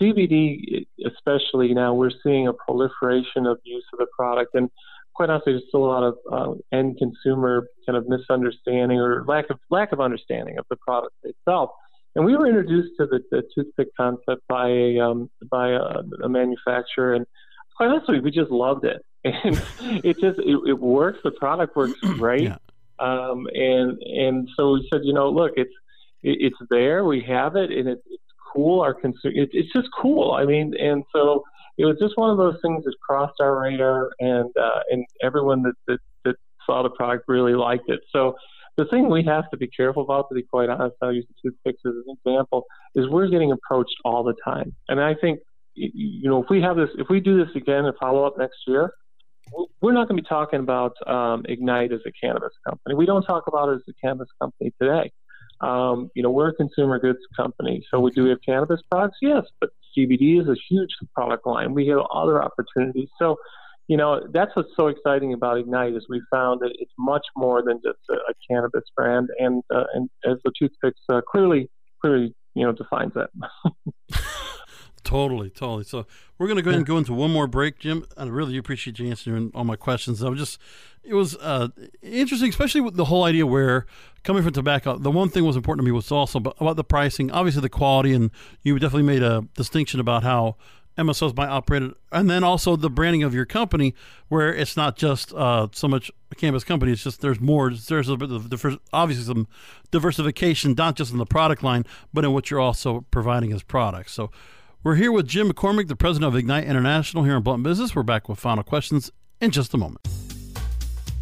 CBD, 0.00 0.86
especially 1.06 1.72
now, 1.72 1.94
we're 1.94 2.10
seeing 2.22 2.48
a 2.48 2.52
proliferation 2.52 3.46
of 3.46 3.58
use 3.64 3.84
of 3.92 4.00
the 4.00 4.06
product 4.16 4.54
and 4.54 4.68
quite 5.14 5.30
honestly, 5.30 5.52
there's 5.52 5.64
still 5.68 5.84
a 5.84 5.86
lot 5.86 6.02
of 6.02 6.16
uh, 6.30 6.54
end 6.72 6.98
consumer 6.98 7.68
kind 7.86 7.96
of 7.96 8.08
misunderstanding 8.08 8.98
or 8.98 9.24
lack 9.26 9.48
of 9.48 9.58
lack 9.70 9.92
of 9.92 10.00
understanding 10.00 10.58
of 10.58 10.66
the 10.68 10.76
product 10.76 11.14
itself. 11.22 11.70
And 12.14 12.24
we 12.24 12.36
were 12.36 12.46
introduced 12.46 12.92
to 12.98 13.06
the, 13.06 13.20
the 13.30 13.42
toothpick 13.54 13.88
concept 13.96 14.42
by 14.48 14.68
a 14.68 15.00
um, 15.00 15.30
by 15.50 15.70
a, 15.70 16.02
a, 16.22 16.28
manufacturer, 16.28 17.14
and 17.14 17.26
quite 17.76 17.88
honestly, 17.88 18.20
we 18.20 18.30
just 18.30 18.50
loved 18.50 18.84
it. 18.84 19.04
And 19.24 19.56
it 20.04 20.18
just 20.20 20.38
it, 20.38 20.60
it 20.66 20.78
works. 20.78 21.18
The 21.24 21.30
product 21.32 21.76
works 21.76 21.98
great. 22.02 22.42
Yeah. 22.42 22.56
Um, 22.98 23.46
and 23.52 23.98
and 24.02 24.48
so 24.56 24.72
we 24.72 24.88
said, 24.92 25.00
you 25.02 25.14
know, 25.14 25.30
look, 25.30 25.52
it's 25.56 25.72
it, 26.22 26.38
it's 26.40 26.56
there. 26.70 27.04
We 27.04 27.22
have 27.22 27.56
it, 27.56 27.70
and 27.70 27.88
it, 27.88 28.02
it's 28.06 28.22
cool. 28.52 28.80
Our 28.80 28.94
consumer, 28.94 29.34
it, 29.34 29.50
it's 29.52 29.72
just 29.72 29.88
cool. 29.98 30.32
I 30.32 30.44
mean, 30.44 30.74
and 30.78 31.04
so 31.12 31.42
it 31.78 31.84
was 31.86 31.96
just 31.98 32.16
one 32.16 32.30
of 32.30 32.36
those 32.36 32.58
things 32.62 32.84
that 32.84 32.94
crossed 33.00 33.40
our 33.40 33.60
radar, 33.60 34.10
and 34.20 34.50
uh, 34.56 34.80
and 34.90 35.04
everyone 35.22 35.62
that, 35.62 35.74
that 35.88 35.98
that 36.24 36.36
saw 36.66 36.82
the 36.82 36.90
product 36.90 37.24
really 37.26 37.54
liked 37.54 37.88
it. 37.88 38.00
So 38.12 38.36
the 38.76 38.84
thing 38.86 39.10
we 39.10 39.24
have 39.24 39.50
to 39.50 39.56
be 39.56 39.68
careful 39.68 40.02
about, 40.02 40.28
to 40.28 40.34
be 40.34 40.42
quite 40.42 40.68
honest, 40.68 40.96
I'll 41.02 41.12
use 41.12 41.26
the 41.28 41.50
toothpicks 41.50 41.80
as 41.86 41.92
an 42.06 42.16
example, 42.18 42.64
is 42.94 43.08
we're 43.08 43.28
getting 43.28 43.52
approached 43.52 43.96
all 44.04 44.22
the 44.24 44.34
time, 44.44 44.74
and 44.88 45.00
I 45.00 45.14
think 45.14 45.40
you 45.74 46.28
know 46.30 46.42
if 46.42 46.48
we 46.50 46.60
have 46.62 46.76
this, 46.76 46.90
if 46.98 47.08
we 47.08 47.20
do 47.20 47.44
this 47.44 47.54
again 47.56 47.84
and 47.84 47.94
follow 47.98 48.24
up 48.24 48.38
next 48.38 48.58
year, 48.66 48.92
we're 49.80 49.92
not 49.92 50.08
going 50.08 50.16
to 50.16 50.22
be 50.22 50.28
talking 50.28 50.60
about 50.60 50.94
um, 51.06 51.44
Ignite 51.48 51.92
as 51.92 52.00
a 52.06 52.12
cannabis 52.12 52.52
company. 52.66 52.94
We 52.94 53.06
don't 53.06 53.22
talk 53.22 53.44
about 53.46 53.68
it 53.70 53.76
as 53.76 53.82
a 53.88 53.92
cannabis 54.02 54.28
company 54.40 54.72
today. 54.80 55.10
Um, 55.60 56.10
you 56.14 56.22
know, 56.22 56.30
we're 56.30 56.48
a 56.48 56.54
consumer 56.54 56.98
goods 56.98 57.20
company, 57.36 57.84
so 57.90 58.00
we 58.00 58.10
do 58.10 58.26
have 58.26 58.38
cannabis 58.44 58.80
products, 58.90 59.18
yes, 59.22 59.44
but 59.60 59.70
CBD 59.96 60.40
is 60.40 60.48
a 60.48 60.56
huge 60.68 60.90
product 61.14 61.46
line. 61.46 61.74
We 61.74 61.86
have 61.88 62.00
other 62.12 62.42
opportunities. 62.42 63.08
So, 63.18 63.36
you 63.88 63.96
know, 63.96 64.26
that's 64.32 64.50
what's 64.54 64.70
so 64.76 64.88
exciting 64.88 65.32
about 65.32 65.58
Ignite 65.58 65.94
is 65.94 66.06
we 66.08 66.22
found 66.30 66.60
that 66.60 66.74
it's 66.78 66.92
much 66.98 67.26
more 67.36 67.62
than 67.62 67.80
just 67.84 67.98
a, 68.08 68.14
a 68.14 68.34
cannabis 68.48 68.84
brand, 68.96 69.28
and 69.38 69.62
uh, 69.74 69.84
and 69.94 70.08
as 70.24 70.38
the 70.44 70.52
toothpicks 70.58 71.00
uh, 71.08 71.20
clearly 71.20 71.70
clearly 72.00 72.34
you 72.54 72.64
know 72.64 72.72
defines 72.72 73.12
that. 73.14 73.30
Totally, 75.04 75.50
totally. 75.50 75.84
So 75.84 76.06
we're 76.38 76.46
going 76.46 76.56
to 76.56 76.62
go 76.62 76.70
ahead 76.70 76.78
and 76.78 76.86
go 76.86 76.96
into 76.96 77.12
one 77.12 77.30
more 77.30 77.46
break, 77.46 77.78
Jim. 77.78 78.06
I 78.16 78.24
really 78.24 78.56
appreciate 78.56 78.98
you 78.98 79.06
answering 79.08 79.50
all 79.54 79.62
my 79.62 79.76
questions. 79.76 80.24
I 80.24 80.30
was 80.30 80.38
just, 80.38 80.58
it 81.02 81.12
was 81.12 81.36
uh, 81.36 81.68
interesting, 82.02 82.48
especially 82.48 82.80
with 82.80 82.96
the 82.96 83.04
whole 83.04 83.24
idea 83.24 83.46
where 83.46 83.84
coming 84.22 84.42
from 84.42 84.54
tobacco, 84.54 84.96
the 84.96 85.10
one 85.10 85.28
thing 85.28 85.44
was 85.44 85.56
important 85.56 85.84
to 85.84 85.84
me 85.84 85.92
was 85.92 86.10
also 86.10 86.38
about 86.38 86.76
the 86.76 86.84
pricing, 86.84 87.30
obviously 87.30 87.60
the 87.60 87.68
quality, 87.68 88.14
and 88.14 88.30
you 88.62 88.78
definitely 88.78 89.02
made 89.02 89.22
a 89.22 89.46
distinction 89.54 90.00
about 90.00 90.22
how 90.22 90.56
MSOs 90.96 91.36
might 91.36 91.48
operate 91.48 91.92
and 92.12 92.30
then 92.30 92.44
also 92.44 92.76
the 92.76 92.90
branding 92.90 93.22
of 93.22 93.34
your 93.34 93.44
company, 93.44 93.94
where 94.28 94.54
it's 94.54 94.76
not 94.76 94.96
just 94.96 95.32
uh, 95.34 95.68
so 95.72 95.88
much 95.88 96.10
a 96.30 96.34
cannabis 96.34 96.64
company. 96.64 96.92
It's 96.92 97.02
just 97.02 97.20
there's 97.20 97.40
more. 97.40 97.70
There's 97.70 98.08
a 98.08 98.16
bit 98.16 98.30
of 98.30 98.80
obviously 98.92 99.24
some 99.24 99.48
diversification, 99.90 100.74
not 100.76 100.96
just 100.96 101.12
in 101.12 101.18
the 101.18 101.26
product 101.26 101.62
line, 101.62 101.84
but 102.12 102.24
in 102.24 102.32
what 102.32 102.50
you're 102.50 102.60
also 102.60 103.04
providing 103.10 103.52
as 103.52 103.62
products. 103.62 104.12
So 104.12 104.30
we're 104.82 104.96
here 104.96 105.10
with 105.10 105.26
Jim 105.26 105.50
McCormick, 105.50 105.88
the 105.88 105.96
president 105.96 106.28
of 106.28 106.36
Ignite 106.36 106.64
International 106.64 107.24
here 107.24 107.36
in 107.36 107.42
Blunt 107.42 107.62
Business. 107.62 107.94
We're 107.94 108.02
back 108.02 108.28
with 108.28 108.38
final 108.38 108.62
questions 108.62 109.10
in 109.40 109.50
just 109.50 109.74
a 109.74 109.78
moment. 109.78 110.06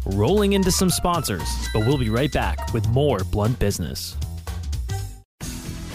Rolling 0.05 0.53
into 0.53 0.69
some 0.69 0.89
sponsors, 0.89 1.47
but 1.73 1.85
we'll 1.85 1.97
be 1.97 2.09
right 2.09 2.31
back 2.31 2.73
with 2.73 2.87
more 2.89 3.19
Blunt 3.31 3.57
Business. 3.57 4.17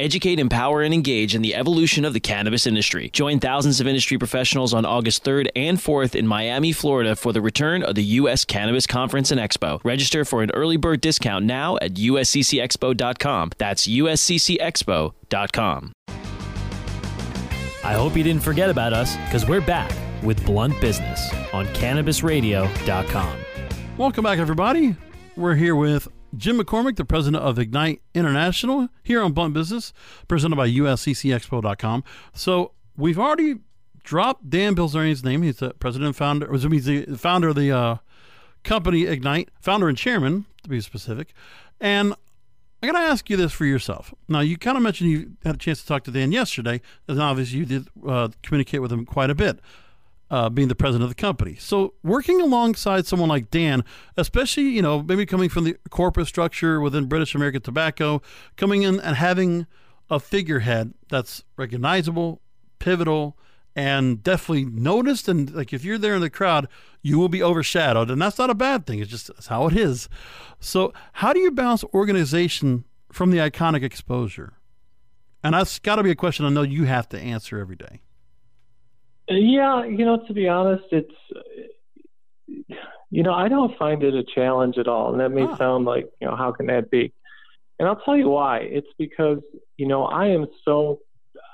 Educate, 0.00 0.38
empower, 0.38 0.82
and 0.82 0.94
engage 0.94 1.34
in 1.34 1.42
the 1.42 1.56
evolution 1.56 2.04
of 2.04 2.12
the 2.12 2.20
cannabis 2.20 2.68
industry. 2.68 3.10
Join 3.10 3.40
thousands 3.40 3.80
of 3.80 3.88
industry 3.88 4.16
professionals 4.16 4.72
on 4.72 4.84
August 4.84 5.24
3rd 5.24 5.48
and 5.56 5.78
4th 5.78 6.14
in 6.14 6.24
Miami, 6.24 6.72
Florida 6.72 7.16
for 7.16 7.32
the 7.32 7.40
return 7.40 7.82
of 7.82 7.96
the 7.96 8.04
U.S. 8.04 8.44
Cannabis 8.44 8.86
Conference 8.86 9.32
and 9.32 9.40
Expo. 9.40 9.80
Register 9.82 10.24
for 10.24 10.42
an 10.42 10.52
early 10.52 10.76
bird 10.76 11.00
discount 11.00 11.44
now 11.44 11.78
at 11.78 11.94
usccexpo.com. 11.94 13.50
That's 13.58 13.88
usccexpo.com. 13.88 15.92
I 17.84 17.92
hope 17.92 18.16
you 18.16 18.22
didn't 18.22 18.42
forget 18.42 18.70
about 18.70 18.92
us 18.92 19.16
because 19.16 19.48
we're 19.48 19.60
back 19.60 19.92
with 20.22 20.44
Blunt 20.44 20.80
Business 20.80 21.32
on 21.52 21.66
CannabisRadio.com. 21.68 23.38
Welcome 23.96 24.22
back, 24.22 24.38
everybody. 24.38 24.94
We're 25.36 25.54
here 25.54 25.74
with 25.74 26.06
Jim 26.36 26.58
McCormick, 26.58 26.96
the 26.96 27.04
president 27.04 27.42
of 27.42 27.58
Ignite 27.58 28.02
International, 28.14 28.88
here 29.02 29.22
on 29.22 29.32
Blunt 29.32 29.54
Business, 29.54 29.92
presented 30.26 30.56
by 30.56 30.68
USCCExpo.com. 30.68 32.04
So 32.34 32.72
we've 32.96 33.18
already 33.18 33.56
dropped 34.02 34.48
Dan 34.48 34.74
Bilzerian's 34.74 35.24
name. 35.24 35.42
He's 35.42 35.58
the 35.58 35.70
president 35.74 36.06
and 36.06 36.16
founder, 36.16 36.46
or 36.46 36.56
he's 36.56 36.84
the 36.84 37.16
founder 37.16 37.48
of 37.48 37.56
the 37.56 37.72
uh, 37.72 37.96
company 38.64 39.06
Ignite, 39.06 39.50
founder 39.60 39.88
and 39.88 39.96
chairman, 39.96 40.46
to 40.62 40.68
be 40.68 40.80
specific. 40.80 41.32
And 41.80 42.14
I 42.82 42.86
got 42.86 42.92
to 42.92 42.98
ask 42.98 43.28
you 43.28 43.36
this 43.36 43.52
for 43.52 43.64
yourself. 43.64 44.14
Now, 44.28 44.40
you 44.40 44.56
kind 44.56 44.76
of 44.76 44.82
mentioned 44.82 45.10
you 45.10 45.32
had 45.44 45.56
a 45.56 45.58
chance 45.58 45.80
to 45.80 45.86
talk 45.86 46.04
to 46.04 46.10
Dan 46.10 46.32
yesterday, 46.32 46.80
and 47.08 47.20
obviously 47.20 47.58
you 47.58 47.64
did 47.64 47.88
uh, 48.06 48.28
communicate 48.42 48.82
with 48.82 48.92
him 48.92 49.04
quite 49.04 49.30
a 49.30 49.34
bit 49.34 49.60
uh, 50.30 50.48
being 50.48 50.68
the 50.68 50.74
president 50.74 51.04
of 51.04 51.10
the 51.10 51.20
company. 51.20 51.56
So 51.56 51.94
working 52.02 52.40
alongside 52.40 53.06
someone 53.06 53.28
like 53.28 53.50
Dan, 53.50 53.84
especially 54.16 54.64
you 54.64 54.82
know 54.82 55.02
maybe 55.02 55.26
coming 55.26 55.48
from 55.48 55.64
the 55.64 55.76
corporate 55.90 56.26
structure 56.26 56.80
within 56.80 57.06
British 57.06 57.34
American 57.34 57.62
Tobacco, 57.62 58.22
coming 58.56 58.82
in 58.82 59.00
and 59.00 59.16
having 59.16 59.66
a 60.10 60.18
figurehead 60.20 60.94
that's 61.08 61.44
recognizable, 61.56 62.40
pivotal, 62.78 63.36
and 63.74 64.22
definitely 64.22 64.64
noticed. 64.64 65.28
And 65.28 65.52
like 65.54 65.72
if 65.72 65.84
you're 65.84 65.98
there 65.98 66.14
in 66.14 66.20
the 66.20 66.30
crowd, 66.30 66.68
you 67.02 67.18
will 67.18 67.28
be 67.28 67.42
overshadowed, 67.42 68.10
and 68.10 68.20
that's 68.20 68.38
not 68.38 68.50
a 68.50 68.54
bad 68.54 68.86
thing. 68.86 68.98
It's 68.98 69.10
just 69.10 69.30
how 69.48 69.68
it 69.68 69.76
is. 69.76 70.08
So 70.60 70.92
how 71.14 71.32
do 71.32 71.40
you 71.40 71.50
balance 71.50 71.84
organization 71.94 72.84
from 73.12 73.30
the 73.30 73.38
iconic 73.38 73.82
exposure? 73.82 74.54
And 75.42 75.54
that's 75.54 75.78
got 75.78 75.96
to 75.96 76.02
be 76.02 76.10
a 76.10 76.16
question 76.16 76.44
I 76.44 76.48
know 76.50 76.62
you 76.62 76.84
have 76.84 77.08
to 77.10 77.18
answer 77.18 77.58
every 77.58 77.76
day. 77.76 78.00
Yeah, 79.28 79.84
you 79.84 80.04
know, 80.04 80.22
to 80.26 80.32
be 80.32 80.48
honest, 80.48 80.84
it's 80.90 81.14
you 83.10 83.22
know, 83.22 83.32
I 83.32 83.48
don't 83.48 83.76
find 83.78 84.02
it 84.02 84.14
a 84.14 84.24
challenge 84.24 84.78
at 84.78 84.88
all, 84.88 85.12
and 85.12 85.20
that 85.20 85.30
may 85.30 85.46
sound 85.56 85.84
like 85.84 86.08
you 86.20 86.28
know, 86.28 86.36
how 86.36 86.52
can 86.52 86.66
that 86.66 86.90
be? 86.90 87.12
And 87.78 87.88
I'll 87.88 88.00
tell 88.00 88.16
you 88.16 88.28
why. 88.28 88.58
It's 88.58 88.88
because 88.98 89.38
you 89.76 89.86
know 89.86 90.04
I 90.04 90.28
am 90.28 90.46
so. 90.64 91.00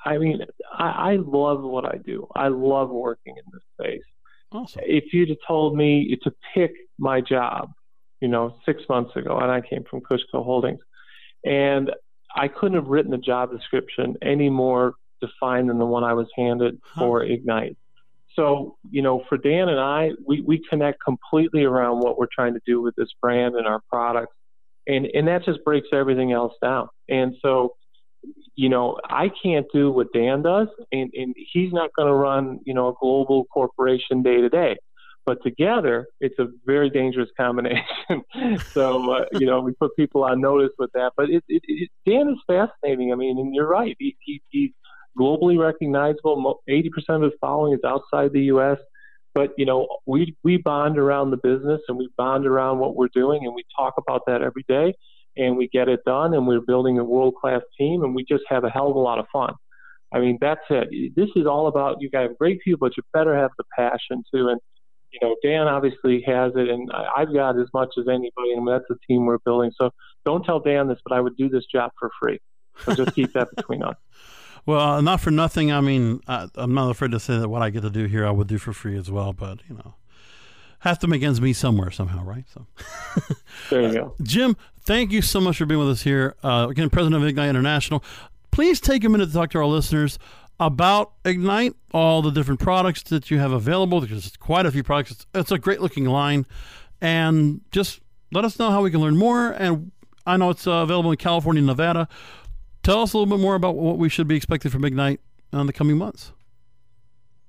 I 0.04 0.18
mean, 0.18 0.40
I, 0.72 1.12
I 1.12 1.16
love 1.16 1.62
what 1.62 1.84
I 1.84 1.98
do. 1.98 2.26
I 2.34 2.48
love 2.48 2.90
working 2.90 3.34
in 3.36 3.44
this 3.52 3.62
space. 3.72 4.04
Awesome. 4.52 4.82
If 4.84 5.12
you'd 5.12 5.30
have 5.30 5.38
told 5.46 5.76
me 5.76 6.16
to 6.22 6.32
pick 6.54 6.72
my 6.98 7.20
job, 7.20 7.72
you 8.20 8.28
know, 8.28 8.56
six 8.66 8.82
months 8.88 9.16
ago, 9.16 9.38
and 9.38 9.50
I 9.50 9.60
came 9.60 9.84
from 9.88 10.00
Kushco 10.00 10.44
Holdings, 10.44 10.80
and 11.44 11.90
I 12.36 12.48
couldn't 12.48 12.76
have 12.76 12.88
written 12.88 13.10
the 13.10 13.18
job 13.18 13.50
description 13.50 14.16
any 14.22 14.50
more 14.50 14.94
defined 15.26 15.70
than 15.70 15.78
the 15.78 15.86
one 15.86 16.04
I 16.04 16.14
was 16.14 16.28
handed 16.36 16.80
for 16.96 17.22
Ignite. 17.22 17.76
So, 18.36 18.76
you 18.90 19.02
know, 19.02 19.22
for 19.28 19.38
Dan 19.38 19.68
and 19.68 19.78
I, 19.78 20.10
we, 20.26 20.40
we 20.40 20.60
connect 20.68 20.98
completely 21.02 21.64
around 21.64 22.00
what 22.00 22.18
we're 22.18 22.28
trying 22.34 22.54
to 22.54 22.60
do 22.66 22.82
with 22.82 22.94
this 22.96 23.08
brand 23.20 23.54
and 23.54 23.66
our 23.66 23.80
products. 23.88 24.34
And, 24.86 25.06
and 25.14 25.28
that 25.28 25.44
just 25.44 25.64
breaks 25.64 25.88
everything 25.92 26.32
else 26.32 26.52
down. 26.60 26.88
And 27.08 27.36
so, 27.40 27.74
you 28.56 28.68
know, 28.68 28.98
I 29.08 29.30
can't 29.42 29.66
do 29.72 29.90
what 29.90 30.12
Dan 30.12 30.42
does, 30.42 30.68
and, 30.92 31.10
and 31.14 31.34
he's 31.52 31.72
not 31.72 31.90
going 31.96 32.08
to 32.08 32.14
run, 32.14 32.60
you 32.64 32.74
know, 32.74 32.88
a 32.88 32.94
global 33.00 33.44
corporation 33.46 34.22
day 34.22 34.40
to 34.40 34.48
day. 34.48 34.76
But 35.26 35.42
together, 35.42 36.06
it's 36.20 36.38
a 36.38 36.48
very 36.66 36.90
dangerous 36.90 37.30
combination. 37.36 37.82
so, 38.72 39.10
uh, 39.10 39.24
you 39.32 39.46
know, 39.46 39.60
we 39.60 39.72
put 39.72 39.96
people 39.96 40.22
on 40.22 40.40
notice 40.40 40.72
with 40.78 40.90
that. 40.92 41.12
But 41.16 41.30
it, 41.30 41.42
it, 41.48 41.62
it, 41.66 41.88
Dan 42.06 42.28
is 42.28 42.38
fascinating. 42.46 43.10
I 43.10 43.16
mean, 43.16 43.38
and 43.38 43.54
you're 43.54 43.66
right. 43.66 43.96
He, 43.98 44.16
he, 44.20 44.42
he's 44.50 44.70
globally 45.18 45.58
recognizable. 45.58 46.62
80% 46.68 46.88
of 47.08 47.22
his 47.22 47.32
following 47.40 47.74
is 47.74 47.80
outside 47.84 48.32
the 48.32 48.44
U.S. 48.44 48.78
But 49.34 49.50
you 49.58 49.66
know, 49.66 49.88
we 50.06 50.36
we 50.44 50.58
bond 50.58 50.98
around 50.98 51.30
the 51.30 51.36
business 51.36 51.80
and 51.88 51.98
we 51.98 52.08
bond 52.16 52.46
around 52.46 52.78
what 52.78 52.94
we're 52.94 53.08
doing, 53.08 53.44
and 53.44 53.54
we 53.54 53.64
talk 53.76 53.94
about 53.98 54.22
that 54.26 54.42
every 54.42 54.64
day, 54.68 54.94
and 55.36 55.56
we 55.56 55.68
get 55.68 55.88
it 55.88 56.00
done, 56.06 56.34
and 56.34 56.46
we're 56.46 56.60
building 56.60 56.98
a 56.98 57.04
world 57.04 57.34
class 57.40 57.62
team, 57.76 58.04
and 58.04 58.14
we 58.14 58.24
just 58.24 58.44
have 58.48 58.64
a 58.64 58.70
hell 58.70 58.90
of 58.90 58.96
a 58.96 59.00
lot 59.00 59.18
of 59.18 59.26
fun. 59.32 59.54
I 60.12 60.20
mean, 60.20 60.38
that's 60.40 60.60
it. 60.70 61.16
This 61.16 61.30
is 61.34 61.46
all 61.46 61.66
about 61.66 61.96
you 62.00 62.08
have 62.14 62.38
great 62.38 62.60
people, 62.62 62.86
but 62.88 62.96
you 62.96 63.02
better 63.12 63.36
have 63.36 63.50
the 63.58 63.64
passion 63.76 64.22
too. 64.32 64.48
And 64.48 64.60
you 65.10 65.18
know, 65.20 65.36
Dan 65.42 65.66
obviously 65.66 66.22
has 66.26 66.52
it, 66.54 66.68
and 66.68 66.90
I've 66.92 67.32
got 67.32 67.58
as 67.58 67.68
much 67.74 67.90
as 67.98 68.06
anybody, 68.08 68.52
and 68.52 68.66
that's 68.66 68.84
the 68.88 68.96
team 69.08 69.26
we're 69.26 69.38
building. 69.38 69.72
So 69.76 69.90
don't 70.24 70.44
tell 70.44 70.60
Dan 70.60 70.88
this, 70.88 70.98
but 71.04 71.14
I 71.16 71.20
would 71.20 71.36
do 71.36 71.48
this 71.48 71.66
job 71.66 71.90
for 71.98 72.10
free. 72.20 72.40
So 72.84 72.94
just 72.94 73.14
keep 73.14 73.32
that 73.32 73.54
between 73.54 73.82
us. 73.82 73.96
Well, 74.66 75.02
not 75.02 75.20
for 75.20 75.30
nothing. 75.30 75.70
I 75.72 75.80
mean, 75.80 76.20
I, 76.26 76.48
am 76.56 76.74
not 76.74 76.90
afraid 76.90 77.10
to 77.10 77.20
say 77.20 77.38
that 77.38 77.48
what 77.48 77.62
I 77.62 77.70
get 77.70 77.82
to 77.82 77.90
do 77.90 78.06
here, 78.06 78.26
I 78.26 78.30
would 78.30 78.46
do 78.46 78.58
for 78.58 78.72
free 78.72 78.96
as 78.96 79.10
well. 79.10 79.32
But 79.32 79.60
you 79.68 79.76
know, 79.76 79.94
have 80.80 80.98
to 81.00 81.06
make 81.06 81.22
ends 81.22 81.40
meet 81.40 81.54
somewhere 81.54 81.90
somehow, 81.90 82.24
right? 82.24 82.44
So, 82.52 82.66
there 83.70 83.82
you 83.82 83.92
go, 83.92 84.14
Jim. 84.22 84.56
Thank 84.80 85.12
you 85.12 85.22
so 85.22 85.40
much 85.40 85.58
for 85.58 85.66
being 85.66 85.80
with 85.80 85.90
us 85.90 86.02
here. 86.02 86.36
Uh, 86.42 86.66
again, 86.70 86.90
President 86.90 87.22
of 87.22 87.28
Ignite 87.28 87.50
International. 87.50 88.02
Please 88.50 88.80
take 88.80 89.04
a 89.04 89.08
minute 89.08 89.26
to 89.26 89.32
talk 89.32 89.50
to 89.50 89.58
our 89.58 89.66
listeners 89.66 90.18
about 90.60 91.12
Ignite, 91.24 91.74
all 91.92 92.22
the 92.22 92.30
different 92.30 92.60
products 92.60 93.02
that 93.04 93.30
you 93.30 93.38
have 93.38 93.52
available. 93.52 94.00
Because 94.00 94.26
it's 94.26 94.36
quite 94.36 94.64
a 94.64 94.72
few 94.72 94.82
products. 94.82 95.10
It's, 95.10 95.26
it's 95.34 95.52
a 95.52 95.58
great 95.58 95.80
looking 95.80 96.06
line, 96.06 96.46
and 97.02 97.60
just 97.70 98.00
let 98.32 98.46
us 98.46 98.58
know 98.58 98.70
how 98.70 98.82
we 98.82 98.90
can 98.90 99.00
learn 99.00 99.16
more. 99.16 99.50
And 99.50 99.92
I 100.26 100.38
know 100.38 100.48
it's 100.50 100.66
uh, 100.66 100.72
available 100.72 101.10
in 101.10 101.18
California, 101.18 101.62
Nevada 101.62 102.08
tell 102.84 103.02
us 103.02 103.12
a 103.12 103.18
little 103.18 103.36
bit 103.36 103.42
more 103.42 103.56
about 103.56 103.74
what 103.74 103.98
we 103.98 104.08
should 104.08 104.28
be 104.28 104.36
expecting 104.36 104.70
from 104.70 104.84
Ignite 104.84 105.20
in 105.52 105.66
the 105.66 105.72
coming 105.72 105.98
months. 105.98 106.32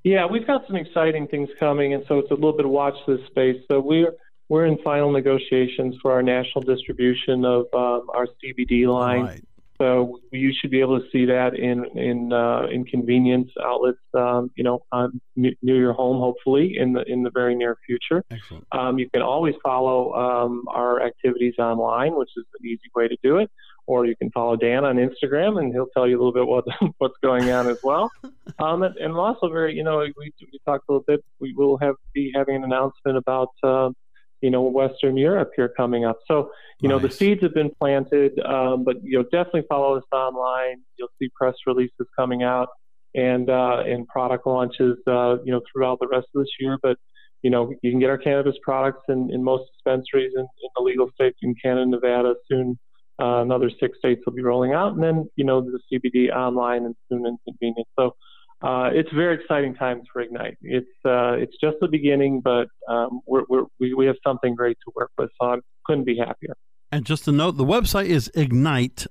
Yeah, 0.03 0.25
we've 0.25 0.45
got 0.45 0.65
some 0.67 0.75
exciting 0.75 1.27
things 1.27 1.49
coming, 1.59 1.93
and 1.93 2.03
so 2.07 2.19
it's 2.19 2.31
a 2.31 2.35
little 2.35 2.55
bit 2.55 2.65
of 2.65 2.71
watch 2.71 2.95
this 3.07 3.19
space. 3.27 3.61
So 3.69 3.79
we're 3.79 4.13
we're 4.49 4.65
in 4.65 4.77
final 4.83 5.11
negotiations 5.11 5.95
for 6.01 6.11
our 6.11 6.21
national 6.21 6.61
distribution 6.61 7.43
of 7.43 7.65
um, 7.73 8.07
our 8.13 8.27
CBD 8.43 8.87
line. 8.87 9.23
Right. 9.23 9.43
So 9.79 10.19
you 10.31 10.53
should 10.53 10.69
be 10.69 10.79
able 10.79 11.01
to 11.01 11.05
see 11.11 11.25
that 11.25 11.55
in 11.55 11.85
in 11.97 12.31
uh, 12.31 12.67
in 12.71 12.85
convenience 12.85 13.49
outlets, 13.61 13.97
um, 14.13 14.51
you 14.55 14.63
know, 14.63 14.83
um, 14.91 15.19
near 15.35 15.55
your 15.61 15.93
home, 15.93 16.19
hopefully 16.19 16.77
in 16.77 16.93
the 16.93 17.03
in 17.11 17.23
the 17.23 17.31
very 17.31 17.55
near 17.55 17.75
future. 17.85 18.23
Excellent. 18.29 18.65
Um, 18.71 18.99
you 18.99 19.09
can 19.09 19.23
always 19.23 19.55
follow 19.63 20.13
um, 20.13 20.65
our 20.69 21.01
activities 21.01 21.55
online, 21.57 22.15
which 22.15 22.29
is 22.37 22.45
an 22.59 22.67
easy 22.67 22.89
way 22.95 23.07
to 23.07 23.17
do 23.23 23.37
it 23.37 23.49
or 23.87 24.05
you 24.05 24.15
can 24.15 24.31
follow 24.31 24.55
Dan 24.55 24.83
on 24.83 24.95
Instagram, 24.95 25.59
and 25.59 25.71
he'll 25.71 25.87
tell 25.87 26.07
you 26.07 26.17
a 26.17 26.19
little 26.19 26.33
bit 26.33 26.47
what 26.47 26.65
what's 26.97 27.17
going 27.21 27.51
on 27.51 27.67
as 27.67 27.77
well. 27.83 28.11
Um, 28.59 28.83
and, 28.83 28.95
and 28.97 29.13
also 29.13 29.49
very, 29.49 29.73
you 29.73 29.83
know, 29.83 29.97
we, 29.97 30.31
we 30.39 30.59
talked 30.65 30.85
a 30.87 30.91
little 30.93 31.03
bit. 31.05 31.25
We 31.41 31.53
will 31.57 31.77
have 31.79 31.95
be 32.13 32.31
having 32.33 32.55
an 32.55 32.63
announcement 32.63 33.17
about, 33.17 33.49
uh, 33.63 33.89
you 34.39 34.49
know, 34.49 34.61
Western 34.61 35.17
Europe 35.17 35.51
here 35.57 35.67
coming 35.67 36.05
up. 36.05 36.19
So, 36.25 36.51
you 36.79 36.87
nice. 36.87 36.95
know, 36.95 37.07
the 37.07 37.13
seeds 37.13 37.41
have 37.41 37.53
been 37.53 37.71
planted, 37.81 38.39
um, 38.45 38.85
but 38.85 39.03
you 39.03 39.17
know, 39.17 39.23
definitely 39.23 39.63
follow 39.67 39.97
us 39.97 40.05
online. 40.13 40.77
You'll 40.97 41.09
see 41.19 41.29
press 41.35 41.55
releases 41.67 42.07
coming 42.17 42.43
out 42.43 42.69
and 43.13 43.49
uh, 43.49 43.83
and 43.85 44.07
product 44.07 44.47
launches, 44.47 44.97
uh, 45.07 45.37
you 45.43 45.51
know, 45.51 45.61
throughout 45.69 45.99
the 45.99 46.07
rest 46.07 46.27
of 46.33 46.43
this 46.43 46.51
year. 46.59 46.77
But 46.81 46.97
you 47.41 47.49
know, 47.49 47.73
you 47.81 47.91
can 47.91 47.99
get 47.99 48.09
our 48.09 48.17
cannabis 48.17 48.55
products 48.63 49.03
in, 49.09 49.31
in 49.33 49.43
most 49.43 49.69
dispensaries 49.73 50.31
in, 50.35 50.41
in 50.41 50.69
the 50.77 50.83
legal 50.83 51.09
states 51.13 51.39
in 51.41 51.55
Canada, 51.61 51.87
Nevada 51.87 52.35
soon 52.49 52.77
uh, 53.19 53.41
another 53.41 53.69
six 53.79 53.97
states 53.97 54.21
will 54.25 54.33
be 54.33 54.41
rolling 54.41 54.73
out, 54.73 54.93
and 54.93 55.03
then 55.03 55.29
you 55.35 55.45
know 55.45 55.61
the 55.61 55.79
CBD 55.91 56.35
online 56.35 56.85
and 56.85 56.95
soon 57.09 57.25
in 57.25 57.37
convenient. 57.45 57.87
So 57.97 58.15
uh, 58.61 58.89
it's 58.93 59.09
very 59.13 59.35
exciting 59.35 59.75
times 59.75 60.03
for 60.11 60.21
Ignite. 60.21 60.57
It's 60.61 60.87
uh, 61.05 61.33
it's 61.33 61.55
just 61.61 61.77
the 61.81 61.87
beginning, 61.87 62.41
but 62.41 62.67
um, 62.89 63.21
we're, 63.25 63.43
we're, 63.47 63.65
we 63.79 63.93
we 63.93 64.05
have 64.05 64.15
something 64.25 64.55
great 64.55 64.77
to 64.85 64.91
work 64.95 65.11
with. 65.17 65.29
So 65.39 65.53
I 65.53 65.57
couldn't 65.85 66.05
be 66.05 66.17
happier. 66.17 66.55
And 66.91 67.05
just 67.05 67.25
to 67.25 67.31
note, 67.31 67.57
the 67.57 67.65
website 67.65 68.05
is 68.05 68.31
ignite, 68.35 69.05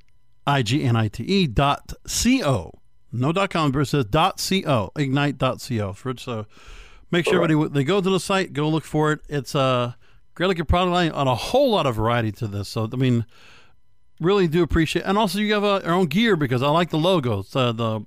i 0.47 0.62
g 0.62 0.83
n 0.83 0.97
i 0.97 1.09
t 1.09 1.22
e 1.22 1.47
dot 1.47 1.93
c 2.07 2.43
o. 2.43 2.72
No 3.12 3.33
dot 3.33 3.51
com, 3.51 3.72
says 3.85 4.07
dot 4.07 4.45
co. 4.64 4.91
Ignite 4.97 5.39
dot 5.39 5.64
co. 5.66 5.95
So 6.16 6.47
make 7.11 7.24
sure 7.24 7.43
everybody 7.43 7.72
they 7.72 7.85
go 7.85 8.01
to 8.01 8.11
the 8.11 8.20
site, 8.20 8.53
go 8.53 8.68
look 8.68 8.85
for 8.85 9.12
it. 9.12 9.20
It's 9.28 9.55
a 9.55 9.97
great 10.35 10.49
looking 10.49 10.64
product 10.64 10.93
line 10.93 11.12
on 11.12 11.28
a 11.28 11.35
whole 11.35 11.70
lot 11.70 11.87
of 11.87 11.95
variety 11.95 12.33
to 12.33 12.49
this. 12.49 12.68
So 12.68 12.89
I 12.93 12.97
mean 12.97 13.24
really 14.21 14.49
do 14.49 14.62
appreciate, 14.62 15.05
and 15.05 15.19
also 15.19 15.39
you 15.39 15.53
have 15.55 15.65
uh, 15.65 15.81
our 15.85 15.93
own 15.95 16.07
gear 16.07 16.37
because 16.37 16.62
I 16.62 16.69
like 16.69 16.91
the 16.91 16.99
logos. 16.99 17.55
Uh, 17.55 17.73
the 17.73 18.07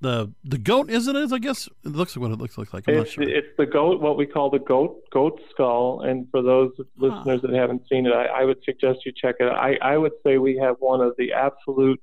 the 0.00 0.32
the 0.44 0.58
goat 0.58 0.90
is 0.90 1.06
it 1.06 1.16
is 1.16 1.32
I 1.32 1.38
guess 1.38 1.68
it 1.84 1.92
looks 1.92 2.16
like 2.16 2.22
what 2.22 2.32
it 2.32 2.38
looks 2.38 2.56
like. 2.56 2.70
I'm 2.88 2.94
it's, 2.94 3.12
sure. 3.12 3.22
It's 3.22 3.54
the 3.58 3.66
goat, 3.66 4.00
what 4.00 4.16
we 4.16 4.26
call 4.26 4.50
the 4.50 4.58
goat 4.58 5.02
goat 5.12 5.40
skull. 5.50 6.00
And 6.02 6.26
for 6.30 6.42
those 6.42 6.72
listeners 6.96 7.42
that 7.42 7.52
haven't 7.52 7.82
seen 7.88 8.06
it, 8.06 8.12
I, 8.12 8.26
I 8.26 8.44
would 8.44 8.62
suggest 8.64 9.00
you 9.04 9.12
check 9.14 9.36
it. 9.40 9.46
out. 9.48 9.56
I 9.56 9.76
I 9.82 9.98
would 9.98 10.12
say 10.24 10.38
we 10.38 10.56
have 10.56 10.76
one 10.78 11.00
of 11.00 11.14
the 11.18 11.32
absolute 11.32 12.00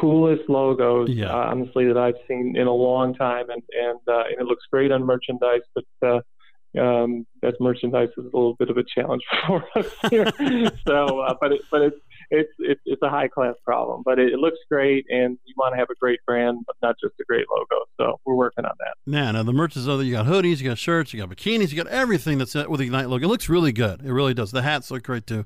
coolest 0.00 0.48
logos, 0.48 1.10
Yeah. 1.10 1.26
uh, 1.26 1.50
honestly, 1.50 1.86
that 1.86 1.98
I've 1.98 2.16
seen 2.26 2.56
in 2.56 2.66
a 2.66 2.72
long 2.72 3.14
time, 3.14 3.50
and 3.50 3.62
and, 3.78 4.00
uh, 4.08 4.24
and 4.30 4.40
it 4.40 4.46
looks 4.46 4.64
great 4.70 4.90
on 4.90 5.04
merchandise. 5.04 5.60
But 5.74 5.84
uh, 6.02 6.20
um, 6.80 7.26
that 7.42 7.60
merchandise 7.60 8.08
is 8.16 8.24
a 8.24 8.36
little 8.36 8.54
bit 8.54 8.70
of 8.70 8.78
a 8.78 8.84
challenge 8.84 9.22
for 9.46 9.64
us 9.76 9.86
here. 10.10 10.32
so, 10.86 11.20
uh, 11.20 11.34
but 11.40 11.52
it, 11.52 11.60
but 11.70 11.82
it's 11.82 12.00
it's 12.32 12.50
it's 12.58 12.80
it's 12.86 13.02
a 13.02 13.10
high 13.10 13.28
class 13.28 13.54
problem. 13.64 14.02
But 14.04 14.18
it, 14.18 14.32
it 14.32 14.38
looks 14.38 14.58
great, 14.70 15.04
and 15.10 15.38
you 15.44 15.54
want 15.56 15.74
to 15.74 15.78
have 15.78 15.90
a 15.90 15.94
great 15.94 16.18
brand, 16.26 16.64
but 16.66 16.76
not 16.82 16.96
just 17.00 17.14
a 17.20 17.24
great 17.24 17.46
logo. 17.50 17.84
So 17.98 18.18
we're 18.24 18.34
working 18.34 18.64
on 18.64 18.72
that. 18.78 18.94
Man, 19.06 19.34
now 19.34 19.42
the 19.42 19.52
merch 19.52 19.76
is 19.76 19.88
other. 19.88 20.02
You 20.02 20.12
got 20.12 20.26
hoodies, 20.26 20.58
you 20.58 20.68
got 20.68 20.78
shirts, 20.78 21.12
you 21.12 21.20
got 21.20 21.28
bikinis, 21.28 21.70
you 21.70 21.76
got 21.76 21.92
everything 21.92 22.38
that's 22.38 22.54
with 22.54 22.80
the 22.80 22.86
Ignite 22.86 23.08
logo. 23.08 23.26
It 23.26 23.28
looks 23.28 23.48
really 23.48 23.72
good. 23.72 24.00
It 24.02 24.12
really 24.12 24.34
does. 24.34 24.50
The 24.50 24.62
hats 24.62 24.90
look 24.90 25.02
great 25.04 25.26
too. 25.26 25.44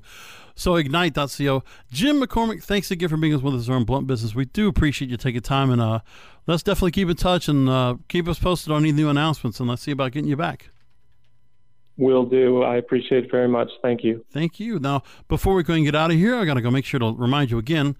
So 0.55 0.75
ignite.co. 0.75 1.63
Jim 1.91 2.19
McCormick, 2.19 2.63
thanks 2.63 2.89
again 2.89 3.09
for 3.09 3.17
being 3.17 3.39
with 3.39 3.53
us 3.53 3.69
on 3.69 3.83
Blunt 3.83 4.07
Business. 4.07 4.33
We 4.33 4.45
do 4.45 4.67
appreciate 4.67 5.11
you 5.11 5.17
taking 5.17 5.41
time 5.41 5.69
and 5.69 5.79
uh, 5.79 5.99
let's 6.47 6.63
definitely 6.63 6.91
keep 6.91 7.09
in 7.09 7.15
touch 7.15 7.47
and 7.47 7.69
uh, 7.69 7.97
keep 8.07 8.27
us 8.27 8.39
posted 8.39 8.71
on 8.71 8.81
any 8.81 8.91
new 8.91 9.07
announcements 9.07 9.59
and 9.59 9.69
let's 9.69 9.83
see 9.83 9.91
about 9.91 10.13
getting 10.13 10.29
you 10.29 10.35
back. 10.35 10.71
Will 11.97 12.25
do. 12.25 12.63
I 12.63 12.75
appreciate 12.77 13.25
it 13.25 13.31
very 13.31 13.47
much. 13.47 13.69
Thank 13.81 14.03
you. 14.03 14.23
Thank 14.31 14.59
you. 14.59 14.79
Now, 14.79 15.03
before 15.27 15.55
we 15.55 15.63
go 15.63 15.73
and 15.73 15.83
get 15.83 15.95
out 15.95 16.11
of 16.11 16.17
here, 16.17 16.35
I 16.35 16.45
got 16.45 16.53
to 16.53 16.61
go 16.61 16.69
make 16.69 16.85
sure 16.85 16.99
to 16.99 17.13
remind 17.13 17.49
you 17.49 17.57
again 17.57 17.95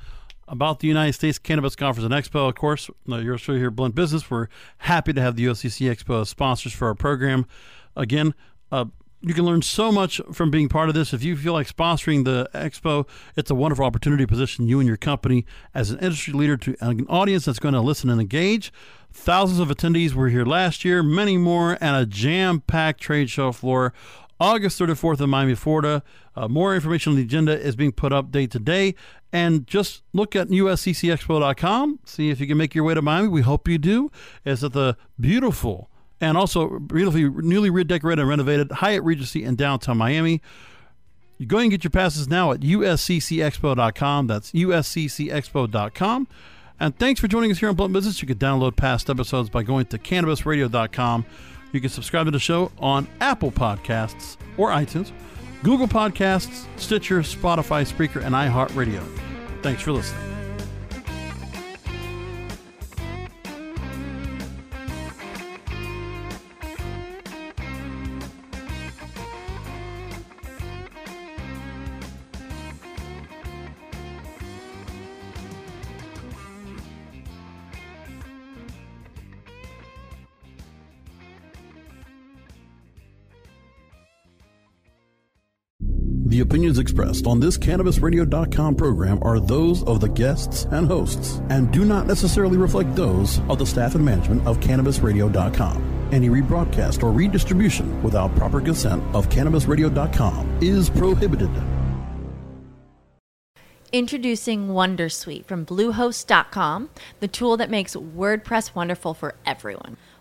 about 0.47 0.79
the 0.79 0.87
United 0.87 1.13
States 1.13 1.39
Cannabis 1.39 1.75
Conference 1.75 2.05
and 2.05 2.13
Expo. 2.13 2.47
Of 2.47 2.55
course, 2.55 2.89
uh, 3.11 3.17
you're 3.17 3.37
still 3.37 3.55
here, 3.55 3.71
Blunt 3.71 3.95
Business. 3.95 4.29
We're 4.29 4.47
happy 4.77 5.13
to 5.13 5.21
have 5.21 5.35
the 5.35 5.45
USCC 5.45 5.93
Expo 5.93 6.21
as 6.21 6.29
sponsors 6.29 6.73
for 6.73 6.87
our 6.87 6.95
program. 6.95 7.45
Again, 7.95 8.33
uh, 8.71 8.85
you 9.21 9.33
can 9.33 9.45
learn 9.45 9.61
so 9.61 9.91
much 9.91 10.21
from 10.31 10.51
being 10.51 10.69
part 10.69 10.89
of 10.89 10.95
this. 10.95 11.13
If 11.13 11.23
you 11.23 11.35
feel 11.35 11.53
like 11.53 11.67
sponsoring 11.67 12.23
the 12.23 12.49
expo, 12.53 13.07
it's 13.35 13.49
a 13.49 13.55
wonderful 13.55 13.83
opportunity 13.83 14.23
to 14.23 14.27
position 14.27 14.67
you 14.67 14.79
and 14.79 14.87
your 14.87 14.97
company 14.97 15.45
as 15.73 15.89
an 15.89 15.99
industry 15.99 16.33
leader 16.33 16.55
to 16.57 16.75
an 16.81 17.05
audience 17.09 17.45
that's 17.45 17.59
going 17.59 17.73
to 17.73 17.81
listen 17.81 18.09
and 18.09 18.21
engage. 18.21 18.71
Thousands 19.11 19.59
of 19.59 19.69
attendees 19.69 20.13
were 20.13 20.29
here 20.29 20.45
last 20.45 20.85
year, 20.85 21.01
many 21.03 21.37
more, 21.37 21.77
and 21.81 21.95
a 21.95 22.05
jam 22.05 22.61
packed 22.61 23.01
trade 23.01 23.29
show 23.29 23.51
floor. 23.51 23.93
August 24.39 24.79
34th 24.79 25.19
in 25.21 25.29
Miami, 25.29 25.55
Florida. 25.55 26.03
Uh, 26.35 26.47
more 26.47 26.75
information 26.75 27.11
on 27.11 27.15
the 27.15 27.23
agenda 27.23 27.59
is 27.59 27.75
being 27.75 27.91
put 27.91 28.13
up 28.13 28.31
day 28.31 28.45
to 28.45 28.59
day. 28.59 28.93
And 29.33 29.65
just 29.65 30.03
look 30.13 30.35
at 30.35 30.47
usccexpo.com. 30.47 31.99
See 32.05 32.29
if 32.29 32.39
you 32.39 32.47
can 32.47 32.57
make 32.57 32.75
your 32.75 32.83
way 32.83 32.93
to 32.93 33.01
Miami. 33.01 33.27
We 33.27 33.41
hope 33.41 33.67
you 33.67 33.77
do. 33.77 34.11
It's 34.45 34.63
at 34.63 34.73
the 34.73 34.95
beautiful 35.19 35.89
and 36.21 36.37
also 36.37 36.79
beautifully 36.79 37.29
newly 37.29 37.69
redecorated 37.69 38.19
and 38.19 38.29
renovated 38.29 38.71
Hyatt 38.71 39.03
Regency 39.03 39.43
in 39.43 39.55
downtown 39.55 39.97
Miami. 39.97 40.41
You 41.37 41.45
go 41.45 41.59
and 41.59 41.69
get 41.69 41.83
your 41.83 41.91
passes 41.91 42.27
now 42.27 42.51
at 42.51 42.61
usccexpo.com. 42.61 44.27
That's 44.27 44.51
usccexpo.com. 44.51 46.27
And 46.79 46.97
thanks 46.97 47.19
for 47.19 47.27
joining 47.27 47.51
us 47.51 47.57
here 47.57 47.69
on 47.69 47.75
Blunt 47.75 47.93
Business. 47.93 48.21
You 48.21 48.27
can 48.27 48.37
download 48.37 48.75
past 48.75 49.09
episodes 49.09 49.49
by 49.49 49.63
going 49.63 49.85
to 49.87 49.97
cannabisradio.com. 49.97 51.25
You 51.71 51.81
can 51.81 51.89
subscribe 51.89 52.25
to 52.25 52.31
the 52.31 52.39
show 52.39 52.71
on 52.77 53.07
Apple 53.19 53.51
Podcasts 53.51 54.37
or 54.57 54.69
iTunes, 54.69 55.11
Google 55.63 55.87
Podcasts, 55.87 56.65
Stitcher, 56.79 57.19
Spotify, 57.21 57.85
Spreaker, 57.85 58.23
and 58.23 58.33
iHeartRadio. 58.35 59.03
Thanks 59.61 59.81
for 59.81 59.91
listening. 59.91 60.36
Opinions 86.57 86.79
expressed 86.79 87.27
on 87.27 87.39
this 87.39 87.55
CannabisRadio.com 87.55 88.73
program 88.73 89.19
are 89.21 89.39
those 89.39 89.83
of 89.83 90.01
the 90.01 90.09
guests 90.09 90.65
and 90.71 90.87
hosts 90.87 91.39
and 91.49 91.71
do 91.71 91.85
not 91.85 92.07
necessarily 92.07 92.57
reflect 92.57 92.95
those 92.95 93.39
of 93.47 93.59
the 93.59 93.65
staff 93.65 93.93
and 93.93 94.03
management 94.03 94.41
of 94.47 94.59
CannabisRadio.com. 94.59 96.09
Any 96.11 96.29
rebroadcast 96.29 97.03
or 97.03 97.11
redistribution 97.11 98.01
without 98.01 98.35
proper 98.35 98.59
consent 98.59 99.03
of 99.13 99.29
CannabisRadio.com 99.29 100.57
is 100.59 100.89
prohibited. 100.89 101.51
Introducing 103.91 104.69
Wondersuite 104.69 105.45
from 105.45 105.63
Bluehost.com, 105.63 106.89
the 107.19 107.27
tool 107.27 107.55
that 107.57 107.69
makes 107.69 107.95
WordPress 107.95 108.73
wonderful 108.73 109.13
for 109.13 109.35
everyone. 109.45 109.95